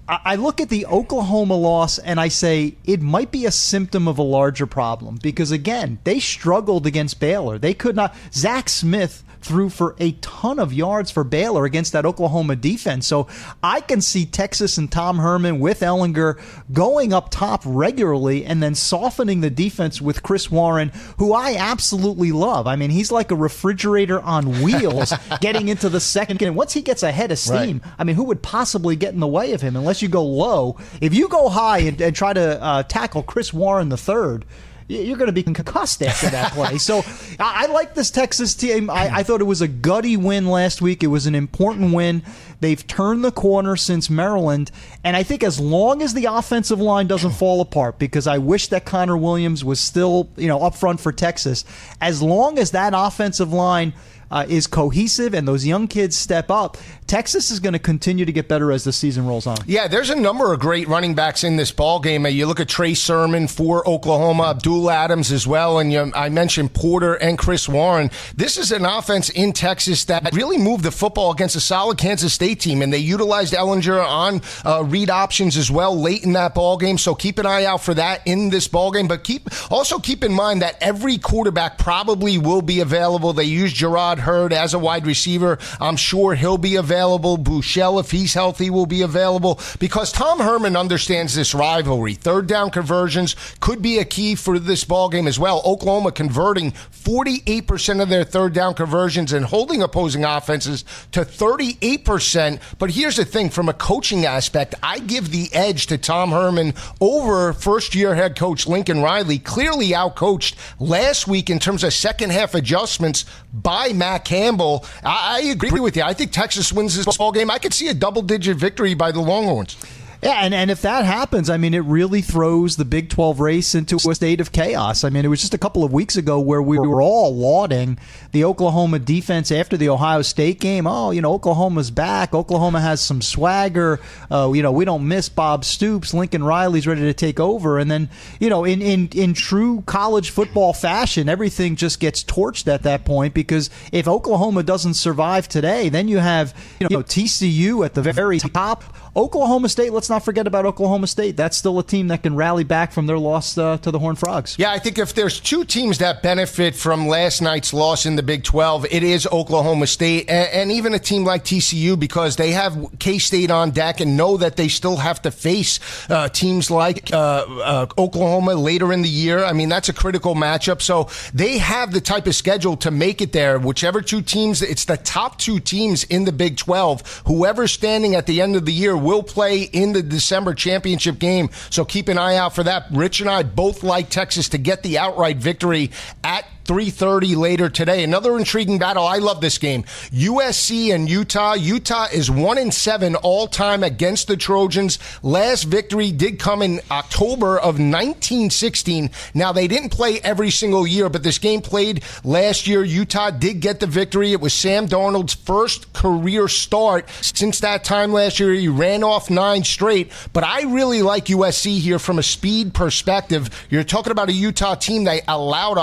I 0.07 0.35
look 0.35 0.59
at 0.59 0.67
the 0.67 0.87
Oklahoma 0.87 1.55
loss 1.55 1.97
and 1.97 2.19
I 2.19 2.27
say 2.27 2.75
it 2.83 3.01
might 3.01 3.31
be 3.31 3.45
a 3.45 3.51
symptom 3.51 4.09
of 4.09 4.17
a 4.17 4.23
larger 4.23 4.65
problem 4.65 5.19
because, 5.23 5.51
again, 5.51 5.99
they 6.03 6.19
struggled 6.19 6.85
against 6.85 7.21
Baylor. 7.21 7.57
They 7.57 7.73
could 7.73 7.95
not. 7.95 8.13
Zach 8.33 8.67
Smith 8.67 9.23
threw 9.41 9.69
for 9.69 9.95
a 9.99 10.13
ton 10.13 10.59
of 10.59 10.71
yards 10.71 11.11
for 11.11 11.23
Baylor 11.23 11.65
against 11.65 11.91
that 11.93 12.05
Oklahoma 12.05 12.55
defense. 12.55 13.07
So 13.07 13.27
I 13.61 13.81
can 13.81 14.01
see 14.01 14.25
Texas 14.25 14.77
and 14.77 14.91
Tom 14.91 15.19
Herman 15.19 15.59
with 15.59 15.81
Ehlinger 15.81 16.39
going 16.71 17.11
up 17.13 17.29
top 17.29 17.63
regularly 17.65 18.45
and 18.45 18.61
then 18.61 18.75
softening 18.75 19.41
the 19.41 19.49
defense 19.49 20.01
with 20.01 20.23
Chris 20.23 20.49
Warren, 20.51 20.91
who 21.17 21.33
I 21.33 21.55
absolutely 21.55 22.31
love. 22.31 22.67
I 22.67 22.75
mean, 22.75 22.91
he's 22.91 23.11
like 23.11 23.31
a 23.31 23.35
refrigerator 23.35 24.21
on 24.21 24.61
wheels 24.61 25.13
getting 25.41 25.67
into 25.67 25.89
the 25.89 25.99
second. 25.99 26.41
And 26.41 26.55
once 26.55 26.73
he 26.73 26.81
gets 26.81 27.03
ahead 27.03 27.31
of 27.31 27.39
steam, 27.39 27.81
right. 27.83 27.93
I 27.97 28.03
mean, 28.03 28.15
who 28.15 28.25
would 28.25 28.41
possibly 28.41 28.95
get 28.95 29.13
in 29.13 29.19
the 29.19 29.27
way 29.27 29.53
of 29.53 29.61
him 29.61 29.75
unless 29.75 30.01
you 30.01 30.07
go 30.07 30.23
low? 30.23 30.77
If 31.01 31.13
you 31.13 31.27
go 31.27 31.49
high 31.49 31.79
and, 31.79 31.99
and 31.99 32.15
try 32.15 32.33
to 32.33 32.61
uh, 32.61 32.83
tackle 32.83 33.23
Chris 33.23 33.53
Warren 33.53 33.89
the 33.89 33.97
third, 33.97 34.45
you're 34.91 35.17
going 35.17 35.27
to 35.27 35.33
be 35.33 35.43
concussed 35.43 36.03
after 36.03 36.29
that 36.29 36.51
play. 36.53 36.77
So 36.77 36.99
I, 37.39 37.63
I, 37.63 37.65
like 37.67 37.93
this 37.93 38.11
Texas 38.11 38.53
team. 38.53 38.89
I, 38.89 39.17
I, 39.17 39.23
thought 39.23 39.41
it 39.41 39.45
was 39.45 39.61
a 39.61 39.67
gutty 39.67 40.17
win 40.17 40.47
last 40.47 40.81
week. 40.81 41.03
It 41.03 41.07
was 41.07 41.25
an 41.25 41.35
important 41.35 41.93
win. 41.93 42.23
They've 42.59 42.85
turned 42.85 43.23
the 43.23 43.31
corner 43.31 43.75
since 43.75 44.09
Maryland. 44.09 44.71
And 45.03 45.15
I 45.15 45.23
think 45.23 45.43
as 45.43 45.59
long 45.59 46.01
as 46.01 46.13
the 46.13 46.25
offensive 46.25 46.79
line 46.79 47.07
doesn't 47.07 47.31
fall 47.31 47.61
apart, 47.61 47.99
because 47.99 48.27
I 48.27 48.37
wish 48.37 48.67
that 48.67 48.85
Connor 48.85 49.17
Williams 49.17 49.63
was 49.63 49.79
still, 49.79 50.29
you 50.35 50.47
know, 50.47 50.61
up 50.61 50.75
front 50.75 50.99
for 50.99 51.11
Texas, 51.11 51.63
as 52.01 52.21
long 52.21 52.59
as 52.59 52.71
that 52.71 52.93
offensive 52.95 53.53
line– 53.53 53.93
uh, 54.31 54.45
is 54.47 54.65
cohesive 54.65 55.33
and 55.33 55.47
those 55.47 55.65
young 55.65 55.87
kids 55.87 56.17
step 56.17 56.49
up, 56.49 56.77
Texas 57.05 57.51
is 57.51 57.59
going 57.59 57.73
to 57.73 57.79
continue 57.79 58.25
to 58.25 58.31
get 58.31 58.47
better 58.47 58.71
as 58.71 58.85
the 58.85 58.93
season 58.93 59.27
rolls 59.27 59.45
on. 59.45 59.57
Yeah, 59.65 59.87
there's 59.87 60.09
a 60.09 60.15
number 60.15 60.53
of 60.53 60.59
great 60.59 60.87
running 60.87 61.13
backs 61.13 61.43
in 61.43 61.57
this 61.57 61.71
ball 61.71 61.99
game. 61.99 62.25
You 62.25 62.45
look 62.45 62.61
at 62.61 62.69
Trey 62.69 62.93
Sermon 62.93 63.47
for 63.47 63.87
Oklahoma, 63.87 64.51
Abdul 64.51 64.89
Adams 64.89 65.31
as 65.31 65.45
well, 65.45 65.79
and 65.79 65.91
you, 65.91 66.11
I 66.15 66.29
mentioned 66.29 66.73
Porter 66.73 67.15
and 67.15 67.37
Chris 67.37 67.67
Warren. 67.67 68.09
This 68.35 68.57
is 68.57 68.71
an 68.71 68.85
offense 68.85 69.29
in 69.29 69.51
Texas 69.51 70.05
that 70.05 70.33
really 70.33 70.57
moved 70.57 70.85
the 70.85 70.91
football 70.91 71.31
against 71.31 71.55
a 71.57 71.59
solid 71.59 71.97
Kansas 71.97 72.33
State 72.33 72.61
team, 72.61 72.81
and 72.81 72.93
they 72.93 72.97
utilized 72.97 73.53
Ehlinger 73.53 74.01
on 74.01 74.41
uh, 74.63 74.83
read 74.85 75.09
options 75.09 75.57
as 75.57 75.69
well 75.69 75.99
late 75.99 76.23
in 76.23 76.33
that 76.33 76.55
ball 76.55 76.77
game. 76.77 76.97
So 76.97 77.13
keep 77.13 77.37
an 77.37 77.45
eye 77.45 77.65
out 77.65 77.81
for 77.81 77.93
that 77.95 78.25
in 78.25 78.49
this 78.49 78.69
ball 78.69 78.91
game. 78.91 79.09
But 79.09 79.25
keep 79.25 79.49
also 79.69 79.99
keep 79.99 80.23
in 80.23 80.33
mind 80.33 80.61
that 80.61 80.77
every 80.79 81.17
quarterback 81.17 81.77
probably 81.77 82.37
will 82.37 82.61
be 82.61 82.79
available. 82.79 83.33
They 83.33 83.43
use 83.43 83.73
Jerrod 83.73 84.20
Heard 84.21 84.53
as 84.53 84.73
a 84.73 84.79
wide 84.79 85.05
receiver. 85.05 85.57
I'm 85.79 85.97
sure 85.97 86.35
he'll 86.35 86.57
be 86.57 86.75
available. 86.75 87.37
Buechele, 87.37 87.99
if 87.99 88.11
he's 88.11 88.33
healthy, 88.33 88.69
will 88.69 88.85
be 88.85 89.01
available 89.01 89.59
because 89.79 90.11
Tom 90.11 90.39
Herman 90.39 90.75
understands 90.75 91.35
this 91.35 91.53
rivalry. 91.53 92.13
Third 92.13 92.47
down 92.47 92.71
conversions 92.71 93.35
could 93.59 93.81
be 93.81 93.99
a 93.99 94.05
key 94.05 94.35
for 94.35 94.59
this 94.59 94.83
ball 94.83 95.09
game 95.09 95.27
as 95.27 95.39
well. 95.39 95.61
Oklahoma 95.65 96.11
converting 96.11 96.71
48% 96.71 98.01
of 98.01 98.09
their 98.09 98.23
third 98.23 98.53
down 98.53 98.73
conversions 98.73 99.33
and 99.33 99.45
holding 99.45 99.81
opposing 99.81 100.23
offenses 100.23 100.85
to 101.11 101.21
38%. 101.21 102.59
But 102.79 102.91
here's 102.91 103.17
the 103.17 103.25
thing 103.25 103.49
from 103.49 103.69
a 103.69 103.73
coaching 103.73 104.25
aspect, 104.25 104.75
I 104.81 104.99
give 104.99 105.31
the 105.31 105.49
edge 105.53 105.87
to 105.87 105.97
Tom 105.97 106.31
Herman 106.31 106.73
over 106.99 107.53
first 107.53 107.95
year 107.95 108.15
head 108.15 108.37
coach 108.37 108.67
Lincoln 108.67 109.01
Riley, 109.01 109.39
clearly 109.39 109.89
outcoached 109.89 110.55
last 110.79 111.27
week 111.27 111.49
in 111.49 111.59
terms 111.59 111.83
of 111.83 111.93
second 111.93 112.31
half 112.31 112.55
adjustments 112.55 113.25
by 113.53 113.93
Matt 113.93 114.25
Campbell. 114.25 114.85
I, 115.03 115.37
I 115.37 115.39
agree 115.51 115.79
with 115.79 115.95
you. 115.95 116.03
I 116.03 116.13
think 116.13 116.31
Texas 116.31 116.71
wins 116.71 116.95
this 116.95 117.17
ball 117.17 117.31
game. 117.31 117.49
I 117.51 117.59
could 117.59 117.73
see 117.73 117.87
a 117.87 117.93
double 117.93 118.21
digit 118.21 118.57
victory 118.57 118.93
by 118.93 119.11
the 119.11 119.19
Longhorns. 119.21 119.77
Yeah, 120.21 120.41
and, 120.41 120.53
and 120.53 120.69
if 120.69 120.83
that 120.83 121.03
happens, 121.03 121.49
I 121.49 121.57
mean, 121.57 121.73
it 121.73 121.79
really 121.79 122.21
throws 122.21 122.75
the 122.75 122.85
Big 122.85 123.09
12 123.09 123.39
race 123.39 123.73
into 123.73 123.95
a 123.95 124.13
state 124.13 124.39
of 124.39 124.51
chaos. 124.51 125.03
I 125.03 125.09
mean, 125.09 125.25
it 125.25 125.29
was 125.29 125.41
just 125.41 125.55
a 125.55 125.57
couple 125.57 125.83
of 125.83 125.91
weeks 125.91 126.15
ago 126.15 126.39
where 126.39 126.61
we 126.61 126.77
were 126.77 127.01
all 127.01 127.35
lauding 127.35 127.97
the 128.31 128.43
Oklahoma 128.43 128.99
defense 128.99 129.51
after 129.51 129.77
the 129.77 129.89
Ohio 129.89 130.21
State 130.21 130.59
game. 130.59 130.85
Oh, 130.85 131.09
you 131.09 131.21
know, 131.21 131.33
Oklahoma's 131.33 131.89
back. 131.89 132.35
Oklahoma 132.35 132.81
has 132.81 133.01
some 133.01 133.19
swagger. 133.19 133.99
Uh, 134.29 134.51
you 134.53 134.61
know, 134.61 134.71
we 134.71 134.85
don't 134.85 135.07
miss 135.07 135.27
Bob 135.27 135.65
Stoops. 135.65 136.13
Lincoln 136.13 136.43
Riley's 136.43 136.85
ready 136.85 137.01
to 137.01 137.15
take 137.15 137.39
over. 137.39 137.79
And 137.79 137.89
then, 137.89 138.07
you 138.39 138.49
know, 138.49 138.63
in, 138.63 138.79
in, 138.79 139.09
in 139.15 139.33
true 139.33 139.81
college 139.87 140.29
football 140.29 140.71
fashion, 140.71 141.29
everything 141.29 141.75
just 141.75 141.99
gets 141.99 142.23
torched 142.23 142.67
at 142.67 142.83
that 142.83 143.05
point 143.05 143.33
because 143.33 143.71
if 143.91 144.07
Oklahoma 144.07 144.61
doesn't 144.61 144.93
survive 144.93 145.47
today, 145.47 145.89
then 145.89 146.07
you 146.07 146.19
have, 146.19 146.53
you 146.79 146.87
know, 146.91 147.01
TCU 147.01 147.83
at 147.83 147.95
the 147.95 148.03
very 148.03 148.37
top 148.37 148.83
Oklahoma 149.15 149.67
State, 149.67 149.91
let's 149.91 150.09
not 150.11 150.23
forget 150.23 150.45
about 150.45 150.65
Oklahoma 150.65 151.07
State. 151.07 151.35
That's 151.35 151.57
still 151.57 151.79
a 151.79 151.83
team 151.83 152.09
that 152.09 152.21
can 152.21 152.35
rally 152.35 152.63
back 152.63 152.91
from 152.91 153.07
their 153.07 153.17
loss 153.17 153.57
uh, 153.57 153.77
to 153.77 153.89
the 153.89 153.97
Horned 153.97 154.19
Frogs. 154.19 154.55
Yeah, 154.59 154.71
I 154.71 154.77
think 154.77 154.99
if 154.99 155.15
there's 155.15 155.39
two 155.39 155.65
teams 155.65 155.97
that 155.97 156.21
benefit 156.21 156.75
from 156.75 157.07
last 157.07 157.41
night's 157.41 157.73
loss 157.73 158.05
in 158.05 158.15
the 158.15 158.23
Big 158.23 158.43
12, 158.43 158.85
it 158.91 159.01
is 159.01 159.25
Oklahoma 159.31 159.87
State 159.87 160.29
and, 160.29 160.49
and 160.49 160.71
even 160.71 160.93
a 160.93 160.99
team 160.99 161.23
like 161.23 161.43
TCU 161.43 161.99
because 161.99 162.35
they 162.35 162.51
have 162.51 162.77
K 162.99 163.17
State 163.17 163.49
on 163.49 163.71
deck 163.71 164.01
and 164.01 164.15
know 164.15 164.37
that 164.37 164.57
they 164.57 164.67
still 164.67 164.97
have 164.97 165.21
to 165.23 165.31
face 165.31 165.79
uh, 166.09 166.27
teams 166.29 166.69
like 166.69 167.11
uh, 167.13 167.45
uh, 167.47 167.85
Oklahoma 167.97 168.55
later 168.55 168.91
in 168.93 169.01
the 169.01 169.09
year. 169.09 169.43
I 169.43 169.53
mean, 169.53 169.69
that's 169.69 169.89
a 169.89 169.93
critical 169.93 170.35
matchup. 170.35 170.81
So 170.81 171.09
they 171.33 171.57
have 171.57 171.93
the 171.93 172.01
type 172.01 172.27
of 172.27 172.35
schedule 172.35 172.75
to 172.77 172.91
make 172.91 173.21
it 173.21 173.31
there. 173.31 173.57
Whichever 173.57 174.01
two 174.01 174.21
teams, 174.21 174.61
it's 174.61 174.85
the 174.85 174.97
top 174.97 175.37
two 175.37 175.59
teams 175.59 176.03
in 176.03 176.25
the 176.25 176.31
Big 176.33 176.57
12. 176.57 177.23
Whoever's 177.27 177.71
standing 177.71 178.15
at 178.15 178.25
the 178.27 178.41
end 178.41 178.55
of 178.57 178.65
the 178.65 178.73
year 178.73 178.97
will 178.97 179.23
play 179.23 179.61
in 179.63 179.93
the 179.93 180.00
December 180.09 180.53
championship 180.53 181.19
game. 181.19 181.49
So 181.69 181.85
keep 181.85 182.07
an 182.07 182.17
eye 182.17 182.35
out 182.35 182.55
for 182.55 182.63
that. 182.63 182.85
Rich 182.91 183.21
and 183.21 183.29
I 183.29 183.43
both 183.43 183.83
like 183.83 184.09
Texas 184.09 184.49
to 184.49 184.57
get 184.57 184.83
the 184.83 184.97
outright 184.97 185.37
victory 185.37 185.91
at 186.23 186.45
3:30 186.65 187.35
later 187.35 187.69
today. 187.69 188.03
Another 188.03 188.37
intriguing 188.37 188.79
battle. 188.79 189.05
I 189.05 189.17
love 189.17 189.41
this 189.41 189.57
game. 189.57 189.83
USC 190.11 190.91
and 190.91 191.09
Utah. 191.09 191.53
Utah 191.53 192.07
is 192.11 192.29
1 192.29 192.57
and 192.57 192.73
7 192.73 193.15
all 193.15 193.47
time 193.47 193.83
against 193.83 194.27
the 194.27 194.37
Trojans. 194.37 194.99
Last 195.23 195.63
victory 195.63 196.11
did 196.11 196.39
come 196.39 196.61
in 196.61 196.81
October 196.89 197.57
of 197.57 197.79
1916. 197.79 199.09
Now 199.33 199.51
they 199.51 199.67
didn't 199.67 199.89
play 199.89 200.19
every 200.23 200.51
single 200.51 200.85
year, 200.85 201.09
but 201.09 201.23
this 201.23 201.37
game 201.37 201.61
played 201.61 202.03
last 202.23 202.67
year. 202.67 202.83
Utah 202.83 203.31
did 203.31 203.59
get 203.59 203.79
the 203.79 203.87
victory. 203.87 204.31
It 204.31 204.41
was 204.41 204.53
Sam 204.53 204.87
Darnold's 204.87 205.33
first 205.33 205.93
career 205.93 206.47
start 206.47 207.07
since 207.21 207.59
that 207.59 207.83
time 207.83 208.13
last 208.13 208.39
year. 208.39 208.53
He 208.53 208.67
ran 208.67 209.03
off 209.03 209.29
9 209.29 209.63
straight, 209.63 210.11
but 210.33 210.43
I 210.43 210.63
really 210.63 211.01
like 211.01 211.25
USC 211.25 211.79
here 211.79 211.99
from 211.99 212.19
a 212.19 212.23
speed 212.23 212.73
perspective. 212.73 213.49
You're 213.69 213.83
talking 213.83 214.11
about 214.11 214.29
a 214.29 214.33
Utah 214.33 214.75
team 214.75 215.05
that 215.05 215.23
allowed 215.27 215.77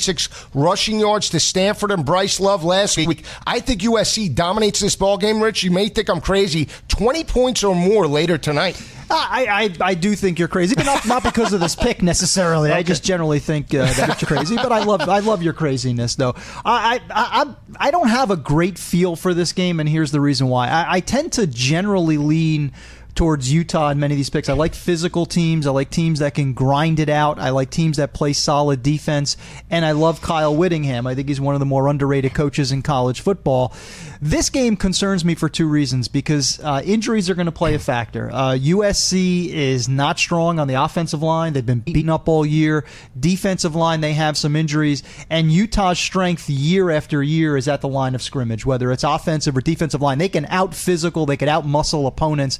196 0.00 0.46
rushing 0.54 1.00
yards 1.00 1.30
to 1.30 1.40
Stanford 1.40 1.90
and 1.90 2.04
Bryce 2.04 2.40
Love 2.40 2.64
last 2.64 2.96
week. 2.96 3.24
I 3.46 3.60
think 3.60 3.82
USC 3.82 4.34
dominates 4.34 4.80
this 4.80 4.96
ball 4.96 5.18
game, 5.18 5.42
Rich. 5.42 5.62
You 5.62 5.70
may 5.70 5.88
think 5.88 6.08
I'm 6.08 6.20
crazy. 6.20 6.68
20 6.88 7.24
points 7.24 7.64
or 7.64 7.74
more 7.74 8.06
later 8.06 8.38
tonight. 8.38 8.80
I, 9.12 9.74
I, 9.82 9.88
I 9.88 9.94
do 9.94 10.14
think 10.14 10.38
you're 10.38 10.46
crazy, 10.46 10.76
but 10.76 10.86
not, 10.86 11.04
not 11.04 11.24
because 11.24 11.52
of 11.52 11.58
this 11.60 11.74
pick 11.74 12.02
necessarily. 12.02 12.60
Okay. 12.70 12.78
I 12.78 12.82
just 12.82 13.02
generally 13.02 13.40
think 13.40 13.74
uh, 13.74 13.92
that 13.94 14.20
you're 14.20 14.28
crazy. 14.28 14.54
But 14.54 14.70
I 14.70 14.84
love 14.84 15.00
I 15.08 15.18
love 15.20 15.42
your 15.42 15.52
craziness 15.52 16.14
though. 16.14 16.34
I, 16.64 17.00
I 17.10 17.10
I 17.10 17.54
I 17.88 17.90
don't 17.90 18.08
have 18.08 18.30
a 18.30 18.36
great 18.36 18.78
feel 18.78 19.16
for 19.16 19.34
this 19.34 19.52
game, 19.52 19.80
and 19.80 19.88
here's 19.88 20.12
the 20.12 20.20
reason 20.20 20.48
why. 20.48 20.68
I, 20.68 20.94
I 20.94 21.00
tend 21.00 21.32
to 21.32 21.46
generally 21.46 22.18
lean 22.18 22.72
towards 23.20 23.52
Utah 23.52 23.90
in 23.90 24.00
many 24.00 24.14
of 24.14 24.16
these 24.16 24.30
picks. 24.30 24.48
I 24.48 24.54
like 24.54 24.74
physical 24.74 25.26
teams. 25.26 25.66
I 25.66 25.72
like 25.72 25.90
teams 25.90 26.20
that 26.20 26.32
can 26.32 26.54
grind 26.54 26.98
it 26.98 27.10
out. 27.10 27.38
I 27.38 27.50
like 27.50 27.68
teams 27.68 27.98
that 27.98 28.14
play 28.14 28.32
solid 28.32 28.82
defense. 28.82 29.36
And 29.68 29.84
I 29.84 29.92
love 29.92 30.22
Kyle 30.22 30.56
Whittingham. 30.56 31.06
I 31.06 31.14
think 31.14 31.28
he's 31.28 31.38
one 31.38 31.54
of 31.54 31.58
the 31.58 31.66
more 31.66 31.86
underrated 31.86 32.32
coaches 32.32 32.72
in 32.72 32.80
college 32.80 33.20
football. 33.20 33.74
This 34.22 34.48
game 34.48 34.74
concerns 34.74 35.22
me 35.22 35.34
for 35.34 35.50
two 35.50 35.68
reasons 35.68 36.08
because 36.08 36.60
uh, 36.60 36.80
injuries 36.82 37.28
are 37.28 37.34
going 37.34 37.44
to 37.44 37.52
play 37.52 37.74
a 37.74 37.78
factor. 37.78 38.30
Uh, 38.32 38.52
USC 38.52 39.48
is 39.48 39.86
not 39.86 40.18
strong 40.18 40.58
on 40.58 40.66
the 40.66 40.82
offensive 40.82 41.22
line. 41.22 41.52
They've 41.52 41.64
been 41.64 41.80
beaten 41.80 42.08
up 42.08 42.26
all 42.26 42.46
year. 42.46 42.86
Defensive 43.18 43.74
line, 43.74 44.00
they 44.00 44.14
have 44.14 44.38
some 44.38 44.56
injuries. 44.56 45.02
And 45.28 45.52
Utah's 45.52 45.98
strength 45.98 46.48
year 46.48 46.90
after 46.90 47.22
year 47.22 47.58
is 47.58 47.68
at 47.68 47.82
the 47.82 47.88
line 47.88 48.14
of 48.14 48.22
scrimmage, 48.22 48.64
whether 48.64 48.90
it's 48.90 49.04
offensive 49.04 49.54
or 49.58 49.60
defensive 49.60 50.00
line. 50.00 50.16
They 50.16 50.30
can 50.30 50.46
out 50.46 50.74
physical, 50.74 51.26
they 51.26 51.36
can 51.36 51.50
out 51.50 51.66
muscle 51.66 52.06
opponents. 52.06 52.58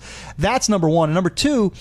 That's 0.53 0.69
number 0.69 0.89
one. 0.89 1.11
And 1.11 1.15
number 1.15 1.31
two, 1.31 1.73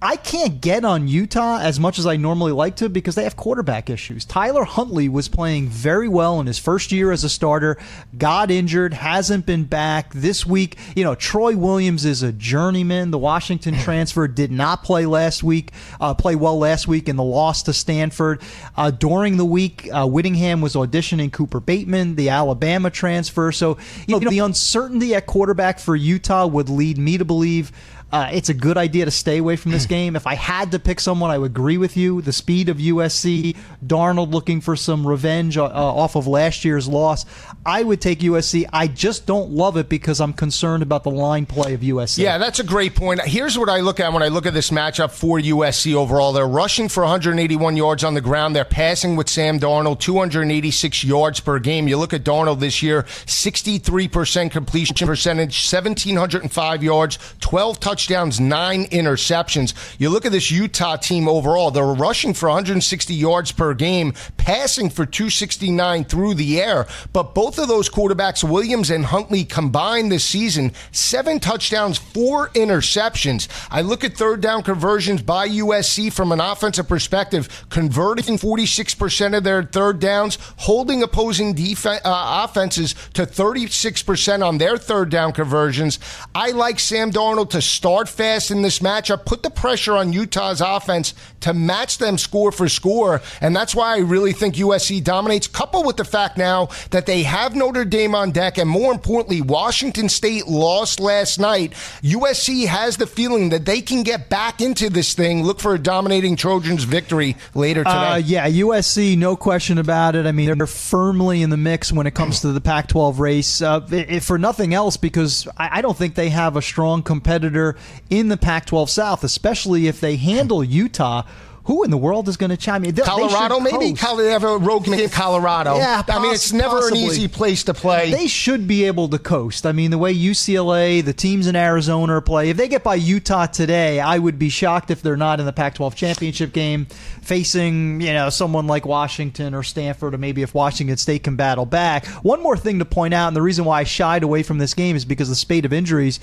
I 0.00 0.16
can't 0.16 0.60
get 0.60 0.84
on 0.84 1.08
Utah 1.08 1.58
as 1.58 1.80
much 1.80 1.98
as 1.98 2.06
I 2.06 2.16
normally 2.16 2.52
like 2.52 2.76
to 2.76 2.90
because 2.90 3.14
they 3.14 3.24
have 3.24 3.34
quarterback 3.34 3.88
issues. 3.88 4.26
Tyler 4.26 4.64
Huntley 4.64 5.08
was 5.08 5.26
playing 5.26 5.68
very 5.68 6.06
well 6.06 6.38
in 6.38 6.46
his 6.46 6.58
first 6.58 6.92
year 6.92 7.12
as 7.12 7.24
a 7.24 7.30
starter, 7.30 7.78
got 8.16 8.50
injured, 8.50 8.92
hasn't 8.92 9.46
been 9.46 9.64
back. 9.64 10.12
This 10.12 10.44
week, 10.44 10.76
you 10.94 11.02
know, 11.02 11.14
Troy 11.14 11.56
Williams 11.56 12.04
is 12.04 12.22
a 12.22 12.30
journeyman. 12.30 13.10
The 13.10 13.18
Washington 13.18 13.74
transfer 13.78 14.28
did 14.28 14.52
not 14.52 14.84
play 14.84 15.06
last 15.06 15.42
week, 15.42 15.72
uh, 15.98 16.12
play 16.12 16.36
well 16.36 16.58
last 16.58 16.86
week 16.86 17.08
in 17.08 17.16
the 17.16 17.24
loss 17.24 17.62
to 17.62 17.72
Stanford. 17.72 18.42
Uh, 18.76 18.90
during 18.90 19.38
the 19.38 19.46
week, 19.46 19.88
uh, 19.90 20.06
Whittingham 20.06 20.60
was 20.60 20.74
auditioning 20.74 21.32
Cooper 21.32 21.58
Bateman, 21.58 22.16
the 22.16 22.28
Alabama 22.28 22.90
transfer. 22.90 23.50
So, 23.50 23.78
you 24.06 24.20
know, 24.20 24.28
the 24.28 24.40
uncertainty 24.40 25.14
at 25.14 25.24
quarterback 25.24 25.78
for 25.78 25.96
Utah 25.96 26.46
would 26.46 26.68
lead 26.68 26.98
me 26.98 27.16
to 27.16 27.24
believe 27.24 27.72
uh, 28.12 28.30
it's 28.32 28.48
a 28.48 28.54
good 28.54 28.78
idea 28.78 29.04
to 29.04 29.10
stay 29.10 29.38
away 29.38 29.56
from 29.56 29.72
this 29.72 29.84
game. 29.96 30.14
If 30.14 30.26
I 30.26 30.34
had 30.34 30.70
to 30.72 30.78
pick 30.78 31.00
someone, 31.00 31.30
I 31.30 31.38
would 31.38 31.50
agree 31.50 31.76
with 31.76 31.96
you. 31.96 32.22
The 32.22 32.32
speed 32.32 32.68
of 32.68 32.76
USC, 32.76 33.56
Darnold 33.84 34.32
looking 34.32 34.60
for 34.60 34.76
some 34.76 35.06
revenge 35.06 35.58
uh, 35.58 35.64
uh, 35.64 35.68
off 35.70 36.14
of 36.14 36.26
last 36.26 36.64
year's 36.64 36.86
loss. 36.86 37.26
I 37.64 37.82
would 37.82 38.00
take 38.00 38.20
USC. 38.20 38.64
I 38.72 38.86
just 38.86 39.26
don't 39.26 39.50
love 39.50 39.76
it 39.76 39.88
because 39.88 40.20
I'm 40.20 40.32
concerned 40.32 40.84
about 40.84 41.02
the 41.02 41.10
line 41.10 41.46
play 41.46 41.74
of 41.74 41.80
USC. 41.80 42.18
Yeah, 42.18 42.38
that's 42.38 42.60
a 42.60 42.64
great 42.64 42.94
point. 42.94 43.20
Here's 43.22 43.58
what 43.58 43.68
I 43.68 43.80
look 43.80 43.98
at 43.98 44.12
when 44.12 44.22
I 44.22 44.28
look 44.28 44.46
at 44.46 44.54
this 44.54 44.70
matchup 44.70 45.10
for 45.10 45.40
USC 45.40 45.94
overall. 45.94 46.32
They're 46.32 46.46
rushing 46.46 46.88
for 46.88 47.02
181 47.02 47.76
yards 47.76 48.04
on 48.04 48.14
the 48.14 48.20
ground. 48.20 48.54
They're 48.54 48.64
passing 48.64 49.16
with 49.16 49.28
Sam 49.28 49.58
Darnold, 49.58 49.98
286 49.98 51.02
yards 51.02 51.40
per 51.40 51.58
game. 51.58 51.88
You 51.88 51.96
look 51.96 52.14
at 52.14 52.22
Darnold 52.22 52.60
this 52.60 52.82
year, 52.82 53.02
63% 53.02 54.50
completion 54.52 55.06
percentage, 55.06 55.68
1,705 55.72 56.84
yards, 56.84 57.18
12 57.40 57.80
touchdowns 57.80 57.95
touchdowns, 57.96 58.38
nine 58.38 58.84
interceptions. 58.88 59.72
You 59.98 60.10
look 60.10 60.26
at 60.26 60.32
this 60.32 60.50
Utah 60.50 60.96
team 60.96 61.26
overall, 61.26 61.70
they're 61.70 61.82
rushing 61.82 62.34
for 62.34 62.50
160 62.50 63.14
yards 63.14 63.52
per 63.52 63.72
game, 63.72 64.12
passing 64.36 64.90
for 64.90 65.06
269 65.06 66.04
through 66.04 66.34
the 66.34 66.60
air. 66.60 66.86
But 67.14 67.34
both 67.34 67.58
of 67.58 67.68
those 67.68 67.88
quarterbacks, 67.88 68.44
Williams 68.44 68.90
and 68.90 69.06
Huntley, 69.06 69.44
combined 69.44 70.12
this 70.12 70.26
season, 70.26 70.72
seven 70.92 71.40
touchdowns, 71.40 71.96
four 71.96 72.50
interceptions. 72.50 73.48
I 73.70 73.80
look 73.80 74.04
at 74.04 74.12
third 74.14 74.42
down 74.42 74.62
conversions 74.62 75.22
by 75.22 75.48
USC 75.48 76.12
from 76.12 76.32
an 76.32 76.40
offensive 76.40 76.86
perspective, 76.86 77.66
converting 77.70 78.36
46% 78.36 79.38
of 79.38 79.42
their 79.42 79.62
third 79.62 80.00
downs, 80.00 80.36
holding 80.58 81.02
opposing 81.02 81.54
def- 81.54 81.86
uh, 81.86 81.98
offenses 82.04 82.94
to 83.14 83.24
36% 83.24 84.46
on 84.46 84.58
their 84.58 84.76
third 84.76 85.08
down 85.08 85.32
conversions. 85.32 85.98
I 86.34 86.50
like 86.50 86.78
Sam 86.78 87.10
Darnold 87.10 87.48
to 87.50 87.62
start 87.62 87.85
start 87.86 88.08
fast 88.08 88.50
in 88.50 88.62
this 88.62 88.80
matchup, 88.80 89.24
put 89.24 89.44
the 89.44 89.50
pressure 89.50 89.92
on 89.92 90.12
Utah's 90.12 90.60
offense 90.60 91.14
to 91.38 91.54
match 91.54 91.98
them 91.98 92.18
score 92.18 92.50
for 92.50 92.68
score. 92.68 93.22
And 93.40 93.54
that's 93.54 93.76
why 93.76 93.94
I 93.94 93.98
really 93.98 94.32
think 94.32 94.56
USC 94.56 95.04
dominates, 95.04 95.46
coupled 95.46 95.86
with 95.86 95.96
the 95.96 96.04
fact 96.04 96.36
now 96.36 96.70
that 96.90 97.06
they 97.06 97.22
have 97.22 97.54
Notre 97.54 97.84
Dame 97.84 98.16
on 98.16 98.32
deck. 98.32 98.58
And 98.58 98.68
more 98.68 98.92
importantly, 98.92 99.40
Washington 99.40 100.08
State 100.08 100.48
lost 100.48 100.98
last 100.98 101.38
night. 101.38 101.74
USC 102.02 102.66
has 102.66 102.96
the 102.96 103.06
feeling 103.06 103.50
that 103.50 103.66
they 103.66 103.80
can 103.80 104.02
get 104.02 104.28
back 104.28 104.60
into 104.60 104.90
this 104.90 105.14
thing, 105.14 105.44
look 105.44 105.60
for 105.60 105.72
a 105.72 105.78
dominating 105.78 106.34
Trojans 106.34 106.82
victory 106.82 107.36
later 107.54 107.84
today. 107.84 107.90
Uh, 107.90 108.16
yeah, 108.16 108.48
USC, 108.48 109.16
no 109.16 109.36
question 109.36 109.78
about 109.78 110.16
it. 110.16 110.26
I 110.26 110.32
mean, 110.32 110.58
they're 110.58 110.66
firmly 110.66 111.40
in 111.40 111.50
the 111.50 111.56
mix 111.56 111.92
when 111.92 112.08
it 112.08 112.16
comes 112.16 112.40
to 112.40 112.50
the 112.50 112.60
Pac 112.60 112.88
12 112.88 113.20
race. 113.20 113.62
Uh, 113.62 113.86
if 113.92 114.24
for 114.24 114.38
nothing 114.38 114.74
else, 114.74 114.96
because 114.96 115.46
I 115.56 115.82
don't 115.82 115.96
think 115.96 116.16
they 116.16 116.30
have 116.30 116.56
a 116.56 116.62
strong 116.62 117.04
competitor 117.04 117.75
in 118.10 118.28
the 118.28 118.36
Pac 118.36 118.66
12 118.66 118.90
South, 118.90 119.24
especially 119.24 119.86
if 119.86 120.00
they 120.00 120.16
handle 120.16 120.62
Utah 120.62 121.22
who 121.66 121.82
in 121.82 121.90
the 121.90 121.98
world 121.98 122.28
is 122.28 122.36
going 122.36 122.50
to 122.50 122.56
chime 122.56 122.84
in? 122.84 122.94
Colorado, 122.94 123.58
maybe. 123.58 123.92
Colorado, 123.92 124.30
have 124.30 124.44
a 124.44 124.56
rogue 124.56 124.84
game 124.84 125.08
Colorado. 125.08 125.76
Yeah, 125.76 126.02
I 126.08 126.20
mean, 126.20 126.32
it's 126.32 126.52
never 126.52 126.78
possibly. 126.78 127.02
an 127.02 127.06
easy 127.06 127.28
place 127.28 127.64
to 127.64 127.74
play. 127.74 128.12
They 128.12 128.28
should 128.28 128.68
be 128.68 128.84
able 128.84 129.08
to 129.08 129.18
coast. 129.18 129.66
I 129.66 129.72
mean, 129.72 129.90
the 129.90 129.98
way 129.98 130.14
UCLA, 130.14 131.04
the 131.04 131.12
teams 131.12 131.48
in 131.48 131.56
Arizona 131.56 132.22
play, 132.22 132.50
if 132.50 132.56
they 132.56 132.68
get 132.68 132.84
by 132.84 132.94
Utah 132.94 133.46
today, 133.46 133.98
I 133.98 134.18
would 134.18 134.38
be 134.38 134.48
shocked 134.48 134.92
if 134.92 135.02
they're 135.02 135.16
not 135.16 135.40
in 135.40 135.46
the 135.46 135.52
Pac-12 135.52 135.96
championship 135.96 136.52
game, 136.52 136.86
facing 137.20 138.00
you 138.00 138.12
know 138.12 138.30
someone 138.30 138.68
like 138.68 138.86
Washington 138.86 139.52
or 139.52 139.64
Stanford, 139.64 140.14
or 140.14 140.18
maybe 140.18 140.42
if 140.42 140.54
Washington 140.54 140.96
State 140.96 141.24
can 141.24 141.34
battle 141.34 141.66
back. 141.66 142.06
One 142.22 142.42
more 142.42 142.56
thing 142.56 142.78
to 142.78 142.84
point 142.84 143.12
out, 143.12 143.26
and 143.28 143.36
the 143.36 143.42
reason 143.42 143.64
why 143.64 143.80
I 143.80 143.84
shied 143.84 144.22
away 144.22 144.44
from 144.44 144.58
this 144.58 144.72
game 144.72 144.94
is 144.94 145.04
because 145.04 145.28
the 145.28 145.34
spate 145.34 145.64
of 145.64 145.72
injuries. 145.72 146.20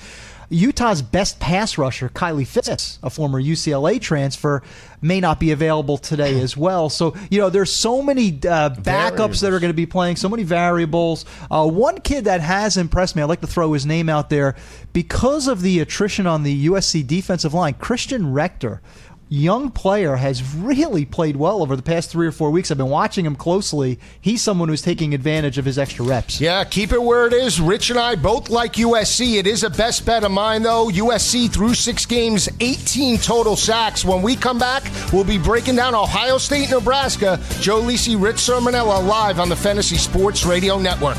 Utah's 0.48 1.02
best 1.02 1.40
pass 1.40 1.78
rusher, 1.78 2.08
Kylie 2.08 2.46
Fitts, 2.46 2.98
a 3.02 3.10
former 3.10 3.40
UCLA 3.40 4.00
transfer, 4.00 4.62
may 5.00 5.20
not 5.20 5.40
be 5.40 5.50
available 5.50 5.98
today 5.98 6.40
as 6.40 6.56
well. 6.56 6.88
So, 6.88 7.14
you 7.30 7.38
know, 7.38 7.50
there's 7.50 7.72
so 7.72 8.02
many 8.02 8.28
uh, 8.28 8.70
backups 8.70 8.82
variables. 8.82 9.40
that 9.40 9.52
are 9.52 9.60
going 9.60 9.72
to 9.72 9.76
be 9.76 9.86
playing, 9.86 10.16
so 10.16 10.28
many 10.28 10.42
variables. 10.42 11.24
Uh, 11.50 11.68
one 11.68 12.00
kid 12.00 12.24
that 12.24 12.40
has 12.40 12.76
impressed 12.76 13.16
me, 13.16 13.22
I'd 13.22 13.26
like 13.26 13.40
to 13.42 13.46
throw 13.46 13.72
his 13.72 13.86
name 13.86 14.08
out 14.08 14.30
there, 14.30 14.56
because 14.92 15.48
of 15.48 15.62
the 15.62 15.80
attrition 15.80 16.26
on 16.26 16.42
the 16.42 16.66
USC 16.66 17.06
defensive 17.06 17.54
line, 17.54 17.74
Christian 17.74 18.32
Rector 18.32 18.80
young 19.28 19.70
player 19.70 20.16
has 20.16 20.54
really 20.54 21.04
played 21.04 21.36
well 21.36 21.62
over 21.62 21.76
the 21.76 21.82
past 21.82 22.10
three 22.10 22.26
or 22.26 22.32
four 22.32 22.50
weeks. 22.50 22.70
I've 22.70 22.78
been 22.78 22.88
watching 22.88 23.26
him 23.26 23.36
closely. 23.36 23.98
He's 24.20 24.42
someone 24.42 24.68
who's 24.68 24.82
taking 24.82 25.14
advantage 25.14 25.58
of 25.58 25.64
his 25.64 25.78
extra 25.78 26.04
reps. 26.04 26.40
Yeah, 26.40 26.64
keep 26.64 26.92
it 26.92 27.02
where 27.02 27.26
it 27.26 27.32
is. 27.32 27.60
Rich 27.60 27.90
and 27.90 27.98
I 27.98 28.14
both 28.14 28.50
like 28.50 28.74
USC. 28.74 29.38
It 29.38 29.46
is 29.46 29.62
a 29.64 29.70
best 29.70 30.06
bet 30.06 30.24
of 30.24 30.30
mine, 30.30 30.62
though. 30.62 30.88
USC 30.88 31.50
through 31.52 31.74
six 31.74 32.06
games, 32.06 32.48
18 32.60 33.18
total 33.18 33.56
sacks. 33.56 34.04
When 34.04 34.22
we 34.22 34.36
come 34.36 34.58
back, 34.58 34.84
we'll 35.12 35.24
be 35.24 35.38
breaking 35.38 35.76
down 35.76 35.94
Ohio 35.94 36.38
State, 36.38 36.70
Nebraska. 36.70 37.40
Joe 37.60 37.80
Lisi, 37.80 38.20
Rich 38.20 38.36
Cirminiello 38.36 39.06
live 39.06 39.40
on 39.40 39.48
the 39.48 39.56
Fantasy 39.56 39.96
Sports 39.96 40.44
Radio 40.44 40.78
Network. 40.78 41.18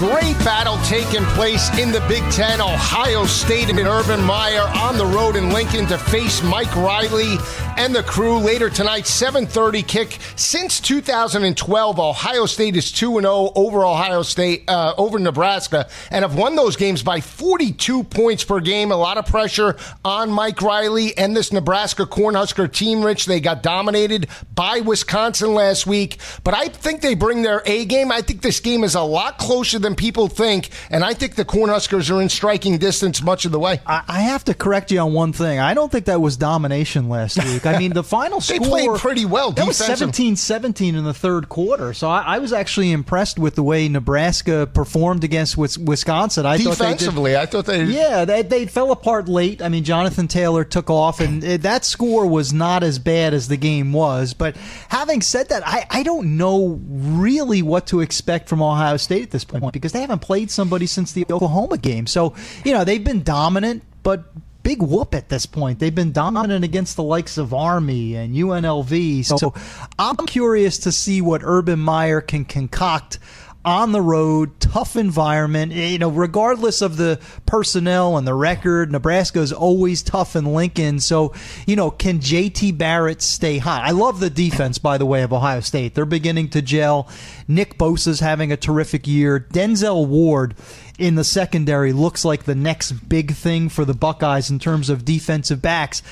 Great 0.00 0.38
battle 0.38 0.78
taking 0.86 1.22
place 1.36 1.68
in 1.78 1.92
the 1.92 2.00
Big 2.08 2.22
Ten. 2.32 2.58
Ohio 2.58 3.26
State 3.26 3.68
and 3.68 3.78
Urban 3.80 4.24
Meyer 4.24 4.62
on 4.62 4.96
the 4.96 5.04
road 5.04 5.36
in 5.36 5.50
Lincoln 5.50 5.86
to 5.88 5.98
face 5.98 6.42
Mike 6.42 6.74
Riley 6.74 7.36
and 7.80 7.94
the 7.94 8.02
crew 8.02 8.36
later 8.36 8.68
tonight. 8.68 9.04
7:30 9.04 9.82
kick. 9.82 10.18
Since 10.36 10.80
2012, 10.80 11.98
Ohio 11.98 12.44
State 12.44 12.76
is 12.76 12.92
2 12.92 13.20
0 13.22 13.52
over 13.54 13.86
Ohio 13.86 14.20
State 14.20 14.64
uh, 14.68 14.92
over 14.98 15.18
Nebraska 15.18 15.88
and 16.10 16.22
have 16.22 16.36
won 16.36 16.56
those 16.56 16.76
games 16.76 17.02
by 17.02 17.22
42 17.22 18.04
points 18.04 18.44
per 18.44 18.60
game. 18.60 18.92
A 18.92 18.96
lot 18.96 19.16
of 19.16 19.24
pressure 19.24 19.76
on 20.04 20.30
Mike 20.30 20.60
Riley 20.60 21.16
and 21.16 21.34
this 21.34 21.54
Nebraska 21.54 22.04
Cornhusker 22.04 22.70
team. 22.70 23.02
Rich, 23.02 23.24
they 23.24 23.40
got 23.40 23.62
dominated 23.62 24.28
by 24.54 24.80
Wisconsin 24.80 25.54
last 25.54 25.86
week, 25.86 26.18
but 26.44 26.52
I 26.52 26.68
think 26.68 27.00
they 27.00 27.14
bring 27.14 27.40
their 27.40 27.62
A 27.64 27.86
game. 27.86 28.12
I 28.12 28.20
think 28.20 28.42
this 28.42 28.60
game 28.60 28.84
is 28.84 28.94
a 28.94 29.00
lot 29.00 29.38
closer 29.38 29.78
than 29.78 29.94
people 29.94 30.28
think, 30.28 30.68
and 30.90 31.02
I 31.02 31.14
think 31.14 31.34
the 31.34 31.46
Cornhuskers 31.46 32.14
are 32.14 32.20
in 32.20 32.28
striking 32.28 32.76
distance 32.76 33.22
much 33.22 33.46
of 33.46 33.52
the 33.52 33.58
way. 33.58 33.80
I, 33.86 34.02
I 34.06 34.20
have 34.20 34.44
to 34.44 34.54
correct 34.54 34.90
you 34.90 34.98
on 35.00 35.14
one 35.14 35.32
thing. 35.32 35.58
I 35.58 35.72
don't 35.72 35.90
think 35.90 36.04
that 36.04 36.20
was 36.20 36.36
domination 36.36 37.08
last 37.08 37.42
week. 37.44 37.69
I 37.74 37.78
mean, 37.78 37.92
the 37.92 38.02
final 38.02 38.40
they 38.40 38.56
score. 38.56 38.68
played 38.68 38.90
pretty 39.00 39.24
well. 39.24 39.52
That 39.52 39.66
was 39.66 39.76
17 39.76 40.36
17 40.36 40.94
in 40.94 41.04
the 41.04 41.14
third 41.14 41.48
quarter. 41.48 41.92
So 41.94 42.08
I, 42.08 42.22
I, 42.22 42.38
was 42.38 42.52
actually 42.52 42.92
impressed 42.92 43.38
with 43.38 43.54
the 43.54 43.62
way 43.62 43.88
Nebraska 43.88 44.68
performed 44.72 45.24
against 45.24 45.56
Wisconsin. 45.56 46.46
I 46.46 46.56
Defensively, 46.56 47.32
thought 47.32 47.42
I 47.42 47.46
thought 47.46 47.66
they. 47.66 47.84
Yeah, 47.84 48.24
they, 48.24 48.42
they 48.42 48.66
fell 48.66 48.92
apart 48.92 49.28
late. 49.28 49.62
I 49.62 49.68
mean, 49.68 49.84
Jonathan 49.84 50.28
Taylor 50.28 50.64
took 50.64 50.90
off, 50.90 51.20
and 51.20 51.42
that 51.42 51.84
score 51.84 52.26
was 52.26 52.52
not 52.52 52.82
as 52.82 52.98
bad 52.98 53.34
as 53.34 53.48
the 53.48 53.56
game 53.56 53.92
was. 53.92 54.34
But 54.34 54.56
having 54.88 55.22
said 55.22 55.48
that, 55.50 55.66
I, 55.66 55.86
I 55.90 56.02
don't 56.02 56.36
know 56.36 56.80
really 56.84 57.62
what 57.62 57.86
to 57.88 58.00
expect 58.00 58.48
from 58.48 58.62
Ohio 58.62 58.96
State 58.96 59.22
at 59.22 59.30
this 59.30 59.44
point 59.44 59.72
because 59.72 59.92
they 59.92 60.00
haven't 60.00 60.20
played 60.20 60.50
somebody 60.50 60.86
since 60.86 61.12
the 61.12 61.24
Oklahoma 61.30 61.78
game. 61.78 62.06
So, 62.06 62.34
you 62.64 62.72
know, 62.72 62.84
they've 62.84 63.02
been 63.02 63.22
dominant, 63.22 63.82
but 64.02 64.24
big 64.62 64.82
whoop 64.82 65.14
at 65.14 65.28
this 65.28 65.46
point. 65.46 65.78
They've 65.78 65.94
been 65.94 66.12
dominant 66.12 66.64
against 66.64 66.96
the 66.96 67.02
likes 67.02 67.38
of 67.38 67.54
Army 67.54 68.14
and 68.14 68.34
UNLV. 68.34 69.24
So 69.24 69.54
I'm 69.98 70.26
curious 70.26 70.78
to 70.80 70.92
see 70.92 71.20
what 71.20 71.42
Urban 71.44 71.78
Meyer 71.78 72.20
can 72.20 72.44
concoct 72.44 73.18
on 73.64 73.92
the 73.92 74.00
road, 74.00 74.58
tough 74.58 74.96
environment. 74.96 75.72
Eh, 75.72 75.88
you 75.90 75.98
know, 75.98 76.08
regardless 76.08 76.80
of 76.80 76.96
the 76.96 77.20
personnel 77.46 78.16
and 78.16 78.26
the 78.26 78.34
record, 78.34 78.90
Nebraska 78.90 79.40
is 79.40 79.52
always 79.52 80.02
tough 80.02 80.34
in 80.34 80.46
Lincoln. 80.46 81.00
So, 81.00 81.34
you 81.66 81.76
know, 81.76 81.90
can 81.90 82.20
JT 82.20 82.78
Barrett 82.78 83.20
stay 83.20 83.58
hot? 83.58 83.82
I 83.84 83.90
love 83.90 84.20
the 84.20 84.30
defense, 84.30 84.78
by 84.78 84.96
the 84.96 85.06
way, 85.06 85.22
of 85.22 85.32
Ohio 85.32 85.60
State. 85.60 85.94
They're 85.94 86.06
beginning 86.06 86.48
to 86.50 86.62
gel. 86.62 87.08
Nick 87.46 87.76
Bosa's 87.76 88.20
having 88.20 88.50
a 88.50 88.56
terrific 88.56 89.06
year. 89.06 89.46
Denzel 89.52 90.06
Ward 90.06 90.54
in 90.98 91.14
the 91.14 91.24
secondary 91.24 91.92
looks 91.92 92.24
like 92.24 92.44
the 92.44 92.54
next 92.54 92.92
big 93.08 93.32
thing 93.32 93.68
for 93.68 93.84
the 93.84 93.94
Buckeyes 93.94 94.50
in 94.50 94.58
terms 94.58 94.88
of 94.88 95.04
defensive 95.04 95.60
backs. 95.60 96.02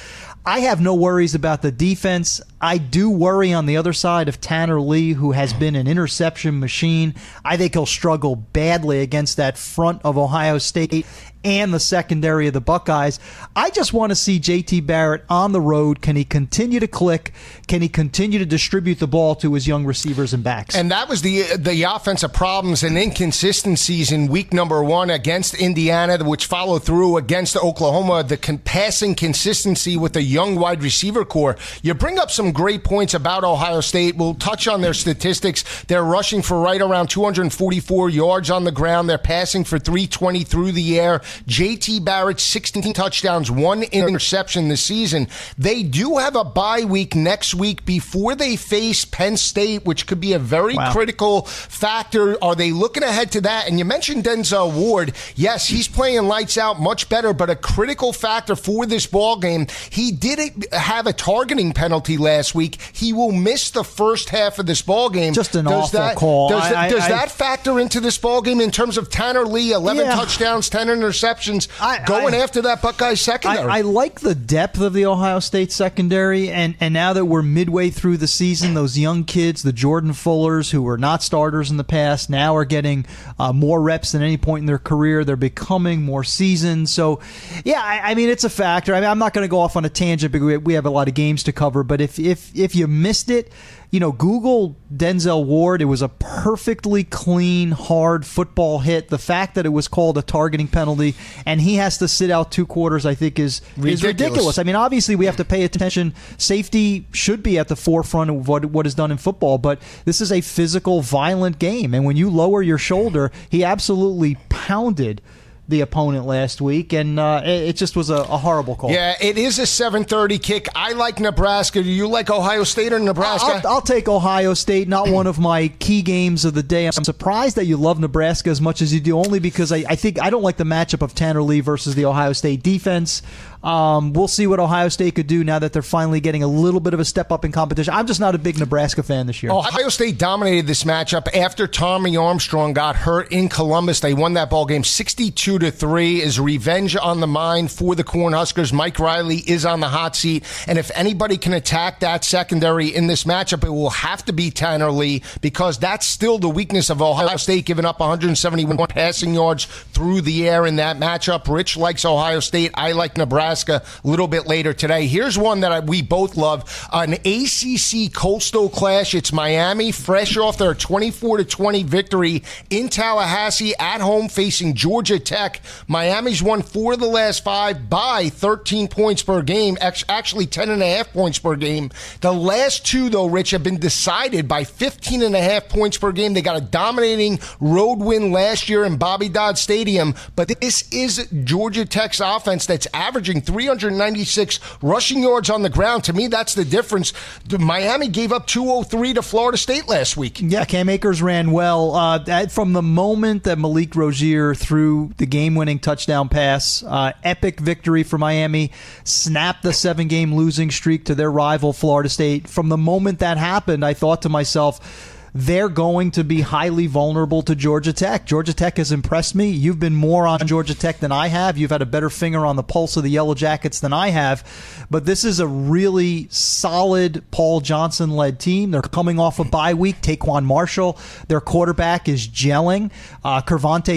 I 0.44 0.61
have 0.61 0.80
no 0.80 0.94
worries 0.94 1.34
about 1.34 1.61
the 1.62 1.70
defense. 1.70 2.40
I 2.60 2.78
do 2.78 3.08
worry 3.10 3.52
on 3.52 3.66
the 3.66 3.76
other 3.76 3.92
side 3.92 4.28
of 4.28 4.40
Tanner 4.40 4.80
Lee, 4.80 5.12
who 5.12 5.32
has 5.32 5.52
been 5.52 5.76
an 5.76 5.86
interception 5.86 6.58
machine. 6.58 7.14
I 7.44 7.56
think 7.56 7.74
he'll 7.74 7.86
struggle 7.86 8.36
badly 8.36 9.00
against 9.00 9.36
that 9.36 9.56
front 9.56 10.00
of 10.04 10.18
Ohio 10.18 10.58
State 10.58 11.06
and 11.44 11.72
the 11.72 11.80
secondary 11.80 12.46
of 12.46 12.52
the 12.52 12.60
Buckeyes. 12.60 13.20
I 13.54 13.70
just 13.70 13.92
want 13.92 14.10
to 14.10 14.16
see 14.16 14.40
JT 14.40 14.86
Barrett 14.86 15.24
on 15.28 15.52
the 15.52 15.60
road. 15.60 16.02
Can 16.02 16.16
he 16.16 16.24
continue 16.24 16.80
to 16.80 16.88
click? 16.88 17.32
Can 17.66 17.80
he 17.80 17.88
continue 17.88 18.38
to 18.38 18.46
distribute 18.46 18.98
the 18.98 19.06
ball 19.06 19.34
to 19.36 19.54
his 19.54 19.66
young 19.66 19.84
receivers 19.84 20.34
and 20.34 20.42
backs? 20.42 20.74
And 20.74 20.90
that 20.90 21.08
was 21.08 21.22
the 21.22 21.56
the 21.56 21.84
offensive 21.84 22.32
problems 22.32 22.82
and 22.82 22.98
inconsistencies 22.98 24.10
in 24.10 24.26
week 24.26 24.52
number 24.52 24.82
one 24.82 25.10
against 25.10 25.54
Indiana, 25.54 26.18
which 26.24 26.46
followed 26.46 26.82
through 26.82 27.16
against 27.16 27.56
Oklahoma. 27.56 28.24
The 28.24 28.36
con- 28.36 28.58
passing 28.58 29.14
consistency 29.14 29.96
with 29.96 30.14
the 30.14 30.22
young 30.22 30.56
wide 30.56 30.82
receiver 30.82 31.24
corps. 31.24 31.56
You 31.82 31.94
bring 31.94 32.18
up 32.18 32.30
some 32.30 32.47
great 32.52 32.84
points 32.84 33.14
about 33.14 33.44
Ohio 33.44 33.80
State. 33.80 34.16
We'll 34.16 34.34
touch 34.34 34.68
on 34.68 34.80
their 34.80 34.94
statistics. 34.94 35.84
They're 35.84 36.04
rushing 36.04 36.42
for 36.42 36.61
right 36.61 36.80
around 36.80 37.08
244 37.08 38.11
yards 38.11 38.50
on 38.50 38.64
the 38.64 38.72
ground. 38.72 39.08
They're 39.08 39.18
passing 39.18 39.64
for 39.64 39.78
320 39.78 40.44
through 40.44 40.72
the 40.72 40.98
air. 40.98 41.20
JT 41.46 42.04
Barrett, 42.04 42.40
16 42.40 42.92
touchdowns, 42.92 43.50
one 43.50 43.82
interception 43.82 44.68
this 44.68 44.82
season. 44.82 45.28
They 45.56 45.82
do 45.82 46.18
have 46.18 46.37
a 46.37 46.44
bye 46.44 46.84
week 46.84 47.14
next 47.14 47.54
week 47.54 47.84
before 47.84 48.34
they 48.34 48.56
face 48.56 49.04
Penn 49.04 49.37
State, 49.37 49.84
which 49.84 50.06
could 50.06 50.20
be 50.20 50.32
a 50.32 50.38
very 50.38 50.74
wow. 50.74 50.92
critical 50.92 51.42
factor. 51.42 52.42
Are 52.42 52.54
they 52.54 52.72
looking 52.72 53.02
ahead 53.02 53.32
to 53.32 53.40
that? 53.42 53.68
And 53.68 53.78
you 53.78 53.84
mentioned 53.84 54.24
Denzel 54.24 54.74
Ward. 54.74 55.12
Yes, 55.34 55.68
he's 55.68 55.88
playing 55.88 56.26
lights 56.26 56.58
out 56.58 56.80
much 56.80 57.08
better, 57.08 57.32
but 57.32 57.50
a 57.50 57.56
critical 57.56 58.12
factor 58.12 58.56
for 58.56 58.87
this 58.87 59.06
ball 59.06 59.38
game. 59.38 59.66
He 59.90 60.12
did 60.12 60.66
have 60.72 61.06
a 61.06 61.12
targeting 61.12 61.72
penalty 61.72 62.16
last 62.16 62.38
week. 62.55 62.79
He 62.92 63.12
will 63.12 63.33
miss 63.33 63.70
the 63.70 63.85
first 63.85 64.31
half 64.31 64.59
of 64.59 64.66
this 64.66 64.83
ball 64.83 65.11
game. 65.11 65.33
Just 65.33 65.55
an 65.55 65.64
does 65.64 65.85
awful 65.85 65.98
that, 66.01 66.16
call. 66.16 66.48
Does, 66.51 66.72
I, 66.72 66.88
does 66.88 67.05
I, 67.05 67.09
that 67.09 67.31
factor 67.31 67.79
into 67.79 68.01
this 68.01 68.18
ball 68.18 68.42
game 68.42 68.61
in 68.61 68.70
terms 68.70 68.96
of 68.96 69.11
Tanner 69.11 69.44
Lee, 69.44 69.72
11 69.72 70.05
yeah. 70.05 70.14
touchdowns, 70.14 70.68
10 70.68 70.88
interceptions, 70.88 71.68
I, 71.81 72.05
going 72.05 72.35
after 72.35 72.62
that 72.62 72.83
Buckeye 72.83 73.14
secondary? 73.14 73.70
I, 73.70 73.81
like 73.83 74.20
the 74.20 74.35
depth 74.35 74.81
of 74.81 74.92
the 74.92 75.07
Ohio 75.07 75.40
State 75.40 75.72
secondary, 75.72 76.51
and, 76.51 76.77
and 76.81 76.94
now 76.94 77.12
that 77.12 77.24
we're 77.24 77.42
midway 77.42 77.90
through 77.90 78.18
the 78.18 78.27
season, 78.27 78.74
those 78.74 78.98
young 78.98 79.24
kids, 79.24 79.62
the 79.62 79.72
Jordan 79.72 80.12
Fullers, 80.12 80.70
who 80.70 80.83
were 80.83 80.98
not 80.98 81.22
starters 81.22 81.70
in 81.70 81.77
the 81.77 81.85
past, 81.85 82.31
now 82.31 82.55
are 82.57 82.64
getting 82.64 83.07
uh, 83.38 83.53
more 83.53 83.81
reps 83.81 84.12
than 84.12 84.22
any 84.22 84.37
point 84.37 84.62
in 84.62 84.66
their 84.66 84.79
career. 84.79 85.24
They're 85.24 85.37
becoming 85.37 86.03
more 86.03 86.24
seasoned. 86.24 86.88
So, 86.88 87.20
yeah, 87.64 87.81
I, 87.83 88.11
I 88.11 88.14
mean, 88.14 88.29
it's 88.29 88.44
a 88.44 88.51
factor. 88.51 88.94
I 88.94 89.01
mean, 89.01 89.11
I'm 89.11 89.18
not 89.18 89.35
going 89.35 89.44
to 89.44 89.48
go 89.48 89.61
off 89.61 89.77
on 89.77 89.85
a 89.85 89.88
tangent 89.88 90.33
because 90.33 90.59
we 90.59 90.74
have 90.74 90.87
a 90.87 90.90
lot 90.90 91.09
of 91.09 91.14
games 91.14 91.42
to 91.44 91.53
cover, 91.53 91.83
but 91.83 92.01
if, 92.01 92.18
if, 92.30 92.54
if 92.56 92.74
you 92.74 92.86
missed 92.86 93.30
it, 93.30 93.52
you 93.90 94.00
know, 94.00 94.12
Google 94.12 94.76
Denzel 94.94 95.44
Ward. 95.46 95.80
It 95.80 95.86
was 95.86 96.02
a 96.02 96.08
perfectly 96.08 97.04
clean, 97.04 97.70
hard 97.70 98.26
football 98.26 98.80
hit. 98.80 99.08
The 99.08 99.18
fact 99.18 99.54
that 99.54 99.64
it 99.64 99.70
was 99.70 99.88
called 99.88 100.18
a 100.18 100.22
targeting 100.22 100.68
penalty 100.68 101.14
and 101.46 101.60
he 101.60 101.76
has 101.76 101.98
to 101.98 102.08
sit 102.08 102.30
out 102.30 102.52
two 102.52 102.66
quarters, 102.66 103.06
I 103.06 103.14
think, 103.14 103.38
is 103.38 103.62
ridiculous. 103.76 103.94
is 103.94 104.04
ridiculous. 104.04 104.58
I 104.58 104.62
mean, 104.64 104.74
obviously, 104.74 105.16
we 105.16 105.26
have 105.26 105.36
to 105.36 105.44
pay 105.44 105.64
attention. 105.64 106.14
Safety 106.36 107.06
should 107.12 107.42
be 107.42 107.58
at 107.58 107.68
the 107.68 107.76
forefront 107.76 108.30
of 108.30 108.48
what 108.48 108.66
what 108.66 108.86
is 108.86 108.94
done 108.94 109.10
in 109.10 109.16
football, 109.16 109.58
but 109.58 109.80
this 110.04 110.20
is 110.20 110.30
a 110.32 110.40
physical, 110.40 111.00
violent 111.00 111.58
game, 111.58 111.94
and 111.94 112.04
when 112.04 112.16
you 112.16 112.28
lower 112.28 112.62
your 112.62 112.78
shoulder, 112.78 113.32
he 113.48 113.64
absolutely 113.64 114.36
pounded 114.48 115.22
the 115.68 115.83
opponent 115.83 116.24
last 116.24 116.62
week, 116.62 116.94
and 116.94 117.20
uh, 117.20 117.42
it, 117.44 117.68
it, 117.68 117.76
just 117.76 117.94
was 117.94 118.09
a, 118.09 118.16
a, 118.16 118.38
horrible 118.38 118.74
call. 118.74 118.90
Yeah, 118.90 119.14
it 119.20 119.37
is 119.37 119.59
a 119.59 119.62
7:30 119.62 120.42
kick. 120.42 120.66
I 120.74 120.92
like 120.92 121.20
Nebraska. 121.20 121.83
Do 121.83 121.90
you 121.90 122.09
like 122.09 122.31
Ohio 122.31 122.64
State 122.64 122.94
or 122.94 122.98
Nebraska? 122.98 123.61
I'll, 123.64 123.74
I'll, 123.74 123.81
take 123.83 124.09
Ohio 124.09 124.54
State. 124.54 124.88
Not 124.88 125.11
one 125.11 125.26
of 125.26 125.38
my 125.38 125.68
key 125.68 126.00
games 126.00 126.46
of 126.46 126.54
the 126.54 126.62
day. 126.62 126.87
I'm 126.87 127.04
surprised 127.04 127.57
that 127.57 127.66
you 127.66 127.76
love 127.76 128.00
Nebraska 128.00 128.48
as 128.48 128.62
much 128.62 128.81
as 128.81 128.94
you 128.94 129.00
do, 129.00 129.18
only 129.18 129.40
because 129.40 129.70
I, 129.70 129.85
I 129.88 129.94
think 129.94 130.20
I 130.20 130.31
don't 130.31 130.42
like 130.42 130.57
the 130.57 130.64
matchup 130.64 131.02
of 131.02 131.14
Tanner 131.14 131.42
Lee 131.42 131.61
versus 131.61 131.94
the 131.94 132.07
Ohio 132.07 132.33
State 132.33 132.62
defense. 132.62 133.22
Um, 133.62 134.12
we'll 134.12 134.28
see 134.28 134.46
what 134.46 134.60
Ohio 134.60 134.88
State 134.88 135.16
could 135.16 135.26
do 135.26 135.42
now 135.42 135.58
that 135.58 135.72
they're 135.72 135.82
finally 135.82 136.20
getting 136.20 136.42
a 136.42 136.46
little 136.46 136.78
bit 136.80 136.94
of 136.94 137.00
a 137.00 137.04
step 137.04 137.32
up 137.32 137.44
in 137.44 137.50
competition. 137.50 137.92
I'm 137.92 138.06
just 138.06 138.20
not 138.20 138.34
a 138.34 138.38
big 138.38 138.58
Nebraska 138.58 139.02
fan 139.02 139.26
this 139.26 139.42
year. 139.42 139.50
Ohio 139.50 139.88
State 139.88 140.16
dominated 140.16 140.66
this 140.66 140.84
matchup 140.84 141.34
after 141.34 141.66
Tommy 141.66 142.16
Armstrong 142.16 142.72
got 142.72 142.94
hurt 142.94 143.32
in 143.32 143.48
Columbus. 143.48 144.00
They 144.00 144.14
won 144.14 144.34
that 144.34 144.50
ball 144.50 144.64
game 144.64 144.84
62 144.84 145.58
to 145.58 145.70
three. 145.70 146.22
Is 146.22 146.38
revenge 146.38 146.96
on 146.96 147.20
the 147.20 147.26
mind 147.26 147.72
for 147.72 147.96
the 147.96 148.04
Cornhuskers? 148.04 148.72
Mike 148.72 148.98
Riley 149.00 149.38
is 149.38 149.64
on 149.64 149.80
the 149.80 149.88
hot 149.88 150.14
seat, 150.14 150.44
and 150.68 150.78
if 150.78 150.90
anybody 150.94 151.36
can 151.36 151.52
attack 151.52 152.00
that 152.00 152.24
secondary 152.24 152.94
in 152.94 153.08
this 153.08 153.24
matchup, 153.24 153.64
it 153.64 153.70
will 153.70 153.90
have 153.90 154.24
to 154.26 154.32
be 154.32 154.50
Tanner 154.50 154.92
Lee 154.92 155.22
because 155.40 155.78
that's 155.78 156.06
still 156.06 156.38
the 156.38 156.48
weakness 156.48 156.90
of 156.90 157.02
Ohio 157.02 157.36
State, 157.36 157.66
giving 157.66 157.84
up 157.84 157.98
171 157.98 158.76
passing 158.86 159.34
yards 159.34 159.64
through 159.64 160.20
the 160.20 160.48
air 160.48 160.64
in 160.64 160.76
that 160.76 160.98
matchup. 160.98 161.52
Rich 161.52 161.76
likes 161.76 162.04
Ohio 162.04 162.38
State. 162.40 162.70
I 162.74 162.92
like 162.92 163.16
Nebraska. 163.16 163.47
Nebraska 163.48 163.82
a 164.04 164.06
little 164.06 164.28
bit 164.28 164.46
later 164.46 164.74
today. 164.74 165.06
Here's 165.06 165.38
one 165.38 165.61
that 165.61 165.87
we 165.87 166.02
both 166.02 166.37
love 166.37 166.87
an 166.92 167.14
ACC 167.14 168.12
Coastal 168.12 168.68
Clash. 168.68 169.14
It's 169.14 169.32
Miami, 169.32 169.90
fresh 169.90 170.37
off 170.37 170.58
their 170.58 170.74
24 170.74 171.38
to 171.38 171.44
20 171.44 171.82
victory 171.84 172.42
in 172.68 172.90
Tallahassee 172.90 173.74
at 173.78 174.02
home 174.02 174.28
facing 174.28 174.74
Georgia 174.74 175.18
Tech. 175.18 175.62
Miami's 175.87 176.42
won 176.42 176.61
four 176.61 176.92
of 176.92 177.00
the 177.00 177.06
last 177.06 177.42
five 177.42 177.88
by 177.88 178.28
13 178.28 178.87
points 178.87 179.22
per 179.22 179.40
game, 179.40 179.78
actually 179.80 180.44
10 180.44 180.68
and 180.68 180.82
a 180.82 180.96
half 180.96 181.11
points 181.14 181.38
per 181.38 181.56
game. 181.56 181.90
The 182.20 182.32
last 182.32 182.84
two, 182.84 183.08
though, 183.08 183.26
Rich, 183.26 183.52
have 183.52 183.62
been 183.62 183.78
decided 183.78 184.46
by 184.46 184.64
15 184.64 185.22
and 185.22 185.34
a 185.34 185.40
half 185.40 185.70
points 185.70 185.96
per 185.96 186.12
game. 186.12 186.34
They 186.34 186.42
got 186.42 186.58
a 186.58 186.61
dominating 186.61 187.38
road 187.61 188.00
win 188.00 188.30
last 188.30 188.68
year 188.68 188.84
in 188.84 188.98
Bobby 188.98 189.30
Dodd 189.30 189.56
Stadium, 189.56 190.14
but 190.37 190.48
this 190.61 190.90
is 190.92 191.26
Georgia 191.44 191.87
Tech's 191.87 192.20
offense 192.20 192.66
that's 192.66 192.87
averaging 192.98 193.38
and 193.38 193.46
396 193.46 194.59
rushing 194.83 195.22
yards 195.22 195.48
on 195.48 195.62
the 195.62 195.70
ground. 195.70 196.05
To 196.05 196.12
me, 196.12 196.27
that's 196.27 196.55
the 196.55 196.64
difference. 196.64 197.12
Miami 197.59 198.09
gave 198.09 198.33
up 198.33 198.46
203 198.46 199.14
to 199.14 199.22
Florida 199.22 199.57
State 199.57 199.88
last 199.88 200.16
week. 200.16 200.40
Yeah, 200.40 200.64
Cam 200.64 200.88
Akers 200.88 201.22
ran 201.22 201.53
well. 201.53 201.94
Uh, 201.94 202.46
from 202.48 202.72
the 202.72 202.83
moment 202.83 203.44
that 203.44 203.59
Malik 203.59 203.94
Rosier 203.94 204.55
threw 204.55 205.12
the 205.18 205.27
game 205.27 205.55
winning 205.55 205.79
touchdown 205.79 206.29
pass, 206.29 206.83
uh, 206.83 207.12
epic 207.22 207.61
victory 207.61 208.03
for 208.03 208.18
Miami, 208.18 208.72
snapped 209.05 209.62
the 209.62 209.72
seven 209.72 210.09
game 210.09 210.35
losing 210.35 210.70
streak 210.70 211.05
to 211.05 211.14
their 211.14 211.31
rival, 211.31 211.72
Florida 211.72 212.09
State. 212.09 212.48
From 212.48 212.68
the 212.68 212.77
moment 212.77 213.20
that 213.20 213.38
happened, 213.38 213.85
I 213.85 213.94
thought 213.94 214.22
to 214.22 214.29
myself, 214.29 215.14
they're 215.38 215.68
going 215.68 216.11
to 216.11 216.24
be 216.24 216.40
highly 216.40 216.88
vulnerable 216.88 217.42
to 217.42 217.55
Georgia 217.55 217.92
Tech. 217.92 218.27
Georgia 218.27 218.53
Tech 218.53 218.77
has 218.77 218.90
impressed 218.90 219.37
me. 219.37 219.51
You've 219.51 219.79
been 219.79 219.94
more 219.94 220.27
on 220.27 220.44
Georgia 220.48 220.74
Tech 220.74 220.98
than 220.98 221.12
I 221.12 221.29
have. 221.29 221.57
You've 221.57 221.70
had 221.70 221.81
a 221.81 221.87
better 221.87 222.11
finger 222.11 222.44
on 222.44 222.57
the 222.57 222.64
pulse 222.64 222.96
of 222.96 223.05
the 223.05 223.11
Yellow 223.11 223.35
Jackets 223.35 223.79
than 223.79 223.92
I 223.92 224.09
have. 224.09 224.44
But 224.90 225.05
this 225.05 225.22
is 225.24 225.38
a 225.38 225.46
really 225.46 226.27
solid 226.29 227.22
Paul 227.31 227.61
Johnson 227.61 228.11
led 228.11 228.40
team. 228.40 228.72
They're 228.72 228.83
coming 228.83 229.20
off 229.20 229.38
a 229.38 229.44
bye 229.44 229.74
week. 229.74 230.01
TaQuon 230.01 230.44
Marshall, 230.44 230.98
their 231.29 231.40
quarterback, 231.40 232.09
is 232.09 232.27
gelling. 232.27 232.90
Uh, 233.22 233.40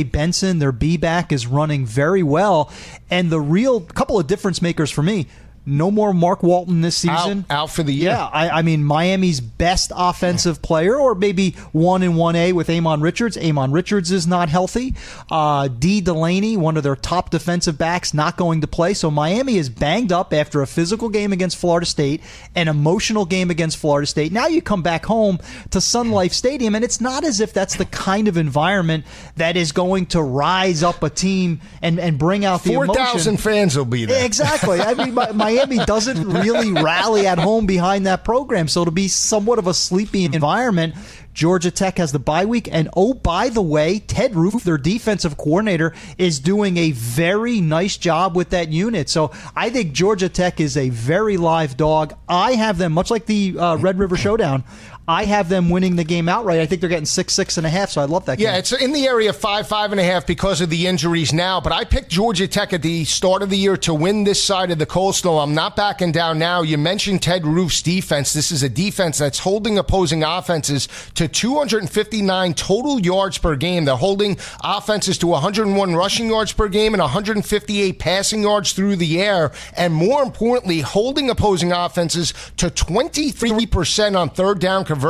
Benson, 0.03 0.59
their 0.59 0.71
B 0.71 0.95
back, 0.95 1.31
is 1.31 1.47
running 1.47 1.87
very 1.87 2.21
well. 2.21 2.71
And 3.09 3.31
the 3.31 3.41
real 3.41 3.81
couple 3.81 4.19
of 4.19 4.27
difference 4.27 4.61
makers 4.61 4.91
for 4.91 5.01
me 5.01 5.25
no 5.65 5.91
more 5.91 6.13
Mark 6.13 6.41
Walton 6.41 6.81
this 6.81 6.97
season. 6.97 7.45
Out, 7.49 7.63
out 7.63 7.69
for 7.69 7.83
the 7.83 7.93
year. 7.93 8.11
Yeah, 8.11 8.25
I, 8.25 8.49
I, 8.49 8.61
mean 8.63 8.83
Miami's 8.83 9.39
best 9.39 9.91
offensive 9.95 10.61
player, 10.61 10.95
or 10.95 11.13
maybe 11.13 11.51
one 11.71 12.01
in 12.01 12.15
one 12.15 12.35
A 12.35 12.51
with 12.53 12.67
Ahmmon 12.67 13.01
Richards. 13.01 13.37
Ahmmon 13.37 13.71
Richards 13.71 14.11
is 14.11 14.25
not 14.25 14.49
healthy. 14.49 14.95
Uh, 15.29 15.67
Dee 15.67 16.01
Delaney, 16.01 16.57
one 16.57 16.77
of 16.77 16.83
their 16.83 16.95
top 16.95 17.29
defensive 17.29 17.77
backs, 17.77 18.13
not 18.13 18.37
going 18.37 18.61
to 18.61 18.67
play. 18.67 18.93
So 18.93 19.11
Miami 19.11 19.57
is 19.57 19.69
banged 19.69 20.11
up 20.11 20.33
after 20.33 20.61
a 20.61 20.67
physical 20.67 21.09
game 21.09 21.31
against 21.31 21.57
Florida 21.57 21.85
State, 21.85 22.21
an 22.55 22.67
emotional 22.67 23.25
game 23.25 23.51
against 23.51 23.77
Florida 23.77 24.07
State. 24.07 24.31
Now 24.31 24.47
you 24.47 24.61
come 24.61 24.81
back 24.81 25.05
home 25.05 25.39
to 25.69 25.79
Sun 25.79 26.09
Life 26.09 26.33
Stadium, 26.33 26.73
and 26.73 26.83
it's 26.83 26.99
not 26.99 27.23
as 27.23 27.39
if 27.39 27.53
that's 27.53 27.75
the 27.75 27.85
kind 27.85 28.27
of 28.27 28.35
environment 28.35 29.05
that 29.35 29.55
is 29.55 29.71
going 29.71 30.07
to 30.07 30.21
rise 30.21 30.81
up 30.81 31.03
a 31.03 31.09
team 31.09 31.61
and, 31.83 31.99
and 31.99 32.17
bring 32.17 32.45
out 32.45 32.63
the 32.63 32.73
four 32.73 32.87
thousand 32.87 33.37
fans 33.37 33.77
will 33.77 33.85
be 33.85 34.05
there. 34.05 34.25
Exactly. 34.25 34.79
I 34.81 34.95
mean, 34.95 35.13
my, 35.13 35.31
my 35.31 35.50
Miami 35.55 35.77
doesn't 35.85 36.27
really 36.29 36.71
rally 36.71 37.27
at 37.27 37.37
home 37.37 37.65
behind 37.65 38.05
that 38.05 38.23
program. 38.23 38.67
So 38.69 38.85
to 38.85 38.91
be 38.91 39.09
somewhat 39.09 39.59
of 39.59 39.67
a 39.67 39.73
sleepy 39.73 40.23
environment, 40.23 40.95
Georgia 41.33 41.71
Tech 41.71 41.97
has 41.97 42.11
the 42.11 42.19
bye 42.19 42.45
week. 42.45 42.69
And 42.71 42.89
oh, 42.95 43.13
by 43.13 43.49
the 43.49 43.61
way, 43.61 43.99
Ted 43.99 44.35
Roof, 44.35 44.63
their 44.63 44.77
defensive 44.77 45.37
coordinator, 45.37 45.93
is 46.17 46.39
doing 46.39 46.77
a 46.77 46.91
very 46.91 47.61
nice 47.61 47.97
job 47.97 48.35
with 48.35 48.49
that 48.49 48.69
unit. 48.69 49.09
So 49.09 49.31
I 49.55 49.69
think 49.69 49.93
Georgia 49.93 50.29
Tech 50.29 50.59
is 50.59 50.77
a 50.77 50.89
very 50.89 51.37
live 51.37 51.77
dog. 51.77 52.15
I 52.27 52.53
have 52.53 52.77
them, 52.77 52.93
much 52.93 53.11
like 53.11 53.25
the 53.25 53.57
uh, 53.57 53.75
Red 53.77 53.99
River 53.99 54.17
Showdown, 54.17 54.63
I 55.11 55.25
have 55.25 55.49
them 55.49 55.69
winning 55.69 55.97
the 55.97 56.05
game 56.05 56.29
outright. 56.29 56.61
I 56.61 56.65
think 56.65 56.79
they're 56.79 56.89
getting 56.89 57.05
six, 57.05 57.33
six 57.33 57.57
and 57.57 57.67
a 57.67 57.69
half. 57.69 57.89
So 57.89 57.99
I 57.99 58.05
love 58.05 58.25
that. 58.25 58.39
Yeah, 58.39 58.55
it's 58.55 58.71
in 58.71 58.93
the 58.93 59.07
area 59.07 59.31
of 59.31 59.35
five, 59.35 59.67
five 59.67 59.91
and 59.91 59.99
a 59.99 60.03
half 60.03 60.25
because 60.25 60.61
of 60.61 60.69
the 60.69 60.87
injuries 60.87 61.33
now. 61.33 61.59
But 61.59 61.73
I 61.73 61.83
picked 61.83 62.09
Georgia 62.09 62.47
Tech 62.47 62.71
at 62.71 62.81
the 62.81 63.03
start 63.03 63.41
of 63.41 63.49
the 63.49 63.57
year 63.57 63.75
to 63.77 63.93
win 63.93 64.23
this 64.23 64.41
side 64.41 64.71
of 64.71 64.79
the 64.79 64.85
coastal. 64.85 65.37
I'm 65.41 65.53
not 65.53 65.75
backing 65.75 66.13
down 66.13 66.39
now. 66.39 66.61
You 66.61 66.77
mentioned 66.77 67.21
Ted 67.21 67.45
Roof's 67.45 67.81
defense. 67.81 68.31
This 68.31 68.53
is 68.53 68.63
a 68.63 68.69
defense 68.69 69.17
that's 69.17 69.39
holding 69.39 69.77
opposing 69.77 70.23
offenses 70.23 70.87
to 71.15 71.27
259 71.27 72.53
total 72.53 72.97
yards 73.01 73.37
per 73.37 73.57
game. 73.57 73.83
They're 73.83 73.97
holding 73.97 74.37
offenses 74.63 75.17
to 75.17 75.27
101 75.27 75.93
rushing 75.93 76.27
yards 76.27 76.53
per 76.53 76.69
game 76.69 76.93
and 76.93 77.01
158 77.01 77.99
passing 77.99 78.43
yards 78.43 78.71
through 78.71 78.95
the 78.95 79.21
air. 79.21 79.51
And 79.75 79.93
more 79.93 80.23
importantly, 80.23 80.79
holding 80.79 81.29
opposing 81.29 81.73
offenses 81.73 82.33
to 82.55 82.69
23% 82.69 84.17
on 84.17 84.29
third 84.29 84.59
down 84.59 84.85
conversions. 84.85 85.00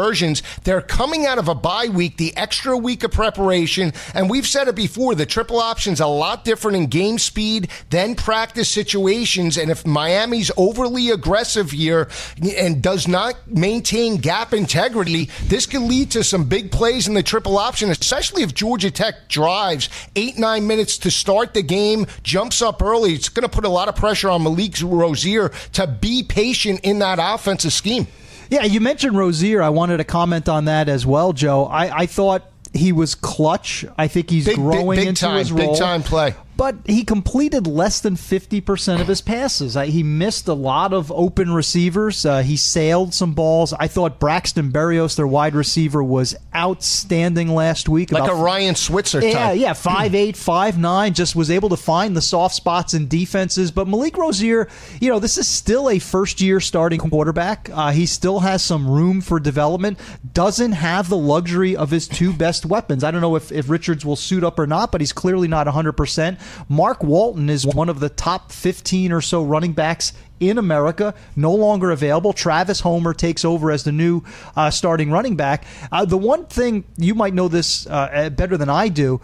They're 0.64 0.82
coming 0.82 1.26
out 1.26 1.38
of 1.38 1.48
a 1.48 1.56
bye 1.56 1.88
week, 1.88 2.18
the 2.18 2.36
extra 2.38 2.78
week 2.78 3.04
of 3.04 3.12
preparation. 3.12 3.94
And 4.14 4.30
we've 4.30 4.48
said 4.48 4.68
it 4.68 4.76
before 4.76 5.16
the 5.16 5.26
triple 5.26 5.60
option's 5.60 6.00
a 6.00 6.08
lot 6.08 6.46
different 6.46 6.78
in 6.78 6.88
game 6.88 7.20
speed 7.20 7.70
than 7.90 8.16
practice 8.16 8.70
situations. 8.70 9.58
And 9.58 9.70
if 9.70 9.86
Miami's 9.86 10.52
overly 10.58 11.10
aggressive 11.10 11.72
here 11.72 12.10
and 12.58 12.82
does 12.82 13.08
not 13.08 13.36
maintain 13.48 14.18
gap 14.18 14.54
integrity, 14.54 15.30
this 15.44 15.66
could 15.66 15.82
lead 15.82 16.12
to 16.12 16.24
some 16.24 16.46
big 16.46 16.72
plays 16.72 17.08
in 17.08 17.14
the 17.14 17.24
triple 17.24 17.58
option, 17.58 17.90
especially 17.90 18.44
if 18.44 18.54
Georgia 18.54 18.92
Tech 18.92 19.28
drives 19.28 19.90
eight, 20.16 20.38
nine 20.38 20.66
minutes 20.68 20.98
to 21.00 21.12
start 21.12 21.54
the 21.54 21.62
game, 21.62 22.08
jumps 22.24 22.62
up 22.62 22.82
early. 22.82 23.14
It's 23.14 23.30
going 23.30 23.48
to 23.48 23.50
put 23.50 23.66
a 23.66 23.70
lot 23.70 23.88
of 23.88 23.96
pressure 23.96 24.30
on 24.30 24.44
Malik 24.44 24.72
Rosier 24.82 25.50
to 25.74 25.88
be 25.88 26.24
patient 26.24 26.80
in 26.84 27.00
that 27.00 27.20
offensive 27.22 27.74
scheme. 27.74 28.08
Yeah, 28.52 28.66
you 28.66 28.82
mentioned 28.82 29.18
Rosier. 29.18 29.62
I 29.62 29.70
wanted 29.70 29.98
to 29.98 30.04
comment 30.04 30.50
on 30.50 30.66
that 30.66 30.90
as 30.90 31.06
well, 31.06 31.32
Joe. 31.32 31.66
I, 31.66 32.02
I 32.02 32.06
thought 32.06 32.44
he 32.74 32.92
was 32.92 33.16
clutch. 33.16 33.86
I 33.98 34.10
think 34.10 34.30
he's 34.30 34.46
big, 34.46 34.58
growing 34.58 34.98
big, 34.98 35.00
big 35.00 35.08
into 35.08 35.22
time, 35.22 35.38
his 35.40 35.52
role. 35.54 35.72
Big 35.72 35.80
time 35.80 36.04
play 36.04 36.36
but 36.62 36.76
he 36.86 37.04
completed 37.04 37.66
less 37.66 38.02
than 38.02 38.16
50% 38.16 39.02
of 39.02 39.08
his 39.08 39.20
passes. 39.20 39.74
He 39.74 40.04
missed 40.04 40.48
a 40.48 40.54
lot 40.54 40.94
of 40.94 41.12
open 41.12 41.52
receivers. 41.52 42.24
Uh, 42.24 42.44
he 42.44 42.56
sailed 42.56 43.16
some 43.16 43.34
balls. 43.34 43.74
I 43.74 43.88
thought 43.88 44.20
Braxton 44.20 44.72
Berrios, 44.72 45.16
their 45.16 45.26
wide 45.26 45.56
receiver, 45.56 46.04
was 46.04 46.36
outstanding 46.56 47.48
last 47.48 47.90
week. 47.90 48.12
Like 48.12 48.26
About, 48.26 48.38
a 48.38 48.44
Ryan 48.44 48.76
Switzer 48.76 49.26
yeah, 49.26 49.34
type. 49.34 49.58
Yeah, 49.58 49.74
five 49.74 50.14
eight, 50.14 50.38
five 50.38 50.78
nine. 50.78 51.16
just 51.16 51.36
was 51.36 51.50
able 51.50 51.70
to 51.70 51.78
find 51.78 52.16
the 52.16 52.22
soft 52.22 52.54
spots 52.54 52.94
in 52.94 53.08
defenses. 53.08 53.72
But 53.72 53.88
Malik 53.88 54.16
Rosier, 54.16 54.68
you 55.00 55.10
know, 55.10 55.18
this 55.18 55.40
is 55.40 55.48
still 55.48 55.90
a 55.90 55.98
first 55.98 56.42
year 56.42 56.60
starting 56.60 57.00
quarterback. 57.00 57.72
Uh, 57.74 57.90
he 57.90 58.06
still 58.06 58.42
has 58.42 58.64
some 58.64 58.88
room 58.88 59.22
for 59.22 59.40
development. 59.40 59.98
Doesn't 60.32 60.74
have 60.74 61.10
the 61.10 61.18
luxury 61.18 61.76
of 61.76 61.90
his 61.90 62.08
two 62.08 62.32
best 62.32 62.68
weapons. 62.68 63.04
I 63.04 63.10
don't 63.10 63.22
know 63.22 63.36
if, 63.36 63.52
if 63.52 63.68
Richards 63.68 64.06
will 64.06 64.16
suit 64.16 64.44
up 64.44 64.60
or 64.60 64.68
not, 64.68 64.92
but 64.92 65.02
he's 65.02 65.12
clearly 65.12 65.48
not 65.48 65.66
100%. 65.66 66.38
Mark 66.70 67.04
Walton 67.04 67.50
is 67.50 67.66
one 67.66 67.90
of 67.90 68.00
the 68.00 68.10
top 68.10 68.52
15 68.52 69.12
or 69.12 69.22
so 69.22 69.44
running 69.44 69.74
backs 69.74 70.14
in 70.40 70.58
America, 70.58 71.14
no 71.36 71.54
longer 71.54 71.92
available. 71.92 72.34
Travis 72.34 72.80
Homer 72.80 73.14
takes 73.14 73.46
over 73.46 73.72
as 73.72 73.84
the 73.84 73.92
new 73.92 74.24
uh, 74.56 74.72
starting 74.72 75.12
running 75.12 75.36
back. 75.36 75.66
Uh, 75.92 76.04
the 76.04 76.18
one 76.18 76.46
thing 76.48 76.84
you 76.98 77.14
might 77.14 77.34
know 77.34 77.48
this 77.48 77.86
uh, 77.88 78.30
better 78.32 78.58
than 78.58 78.70
I 78.70 78.88
do 78.88 79.22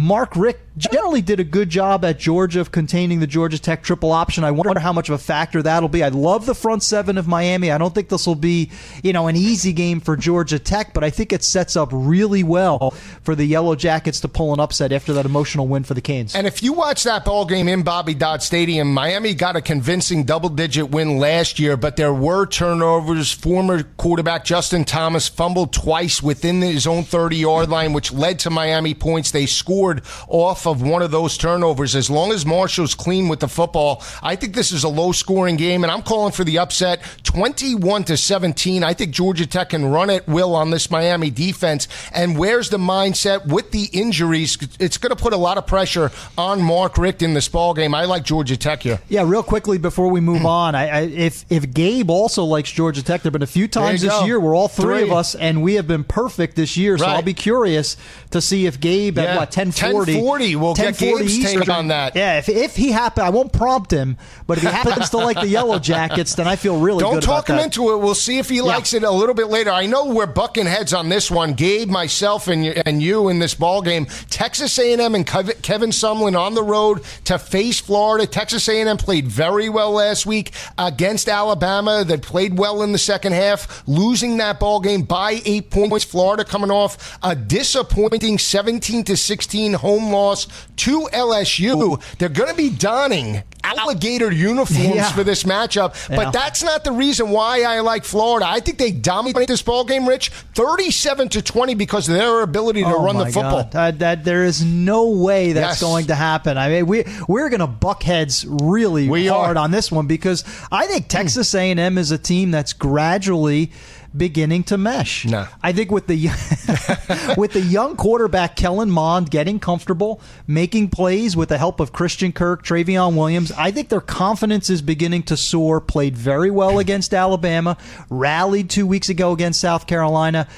Mark 0.00 0.34
Richt 0.34 0.60
generally 0.78 1.20
did 1.20 1.40
a 1.40 1.44
good 1.44 1.68
job 1.68 2.06
at 2.06 2.18
Georgia 2.18 2.58
of 2.60 2.72
containing 2.72 3.20
the 3.20 3.26
Georgia 3.26 3.58
Tech 3.58 3.82
triple 3.82 4.12
option. 4.12 4.44
I 4.44 4.50
wonder 4.50 4.80
how 4.80 4.94
much 4.94 5.10
of 5.10 5.14
a 5.14 5.18
factor 5.18 5.62
that'll 5.62 5.90
be. 5.90 6.02
I 6.02 6.08
love 6.08 6.46
the 6.46 6.54
front 6.54 6.82
seven 6.82 7.18
of 7.18 7.28
Miami. 7.28 7.70
I 7.70 7.76
don't 7.76 7.94
think 7.94 8.08
this 8.08 8.26
will 8.26 8.34
be, 8.34 8.70
you 9.02 9.12
know, 9.12 9.26
an 9.26 9.36
easy 9.36 9.74
game 9.74 10.00
for 10.00 10.16
Georgia 10.16 10.58
Tech, 10.58 10.94
but 10.94 11.04
I 11.04 11.10
think 11.10 11.34
it 11.34 11.44
sets 11.44 11.76
up 11.76 11.90
really 11.92 12.42
well 12.42 12.92
for 13.22 13.34
the 13.34 13.44
Yellow 13.44 13.76
Jackets 13.76 14.20
to 14.20 14.28
pull 14.28 14.54
an 14.54 14.60
upset 14.60 14.90
after 14.90 15.12
that 15.12 15.26
emotional 15.26 15.68
win 15.68 15.84
for 15.84 15.92
the 15.92 16.00
Canes. 16.00 16.34
And 16.34 16.46
if 16.46 16.62
you 16.62 16.72
watch 16.72 17.02
that 17.04 17.26
ball 17.26 17.44
game 17.44 17.68
in 17.68 17.82
Bobby 17.82 18.14
Dodd 18.14 18.42
Stadium, 18.42 18.94
Miami 18.94 19.34
got 19.34 19.54
a 19.54 19.60
convincing 19.60 20.24
double-digit 20.24 20.90
win 20.90 21.18
last 21.18 21.58
year, 21.58 21.76
but 21.76 21.96
there 21.96 22.14
were 22.14 22.46
turnovers. 22.46 23.30
Former 23.32 23.82
quarterback 23.82 24.46
Justin 24.46 24.86
Thomas 24.86 25.28
fumbled 25.28 25.74
twice 25.74 26.22
within 26.22 26.62
his 26.62 26.86
own 26.86 27.02
30-yard 27.02 27.68
line, 27.68 27.92
which 27.92 28.12
led 28.12 28.38
to 28.38 28.48
Miami 28.48 28.94
points. 28.94 29.30
They 29.30 29.44
scored 29.44 29.89
scored 29.98 30.02
off 30.28 30.66
of 30.66 30.82
one 30.82 31.02
of 31.02 31.10
those 31.10 31.36
turnovers. 31.36 31.96
As 31.96 32.10
long 32.10 32.32
as 32.32 32.46
Marshall's 32.46 32.94
clean 32.94 33.28
with 33.28 33.40
the 33.40 33.48
football, 33.48 34.02
I 34.22 34.36
think 34.36 34.54
this 34.54 34.72
is 34.72 34.84
a 34.84 34.88
low 34.88 35.12
scoring 35.12 35.56
game, 35.56 35.82
and 35.82 35.90
I'm 35.90 36.02
calling 36.02 36.32
for 36.32 36.44
the 36.44 36.58
upset 36.58 37.02
21 37.24 38.04
to 38.04 38.16
17. 38.16 38.84
I 38.84 38.94
think 38.94 39.12
Georgia 39.12 39.46
Tech 39.46 39.70
can 39.70 39.86
run 39.86 40.10
at 40.10 40.26
will 40.28 40.54
on 40.54 40.70
this 40.70 40.90
Miami 40.90 41.30
defense. 41.30 41.88
And 42.12 42.38
where's 42.38 42.70
the 42.70 42.78
mindset 42.78 43.46
with 43.46 43.70
the 43.70 43.88
injuries? 43.92 44.56
It's 44.78 44.98
going 44.98 45.14
to 45.14 45.20
put 45.20 45.32
a 45.32 45.36
lot 45.36 45.58
of 45.58 45.66
pressure 45.66 46.10
on 46.38 46.62
Mark 46.62 46.96
Richt 46.98 47.22
in 47.22 47.34
this 47.34 47.48
ball 47.48 47.74
game. 47.74 47.94
I 47.94 48.04
like 48.04 48.24
Georgia 48.24 48.56
Tech 48.56 48.82
here. 48.82 49.00
Yeah, 49.08 49.24
real 49.26 49.42
quickly 49.42 49.78
before 49.78 50.08
we 50.08 50.20
move 50.20 50.40
hmm. 50.40 50.46
on, 50.46 50.74
I, 50.74 50.88
I, 50.88 51.00
if 51.02 51.44
if 51.50 51.72
Gabe 51.72 52.10
also 52.10 52.44
likes 52.44 52.70
Georgia 52.70 53.02
Tech, 53.02 53.22
there've 53.22 53.32
been 53.32 53.42
a 53.42 53.46
few 53.46 53.68
times 53.68 54.02
this 54.02 54.10
go. 54.10 54.24
year 54.24 54.38
where 54.38 54.54
all 54.54 54.68
three, 54.68 55.00
Three. 55.00 55.02
of 55.02 55.12
us 55.12 55.34
and 55.34 55.62
we 55.62 55.74
have 55.74 55.86
been 55.86 56.04
perfect 56.04 56.56
this 56.56 56.76
year. 56.76 56.96
So 56.98 57.04
Right. 57.04 57.16
I'll 57.16 57.22
be 57.22 57.34
curious 57.34 57.96
to 58.30 58.40
see 58.40 58.66
if 58.66 58.80
Gabe 58.80 59.18
at 59.18 59.24
Yeah. 59.24 59.36
what 59.36 59.50
1040 59.82 60.10
1040, 60.14 60.56
we'll 60.56 60.74
get 60.74 60.84
1040 60.86 61.24
Gabe's 61.24 61.52
take 61.52 61.68
on 61.68 61.88
that. 61.88 62.16
Yeah, 62.16 62.38
if, 62.38 62.48
if 62.48 62.76
he 62.76 62.92
happen, 62.92 63.24
I 63.24 63.30
won't 63.30 63.52
prompt 63.52 63.90
him, 63.90 64.16
but 64.46 64.58
if 64.58 64.64
he 64.64 64.70
happens 64.70 65.10
to 65.10 65.18
like 65.18 65.40
the 65.40 65.48
Yellow 65.48 65.78
Jackets, 65.78 66.34
then 66.34 66.46
I 66.46 66.56
feel 66.56 66.78
really 66.78 67.02
good. 67.02 67.10
Don't 67.10 67.22
talk 67.22 67.48
him 67.48 67.56
that. 67.56 67.66
into 67.66 67.90
it. 67.92 67.98
We'll 67.98 68.14
see 68.14 68.38
if 68.38 68.48
he 68.48 68.60
likes 68.60 68.94
it 68.94 69.02
a 69.02 69.10
little 69.10 69.34
bit 69.34 69.48
later. 69.48 69.70
I 69.70 69.86
know 69.86 70.06
we're 70.06 70.26
bucking 70.26 70.66
heads 70.66 70.92
on 70.92 71.08
this 71.08 71.30
one. 71.30 71.54
Gabe, 71.54 71.88
myself, 71.88 72.48
and 72.48 72.64
you, 72.64 72.72
and 72.86 73.02
you 73.02 73.28
in 73.28 73.38
this 73.38 73.54
ball 73.54 73.82
game. 73.82 74.06
Texas 74.28 74.78
A&M 74.78 75.14
and 75.14 75.26
Kevin 75.26 75.90
Sumlin 75.90 76.38
on 76.38 76.54
the 76.54 76.62
road 76.62 77.02
to 77.24 77.38
face 77.38 77.80
Florida. 77.80 78.26
Texas 78.26 78.68
A&M 78.68 78.96
played 78.96 79.26
very 79.26 79.68
well 79.68 79.92
last 79.92 80.26
week 80.26 80.52
against 80.78 81.28
Alabama. 81.28 82.04
That 82.04 82.22
played 82.22 82.58
well 82.58 82.82
in 82.82 82.92
the 82.92 82.98
second 82.98 83.32
half, 83.32 83.82
losing 83.86 84.36
that 84.38 84.60
ball 84.60 84.80
game 84.80 85.02
by 85.02 85.40
eight 85.44 85.70
points. 85.70 86.04
Florida 86.04 86.44
coming 86.44 86.70
off 86.70 87.18
a 87.22 87.34
disappointing 87.34 88.38
17 88.38 89.04
to 89.04 89.16
16 89.16 89.69
home 89.74 90.12
loss 90.12 90.46
to 90.76 91.08
LSU. 91.12 92.00
They're 92.18 92.28
going 92.28 92.50
to 92.50 92.54
be 92.56 92.70
donning 92.70 93.42
alligator 93.62 94.32
uniforms 94.32 94.94
Yeah. 94.94 95.12
for 95.12 95.22
this 95.22 95.42
matchup. 95.44 95.94
Yeah. 96.08 96.16
But 96.16 96.32
that's 96.32 96.62
not 96.62 96.82
the 96.82 96.92
reason 96.92 97.28
why 97.30 97.62
I 97.62 97.80
like 97.80 98.04
Florida. 98.04 98.46
I 98.48 98.60
think 98.60 98.78
they 98.78 98.90
dominate 98.90 99.48
this 99.48 99.60
ball 99.62 99.84
game, 99.84 100.08
Rich, 100.08 100.30
37 100.54 101.28
to 101.30 101.42
20 101.42 101.74
because 101.74 102.08
of 102.08 102.14
their 102.14 102.40
ability 102.40 102.82
to 102.82 102.88
Oh 102.88 103.04
run 103.04 103.18
the 103.18 103.26
football. 103.26 103.68
Uh, 103.74 103.90
that 103.92 104.24
there 104.24 104.44
is 104.44 104.64
no 104.64 105.10
way 105.10 105.52
that's 105.52 105.72
Yes. 105.74 105.80
going 105.82 106.06
to 106.06 106.14
happen. 106.14 106.56
I 106.56 106.68
mean, 106.70 106.86
we 106.86 107.04
we're 107.28 107.50
going 107.50 107.60
to 107.60 107.66
buck 107.66 108.02
heads 108.02 108.46
really 108.48 109.08
We 109.08 109.26
hard 109.26 109.56
are. 109.56 109.60
on 109.64 109.70
this 109.70 109.92
one 109.92 110.06
because 110.06 110.42
I 110.72 110.86
think 110.86 111.08
Texas 111.08 111.54
A&M 111.54 111.98
is 111.98 112.10
a 112.10 112.18
team 112.18 112.50
that's 112.50 112.72
gradually 112.72 113.72
beginning 114.16 114.64
to 114.64 114.78
mesh. 114.78 115.24
No. 115.24 115.46
I 115.62 115.72
think 115.72 115.90
with 115.90 116.06
the 116.06 116.16
with 117.36 117.52
the 117.52 117.60
young 117.60 117.96
quarterback 117.96 118.56
Kellen 118.56 118.90
Mond 118.90 119.30
getting 119.30 119.60
comfortable, 119.60 120.20
making 120.46 120.90
plays 120.90 121.36
with 121.36 121.48
the 121.48 121.58
help 121.58 121.80
of 121.80 121.92
Christian 121.92 122.32
Kirk, 122.32 122.64
Trayveon 122.64 123.16
Williams, 123.16 123.52
I 123.52 123.70
think 123.70 123.88
their 123.88 124.00
confidence 124.00 124.70
is 124.70 124.82
beginning 124.82 125.24
to 125.24 125.36
soar. 125.36 125.80
Played 125.80 126.16
very 126.16 126.50
well 126.50 126.78
against 126.78 127.14
Alabama, 127.14 127.76
rallied 128.08 128.70
two 128.70 128.86
weeks 128.86 129.08
ago 129.08 129.32
against 129.32 129.60
South 129.60 129.86
Carolina. 129.86 130.48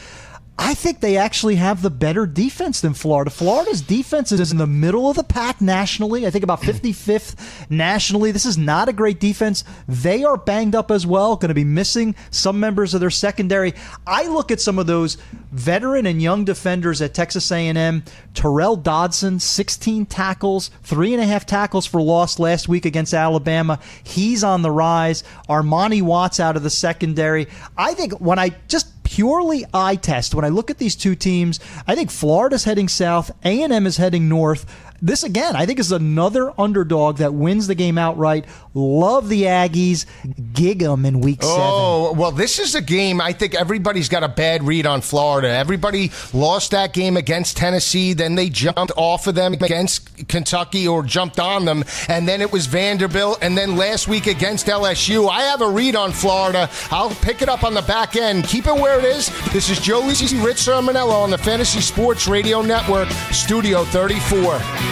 I 0.58 0.74
think 0.74 1.00
they 1.00 1.16
actually 1.16 1.56
have 1.56 1.80
the 1.80 1.90
better 1.90 2.26
defense 2.26 2.80
than 2.80 2.92
Florida. 2.92 3.30
Florida's 3.30 3.80
defense 3.80 4.32
is 4.32 4.52
in 4.52 4.58
the 4.58 4.66
middle 4.66 5.08
of 5.08 5.16
the 5.16 5.24
pack 5.24 5.60
nationally. 5.60 6.26
I 6.26 6.30
think 6.30 6.44
about 6.44 6.60
55th 6.62 7.70
nationally. 7.70 8.32
This 8.32 8.44
is 8.44 8.58
not 8.58 8.88
a 8.88 8.92
great 8.92 9.18
defense. 9.18 9.64
They 9.88 10.24
are 10.24 10.36
banged 10.36 10.74
up 10.74 10.90
as 10.90 11.06
well, 11.06 11.36
going 11.36 11.48
to 11.48 11.54
be 11.54 11.64
missing 11.64 12.14
some 12.30 12.60
members 12.60 12.92
of 12.92 13.00
their 13.00 13.10
secondary. 13.10 13.72
I 14.06 14.28
look 14.28 14.50
at 14.50 14.60
some 14.60 14.78
of 14.78 14.86
those 14.86 15.16
veteran 15.52 16.06
and 16.06 16.20
young 16.20 16.44
defenders 16.44 17.00
at 17.00 17.14
Texas 17.14 17.50
A&M. 17.50 18.04
Tyrel 18.34 18.76
Dodson, 18.76 19.40
16 19.40 20.06
tackles, 20.06 20.70
three 20.82 21.14
and 21.14 21.22
a 21.22 21.26
half 21.26 21.46
tackles 21.46 21.86
for 21.86 22.00
loss 22.00 22.38
last 22.38 22.68
week 22.68 22.84
against 22.84 23.14
Alabama. 23.14 23.78
He's 24.04 24.44
on 24.44 24.62
the 24.62 24.70
rise. 24.70 25.24
Armani 25.48 26.02
Watts 26.02 26.40
out 26.40 26.56
of 26.56 26.62
the 26.62 26.70
secondary. 26.70 27.48
I 27.76 27.94
think 27.94 28.12
when 28.20 28.38
I 28.38 28.50
just 28.68 29.01
purely 29.12 29.66
eye 29.74 29.96
test 29.96 30.34
when 30.34 30.42
I 30.42 30.48
look 30.48 30.70
at 30.70 30.78
these 30.78 30.96
two 30.96 31.14
teams. 31.14 31.60
I 31.86 31.94
think 31.94 32.10
Florida's 32.10 32.64
heading 32.64 32.88
south, 32.88 33.30
A&M 33.44 33.86
is 33.86 33.98
heading 33.98 34.26
north. 34.26 34.64
This 35.04 35.24
again, 35.24 35.56
I 35.56 35.66
think 35.66 35.80
is 35.80 35.90
another 35.90 36.52
underdog 36.56 37.16
that 37.16 37.34
wins 37.34 37.66
the 37.66 37.74
game 37.74 37.98
outright. 37.98 38.44
Love 38.72 39.28
the 39.28 39.42
Aggies. 39.42 40.06
Gig 40.52 40.80
'em 40.80 41.04
in 41.04 41.20
week 41.20 41.40
oh, 41.42 41.48
seven. 41.48 41.62
Oh, 41.64 42.12
well, 42.16 42.30
this 42.30 42.60
is 42.60 42.76
a 42.76 42.80
game 42.80 43.20
I 43.20 43.32
think 43.32 43.56
everybody's 43.56 44.08
got 44.08 44.22
a 44.22 44.28
bad 44.28 44.64
read 44.64 44.86
on 44.86 45.00
Florida. 45.00 45.48
Everybody 45.48 46.12
lost 46.32 46.70
that 46.70 46.92
game 46.92 47.16
against 47.16 47.56
Tennessee, 47.56 48.12
then 48.12 48.36
they 48.36 48.48
jumped 48.48 48.92
off 48.96 49.26
of 49.26 49.34
them 49.34 49.54
against 49.54 50.28
Kentucky 50.28 50.86
or 50.86 51.02
jumped 51.02 51.40
on 51.40 51.64
them, 51.64 51.82
and 52.08 52.28
then 52.28 52.40
it 52.40 52.52
was 52.52 52.66
Vanderbilt, 52.66 53.38
and 53.42 53.58
then 53.58 53.76
last 53.76 54.06
week 54.06 54.28
against 54.28 54.68
LSU. 54.68 55.28
I 55.28 55.42
have 55.42 55.62
a 55.62 55.68
read 55.68 55.96
on 55.96 56.12
Florida. 56.12 56.70
I'll 56.92 57.10
pick 57.10 57.42
it 57.42 57.48
up 57.48 57.64
on 57.64 57.74
the 57.74 57.82
back 57.82 58.14
end. 58.14 58.44
Keep 58.44 58.68
it 58.68 58.74
where 58.76 59.00
it 59.00 59.04
is. 59.04 59.32
This 59.52 59.68
is 59.68 59.80
Joe 59.80 60.02
Lisi, 60.02 60.42
Rich 60.44 60.58
Cirminiello 60.58 61.24
on 61.24 61.30
the 61.30 61.38
Fantasy 61.38 61.80
Sports 61.80 62.28
Radio 62.28 62.62
Network, 62.62 63.08
Studio 63.32 63.82
34. 63.86 64.91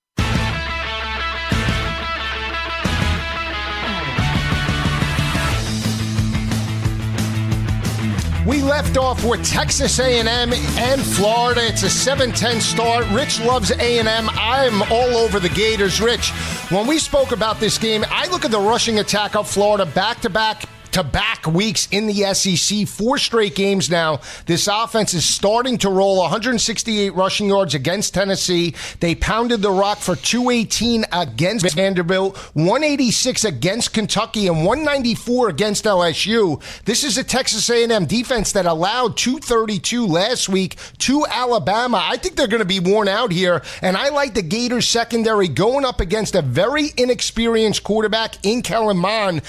We 8.51 8.61
left 8.61 8.97
off 8.97 9.23
with 9.23 9.45
Texas 9.45 9.97
A&M 9.97 10.27
and 10.27 11.01
Florida. 11.01 11.61
It's 11.65 11.83
a 11.83 11.85
7-10 11.85 12.59
start. 12.59 13.09
Rich 13.11 13.39
loves 13.39 13.71
A&M. 13.71 14.29
I'm 14.29 14.81
all 14.91 15.15
over 15.15 15.39
the 15.39 15.47
Gators. 15.47 16.01
Rich, 16.01 16.31
when 16.69 16.85
we 16.85 16.99
spoke 16.99 17.31
about 17.31 17.61
this 17.61 17.77
game, 17.77 18.03
I 18.09 18.27
look 18.27 18.43
at 18.43 18.51
the 18.51 18.59
rushing 18.59 18.99
attack 18.99 19.37
of 19.37 19.49
Florida 19.49 19.85
back-to-back 19.85 20.65
to 20.91 21.03
back 21.03 21.45
weeks 21.47 21.87
in 21.91 22.07
the 22.07 22.33
SEC. 22.33 22.87
Four 22.87 23.17
straight 23.17 23.55
games 23.55 23.89
now. 23.89 24.21
This 24.45 24.67
offense 24.67 25.13
is 25.13 25.25
starting 25.25 25.77
to 25.79 25.89
roll 25.89 26.17
168 26.17 27.13
rushing 27.15 27.47
yards 27.47 27.73
against 27.75 28.13
Tennessee. 28.13 28.73
They 28.99 29.15
pounded 29.15 29.61
the 29.61 29.71
rock 29.71 29.99
for 29.99 30.15
218 30.15 31.05
against 31.11 31.75
Vanderbilt, 31.75 32.37
186 32.55 33.45
against 33.45 33.93
Kentucky, 33.93 34.47
and 34.47 34.65
194 34.65 35.49
against 35.49 35.85
LSU. 35.85 36.61
This 36.85 37.03
is 37.03 37.17
a 37.17 37.23
Texas 37.23 37.69
A&M 37.69 38.05
defense 38.05 38.51
that 38.53 38.65
allowed 38.65 39.17
232 39.17 40.07
last 40.07 40.49
week 40.49 40.77
to 40.99 41.25
Alabama. 41.29 42.01
I 42.03 42.17
think 42.17 42.35
they're 42.35 42.47
going 42.47 42.59
to 42.59 42.65
be 42.65 42.79
worn 42.79 43.07
out 43.07 43.31
here, 43.31 43.61
and 43.81 43.95
I 43.95 44.09
like 44.09 44.33
the 44.33 44.41
Gators 44.41 44.87
secondary 44.87 45.47
going 45.47 45.85
up 45.85 46.01
against 46.01 46.35
a 46.35 46.41
very 46.41 46.89
inexperienced 46.97 47.83
quarterback 47.83 48.43
in 48.43 48.61
Kellen 48.61 48.97
Mond, 48.97 49.41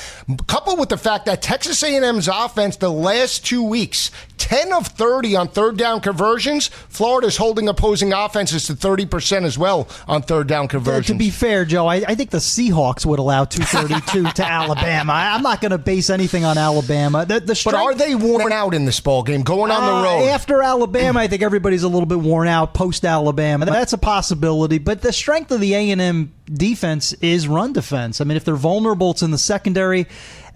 coupled 0.47 0.79
with 0.79 0.91
the 0.91 0.99
fact 0.99 1.27
that 1.27 1.32
Texas 1.37 1.83
A&M's 1.83 2.29
offense 2.29 2.77
the 2.77 2.91
last 2.91 3.45
two 3.47 3.63
weeks, 3.63 4.11
10 4.39 4.73
of 4.73 4.87
30 4.89 5.37
on 5.37 5.49
third 5.49 5.77
down 5.77 6.01
conversions. 6.01 6.69
Florida's 6.69 7.37
holding 7.37 7.69
opposing 7.69 8.13
offenses 8.13 8.67
to 8.67 8.75
30% 8.75 9.45
as 9.45 9.57
well 9.57 9.89
on 10.09 10.23
third 10.23 10.47
down 10.49 10.69
conversions. 10.69 11.07
To 11.07 11.15
be 11.15 11.31
fair, 11.31 11.65
Joe, 11.65 11.87
I, 11.87 11.97
I 12.07 12.15
think 12.15 12.31
the 12.31 12.39
Seahawks 12.39 13.07
would 13.07 13.19
allow 13.19 13.45
232 13.45 14.33
to 14.33 14.45
Alabama. 14.47 15.13
I, 15.13 15.35
I'm 15.35 15.43
not 15.43 15.61
going 15.61 15.71
to 15.71 15.79
base 15.79 16.11
anything 16.11 16.45
on 16.45 16.59
Alabama. 16.59 17.25
The, 17.25 17.41
the 17.41 17.61
but 17.65 17.75
are 17.75 17.95
they 17.95 18.15
worn 18.15 18.53
out 18.53 18.75
in 18.75 18.85
this 18.85 19.01
ball 19.01 19.23
game 19.23 19.43
going 19.43 19.71
on 19.71 19.83
Uh, 19.83 19.87
the 19.87 20.05
road? 20.09 20.29
After 20.31 20.63
Alabama, 20.63 21.21
I 21.21 21.29
think 21.29 21.43
everybody's 21.43 21.83
a 21.85 21.89
little 21.89 22.07
bit 22.07 22.19
worn 22.21 22.49
out 22.49 22.75
post 22.75 23.05
Alabama. 23.05 23.67
That's 23.67 23.93
a 23.93 23.99
possibility. 23.99 24.79
But 24.79 25.03
the 25.03 25.13
strength 25.13 25.51
of 25.53 25.61
the 25.61 25.75
A&M 25.75 26.33
defense 26.53 27.13
is 27.15 27.47
run 27.49 27.73
defense. 27.73 28.21
I 28.21 28.25
mean, 28.25 28.37
if 28.37 28.45
they're 28.45 28.57
vulnerable, 28.57 29.13
it's 29.13 29.23
in 29.23 29.31
the 29.31 29.39
secondary. 29.39 30.07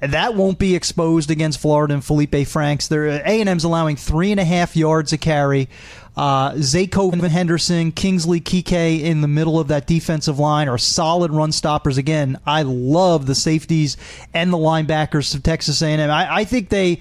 That 0.01 0.35
won't 0.35 0.59
be 0.59 0.75
exposed 0.75 1.31
against 1.31 1.59
Florida 1.59 1.95
and 1.95 2.05
Felipe 2.05 2.47
Franks. 2.47 2.89
Their 2.89 3.07
A&M's 3.07 3.65
allowing 3.65 3.97
three 3.97 4.31
and 4.31 4.41
a 4.41 4.45
half 4.45 4.77
yards 4.77 5.13
a 5.13 5.19
carry. 5.19 5.69
Uh, 6.17 6.53
Zaycoven 6.53 7.29
Henderson, 7.29 7.93
Kingsley 7.93 8.41
Keke 8.41 9.03
in 9.03 9.21
the 9.21 9.29
middle 9.29 9.61
of 9.61 9.69
that 9.69 9.87
defensive 9.87 10.39
line 10.39 10.69
are 10.69 10.79
solid 10.79 11.31
run 11.31 11.53
stoppers. 11.53 11.99
Again, 11.99 12.39
I 12.47 12.63
love 12.63 13.27
the 13.27 13.35
safeties 13.35 13.99
and 14.33 14.53
the 14.53 14.57
linebackers 14.57 15.35
of 15.35 15.43
Texas 15.43 15.83
A&M. 15.83 16.11
I, 16.11 16.37
I 16.37 16.45
think 16.45 16.71
they 16.71 17.01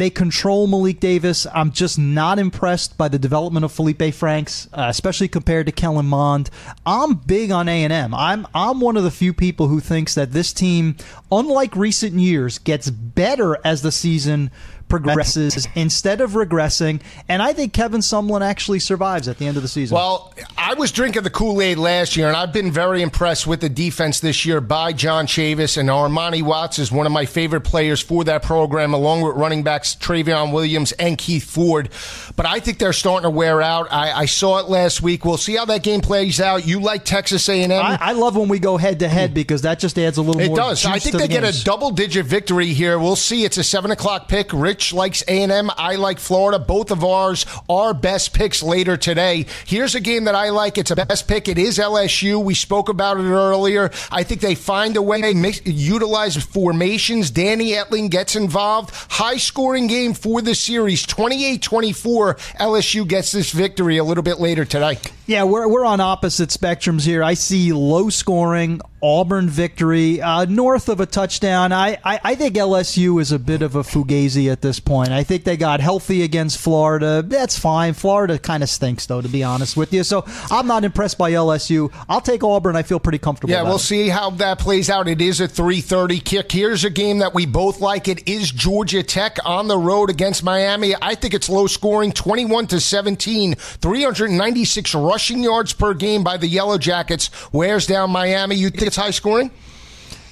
they 0.00 0.08
control 0.08 0.66
Malik 0.66 0.98
Davis. 0.98 1.46
I'm 1.52 1.72
just 1.72 1.98
not 1.98 2.38
impressed 2.38 2.96
by 2.96 3.08
the 3.08 3.18
development 3.18 3.66
of 3.66 3.72
Felipe 3.72 4.14
Franks, 4.14 4.66
uh, 4.72 4.86
especially 4.88 5.28
compared 5.28 5.66
to 5.66 5.72
Kellen 5.72 6.06
Mond. 6.06 6.48
I'm 6.86 7.16
big 7.16 7.50
on 7.50 7.68
A&M. 7.68 8.14
I'm 8.14 8.46
I'm 8.54 8.80
one 8.80 8.96
of 8.96 9.04
the 9.04 9.10
few 9.10 9.34
people 9.34 9.68
who 9.68 9.78
thinks 9.78 10.14
that 10.14 10.32
this 10.32 10.54
team, 10.54 10.96
unlike 11.30 11.76
recent 11.76 12.14
years, 12.14 12.58
gets 12.58 12.88
better 12.88 13.58
as 13.62 13.82
the 13.82 13.92
season 13.92 14.50
progresses 14.88 15.68
instead 15.74 16.22
of 16.22 16.32
regressing. 16.32 17.02
And 17.28 17.42
I 17.42 17.52
think 17.52 17.74
Kevin 17.74 18.00
Sumlin 18.00 18.40
actually 18.40 18.80
survives 18.80 19.28
at 19.28 19.36
the 19.36 19.46
end 19.46 19.58
of 19.58 19.62
the 19.62 19.68
season. 19.68 19.96
Well, 19.96 20.34
I 20.70 20.74
was 20.74 20.92
drinking 20.92 21.24
the 21.24 21.30
Kool 21.30 21.60
Aid 21.60 21.78
last 21.78 22.16
year, 22.16 22.28
and 22.28 22.36
I've 22.36 22.52
been 22.52 22.70
very 22.70 23.02
impressed 23.02 23.44
with 23.44 23.60
the 23.60 23.68
defense 23.68 24.20
this 24.20 24.46
year 24.46 24.60
by 24.60 24.92
John 24.92 25.26
Chavis. 25.26 25.76
And 25.76 25.88
Armani 25.88 26.42
Watts 26.42 26.78
is 26.78 26.92
one 26.92 27.06
of 27.06 27.12
my 27.12 27.26
favorite 27.26 27.62
players 27.62 28.00
for 28.00 28.22
that 28.22 28.44
program, 28.44 28.94
along 28.94 29.22
with 29.22 29.34
running 29.34 29.64
backs 29.64 29.96
Trayveon 29.96 30.52
Williams 30.52 30.92
and 30.92 31.18
Keith 31.18 31.42
Ford. 31.50 31.88
But 32.36 32.46
I 32.46 32.60
think 32.60 32.78
they're 32.78 32.92
starting 32.92 33.24
to 33.24 33.30
wear 33.30 33.60
out. 33.60 33.88
I, 33.90 34.12
I 34.12 34.26
saw 34.26 34.60
it 34.60 34.68
last 34.68 35.02
week. 35.02 35.24
We'll 35.24 35.38
see 35.38 35.56
how 35.56 35.64
that 35.64 35.82
game 35.82 36.02
plays 36.02 36.40
out. 36.40 36.64
You 36.64 36.78
like 36.78 37.04
Texas 37.04 37.48
A&M? 37.48 37.72
I, 37.72 37.98
I 38.00 38.12
love 38.12 38.36
when 38.36 38.48
we 38.48 38.60
go 38.60 38.76
head 38.76 39.00
to 39.00 39.08
head 39.08 39.34
because 39.34 39.62
that 39.62 39.80
just 39.80 39.98
adds 39.98 40.18
a 40.18 40.22
little 40.22 40.40
It 40.40 40.48
more. 40.50 40.56
does. 40.56 40.86
I 40.86 41.00
think 41.00 41.16
they 41.16 41.22
the 41.22 41.28
get 41.32 41.42
games. 41.42 41.62
a 41.62 41.64
double 41.64 41.90
digit 41.90 42.26
victory 42.26 42.66
here. 42.66 42.96
We'll 42.96 43.10
we'll 43.10 43.16
see. 43.16 43.44
It's 43.44 43.58
a 43.58 43.64
seven 43.64 43.90
o'clock 43.90 44.28
pick. 44.28 44.52
Rich 44.52 44.92
likes 44.92 45.24
A&M. 45.26 45.68
I 45.76 45.96
like 45.96 46.20
Florida. 46.20 46.60
Both 46.60 46.92
of 46.92 47.02
ours 47.02 47.44
are 47.68 47.92
best 47.92 48.32
picks 48.34 48.62
later 48.62 48.96
today. 48.96 49.46
Here's 49.66 49.96
a 49.96 50.00
game 50.00 50.26
that 50.26 50.36
I 50.36 50.50
like. 50.50 50.59
It's 50.60 50.90
a 50.90 50.96
best 50.96 51.26
pick. 51.26 51.48
It 51.48 51.58
is 51.58 51.78
LSU. 51.78 52.42
We 52.42 52.54
spoke 52.54 52.88
about 52.88 53.16
it 53.18 53.24
earlier. 53.24 53.90
I 54.10 54.22
think 54.22 54.40
they 54.40 54.54
find 54.54 54.96
a 54.96 55.02
way, 55.02 55.32
mix, 55.32 55.60
utilize 55.64 56.36
formations. 56.36 57.30
Danny 57.30 57.72
Etling 57.72 58.10
gets 58.10 58.36
involved. 58.36 58.94
High 59.10 59.38
scoring 59.38 59.86
game 59.86 60.14
for 60.14 60.42
the 60.42 60.54
series. 60.54 61.06
28-24. 61.06 62.56
LSU 62.58 63.08
gets 63.08 63.32
this 63.32 63.52
victory 63.52 63.96
a 63.96 64.04
little 64.04 64.22
bit 64.22 64.38
later 64.38 64.64
today. 64.64 64.98
Yeah, 65.30 65.44
we're, 65.44 65.68
we're 65.68 65.84
on 65.84 66.00
opposite 66.00 66.48
spectrums 66.48 67.04
here. 67.04 67.22
I 67.22 67.34
see 67.34 67.72
low 67.72 68.08
scoring, 68.08 68.80
Auburn 69.00 69.48
victory, 69.48 70.20
uh, 70.20 70.44
north 70.46 70.88
of 70.88 70.98
a 70.98 71.06
touchdown. 71.06 71.72
I, 71.72 71.98
I, 72.04 72.20
I, 72.24 72.34
think 72.34 72.56
LSU 72.56 73.20
is 73.20 73.30
a 73.30 73.38
bit 73.38 73.62
of 73.62 73.76
a 73.76 73.82
fugazi 73.82 74.50
at 74.50 74.60
this 74.60 74.80
point. 74.80 75.10
I 75.10 75.22
think 75.22 75.44
they 75.44 75.56
got 75.56 75.78
healthy 75.78 76.22
against 76.22 76.58
Florida. 76.58 77.22
That's 77.22 77.56
fine. 77.56 77.94
Florida 77.94 78.40
kind 78.40 78.64
of 78.64 78.68
stinks, 78.68 79.06
though, 79.06 79.20
to 79.20 79.28
be 79.28 79.44
honest 79.44 79.76
with 79.76 79.92
you. 79.92 80.02
So 80.02 80.24
I'm 80.50 80.66
not 80.66 80.84
impressed 80.84 81.18
by 81.18 81.32
LSU. 81.32 81.92
I'll 82.08 82.20
take 82.20 82.42
Auburn. 82.42 82.76
I 82.76 82.82
feel 82.82 83.00
pretty 83.00 83.18
comfortable. 83.18 83.52
Yeah, 83.52 83.62
we'll 83.62 83.76
it. 83.76 83.80
see 83.80 84.08
how 84.08 84.30
that 84.30 84.58
plays 84.58 84.90
out. 84.90 85.08
It 85.08 85.20
is 85.20 85.40
a 85.40 85.48
3:30 85.48 86.24
kick. 86.24 86.52
Here's 86.52 86.84
a 86.84 86.90
game 86.90 87.18
that 87.18 87.34
we 87.34 87.46
both 87.46 87.80
like. 87.80 88.08
It 88.08 88.28
is 88.28 88.50
Georgia 88.50 89.02
Tech 89.02 89.38
on 89.44 89.68
the 89.68 89.78
road 89.78 90.10
against 90.10 90.42
Miami. 90.42 90.94
I 91.00 91.14
think 91.14 91.34
it's 91.34 91.48
low 91.48 91.66
scoring, 91.66 92.12
21 92.12 92.66
to 92.68 92.80
17, 92.80 93.54
396 93.54 94.94
rushing 94.94 95.42
yards 95.42 95.72
per 95.72 95.94
game 95.94 96.24
by 96.24 96.36
the 96.36 96.48
Yellow 96.48 96.78
Jackets. 96.78 97.30
Wears 97.52 97.86
down 97.86 98.10
Miami. 98.10 98.56
You 98.56 98.70
think 98.70 98.88
it's 98.88 98.96
high 98.96 99.10
scoring? 99.10 99.50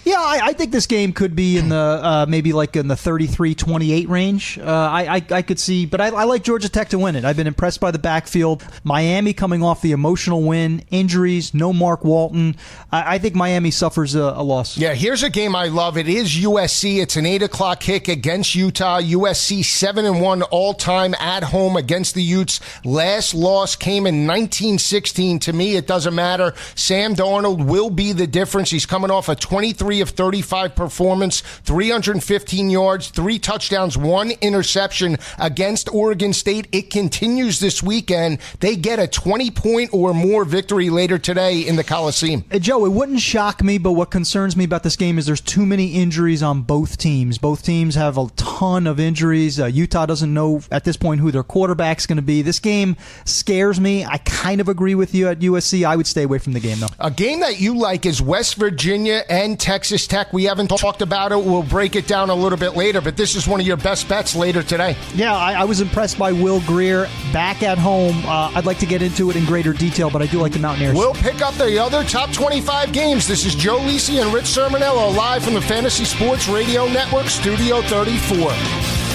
Yeah, 0.09 0.21
I, 0.21 0.41
I, 0.43 0.53
think 0.55 0.73
this 0.73 0.87
game 0.87 1.13
could 1.13 1.37
be 1.37 1.59
in 1.59 1.69
the 1.69 1.77
uh, 1.77 2.27
maybe 2.27 2.55
like 2.55 2.77
in 2.77 2.89
the 2.89 2.95
33-28 2.95 4.09
range. 4.09 4.59
Uh, 4.59 4.65
I, 4.65 5.17
I, 5.17 5.23
I 5.31 5.43
could 5.43 5.59
see, 5.59 5.85
but 5.85 6.01
I, 6.01 6.07
I, 6.09 6.25
like 6.25 6.43
Georgia 6.43 6.71
Tech 6.71 6.89
to 6.91 6.99
win 6.99 7.15
it. 7.15 7.27
I've 7.27 7.37
been 7.37 7.47
impressed 7.47 7.79
by 7.79 7.91
the 7.91 7.99
backfield. 7.99 8.65
Miami 8.85 9.35
coming 9.35 9.63
off 9.63 9.83
the 9.83 9.93
emotional 9.93 10.43
win, 10.43 10.83
injuries, 10.91 11.53
no 11.53 11.75
Mark 11.75 12.05
Walton. 12.05 12.57
I, 12.91 13.19
think 13.19 13.35
Miami 13.35 13.71
suffers 13.71 14.15
a, 14.15 14.23
a, 14.23 14.43
loss. 14.43 14.79
Yeah, 14.79 14.95
here's 14.95 15.23
a 15.23 15.29
game 15.29 15.55
I 15.55 15.67
love. 15.67 15.99
It 15.99 16.09
is 16.09 16.31
USC. 16.31 17.03
It's 17.03 17.17
an 17.17 17.27
eight 17.27 17.43
o'clock 17.43 17.81
kick 17.81 18.09
against 18.09 18.55
Utah. 18.55 19.03
USC 19.03 19.63
seven 19.63 20.07
and 20.07 20.23
one 20.23 20.41
all 20.45 20.73
time 20.73 21.15
at 21.17 21.43
home 21.43 21.77
against 21.77 22.15
the 22.15 22.23
Utes. 22.23 22.61
Last 22.83 23.35
loss 23.35 23.77
came 23.77 24.07
in 24.07 24.27
1916. 24.27 25.41
To 25.41 25.53
me, 25.53 25.77
it 25.77 25.87
doesn't 25.87 26.15
matter. 26.15 26.55
Sam 26.77 27.15
Darnold 27.15 27.67
will 27.67 27.91
be 27.91 28.13
the 28.13 28.27
difference. 28.27 28.71
He's 28.71 28.87
coming 28.87 29.11
off 29.11 29.29
a 29.29 29.35
23 29.35 29.98
of 30.01 30.11
35 30.11 30.75
performance, 30.75 31.41
315 31.41 32.71
yards, 32.71 33.09
three 33.09 33.39
touchdowns, 33.39 33.97
one 33.97 34.33
interception 34.41 35.17
against 35.39 35.93
Oregon 35.93 36.33
State. 36.33 36.69
It 36.73 36.91
continues 36.91 37.61
this 37.61 37.83
weekend. 37.83 38.39
They 38.61 38.77
get 38.77 38.99
a 38.99 39.07
20 39.07 39.51
point 39.51 39.91
or 39.93 40.15
more 40.15 40.45
victory 40.45 40.91
later 40.91 41.19
today 41.19 41.61
in 41.61 41.77
the 41.77 41.85
Coliseum. 41.85 42.45
Hey, 42.51 42.59
Joe, 42.59 42.85
it 42.85 42.91
wouldn't 42.91 43.21
shock 43.21 43.63
me, 43.63 43.79
but 43.79 43.93
what 43.93 44.11
concerns 44.11 44.57
me 44.57 44.65
about 44.65 44.83
this 44.83 44.97
game 44.97 45.19
is 45.19 45.27
there's 45.27 45.41
too 45.41 45.67
many 45.67 45.95
injuries 45.95 46.43
on 46.43 46.63
both 46.63 46.99
teams. 46.99 47.39
Both 47.39 47.65
teams 47.65 47.95
have 47.95 48.19
a 48.19 48.29
ton 48.37 48.87
of 48.87 49.01
injuries. 49.01 49.59
Uh, 49.61 49.67
Utah 49.67 50.07
doesn't 50.07 50.33
know 50.33 50.61
at 50.71 50.85
this 50.85 50.97
point 50.97 51.21
who 51.21 51.31
their 51.31 51.43
quarterback's 51.43 52.07
going 52.07 52.17
to 52.17 52.23
be. 52.23 52.43
This 52.43 52.59
game 52.59 52.97
scares 53.25 53.81
me. 53.81 54.05
I 54.05 54.19
kind 54.19 54.61
of 54.61 54.69
agree 54.69 54.95
with 54.95 55.15
you 55.15 55.29
at 55.29 55.41
USC. 55.41 55.85
I 55.85 55.97
would 55.97 56.07
stay 56.07 56.25
away 56.25 56.39
from 56.39 56.53
the 56.53 56.61
game, 56.61 56.81
though. 56.81 56.89
A 56.99 57.11
game 57.11 57.41
that 57.41 57.61
you 57.61 57.77
like 57.77 58.07
is 58.07 58.21
West 58.21 58.57
Virginia 58.57 59.23
and 59.29 59.59
Texas. 59.59 59.78
Texas 59.79 60.09
Tech. 60.09 60.33
We 60.33 60.43
haven't 60.43 60.67
talked 60.67 61.03
about 61.03 61.31
it. 61.31 61.41
We'll 61.41 61.63
break 61.63 61.95
it 61.95 62.09
down 62.09 62.31
a 62.31 62.35
little 62.35 62.59
bit 62.59 62.75
later, 62.75 63.01
but 63.01 63.17
this 63.17 63.37
is 63.37 63.47
one 63.47 63.61
of 63.61 63.67
your 63.67 63.77
best 63.77 64.09
bets 64.09 64.35
later 64.35 64.61
today. 64.61 64.97
Yeah, 65.15 65.37
I, 65.37 65.53
I 65.53 65.65
was 65.67 65.81
impressed 65.81 66.19
by 66.19 66.33
Will 66.33 66.61
Grier 66.63 67.09
back 67.33 67.63
at 67.63 67.79
home. 67.79 68.17
Uh, 68.27 68.51
I'd 68.57 68.67
like 68.67 68.81
to 68.81 68.87
get 68.87 69.03
into 69.03 69.31
it 69.31 69.37
in 69.37 69.45
greater 69.45 69.73
detail, 69.73 70.11
but 70.11 70.21
I 70.21 70.27
do 70.27 70.41
like 70.41 70.51
the 70.51 70.59
Mountaineers. 70.59 70.97
We'll 70.97 71.15
pick 71.15 71.43
up 71.43 71.55
the 71.55 71.79
other 71.79 72.03
top 72.03 72.33
25 72.33 72.93
games. 72.93 73.29
This 73.29 73.47
is 73.47 73.55
Joe 73.55 73.79
Lisi 73.79 74.21
and 74.21 74.35
Rich 74.35 74.47
Cirminiello 74.47 75.15
live 75.15 75.45
from 75.45 75.55
the 75.55 75.61
Fantasy 75.61 76.05
Sports 76.05 76.49
Radio 76.49 76.89
Network, 76.89 77.27
Studio 77.29 77.81
34. 77.83 79.08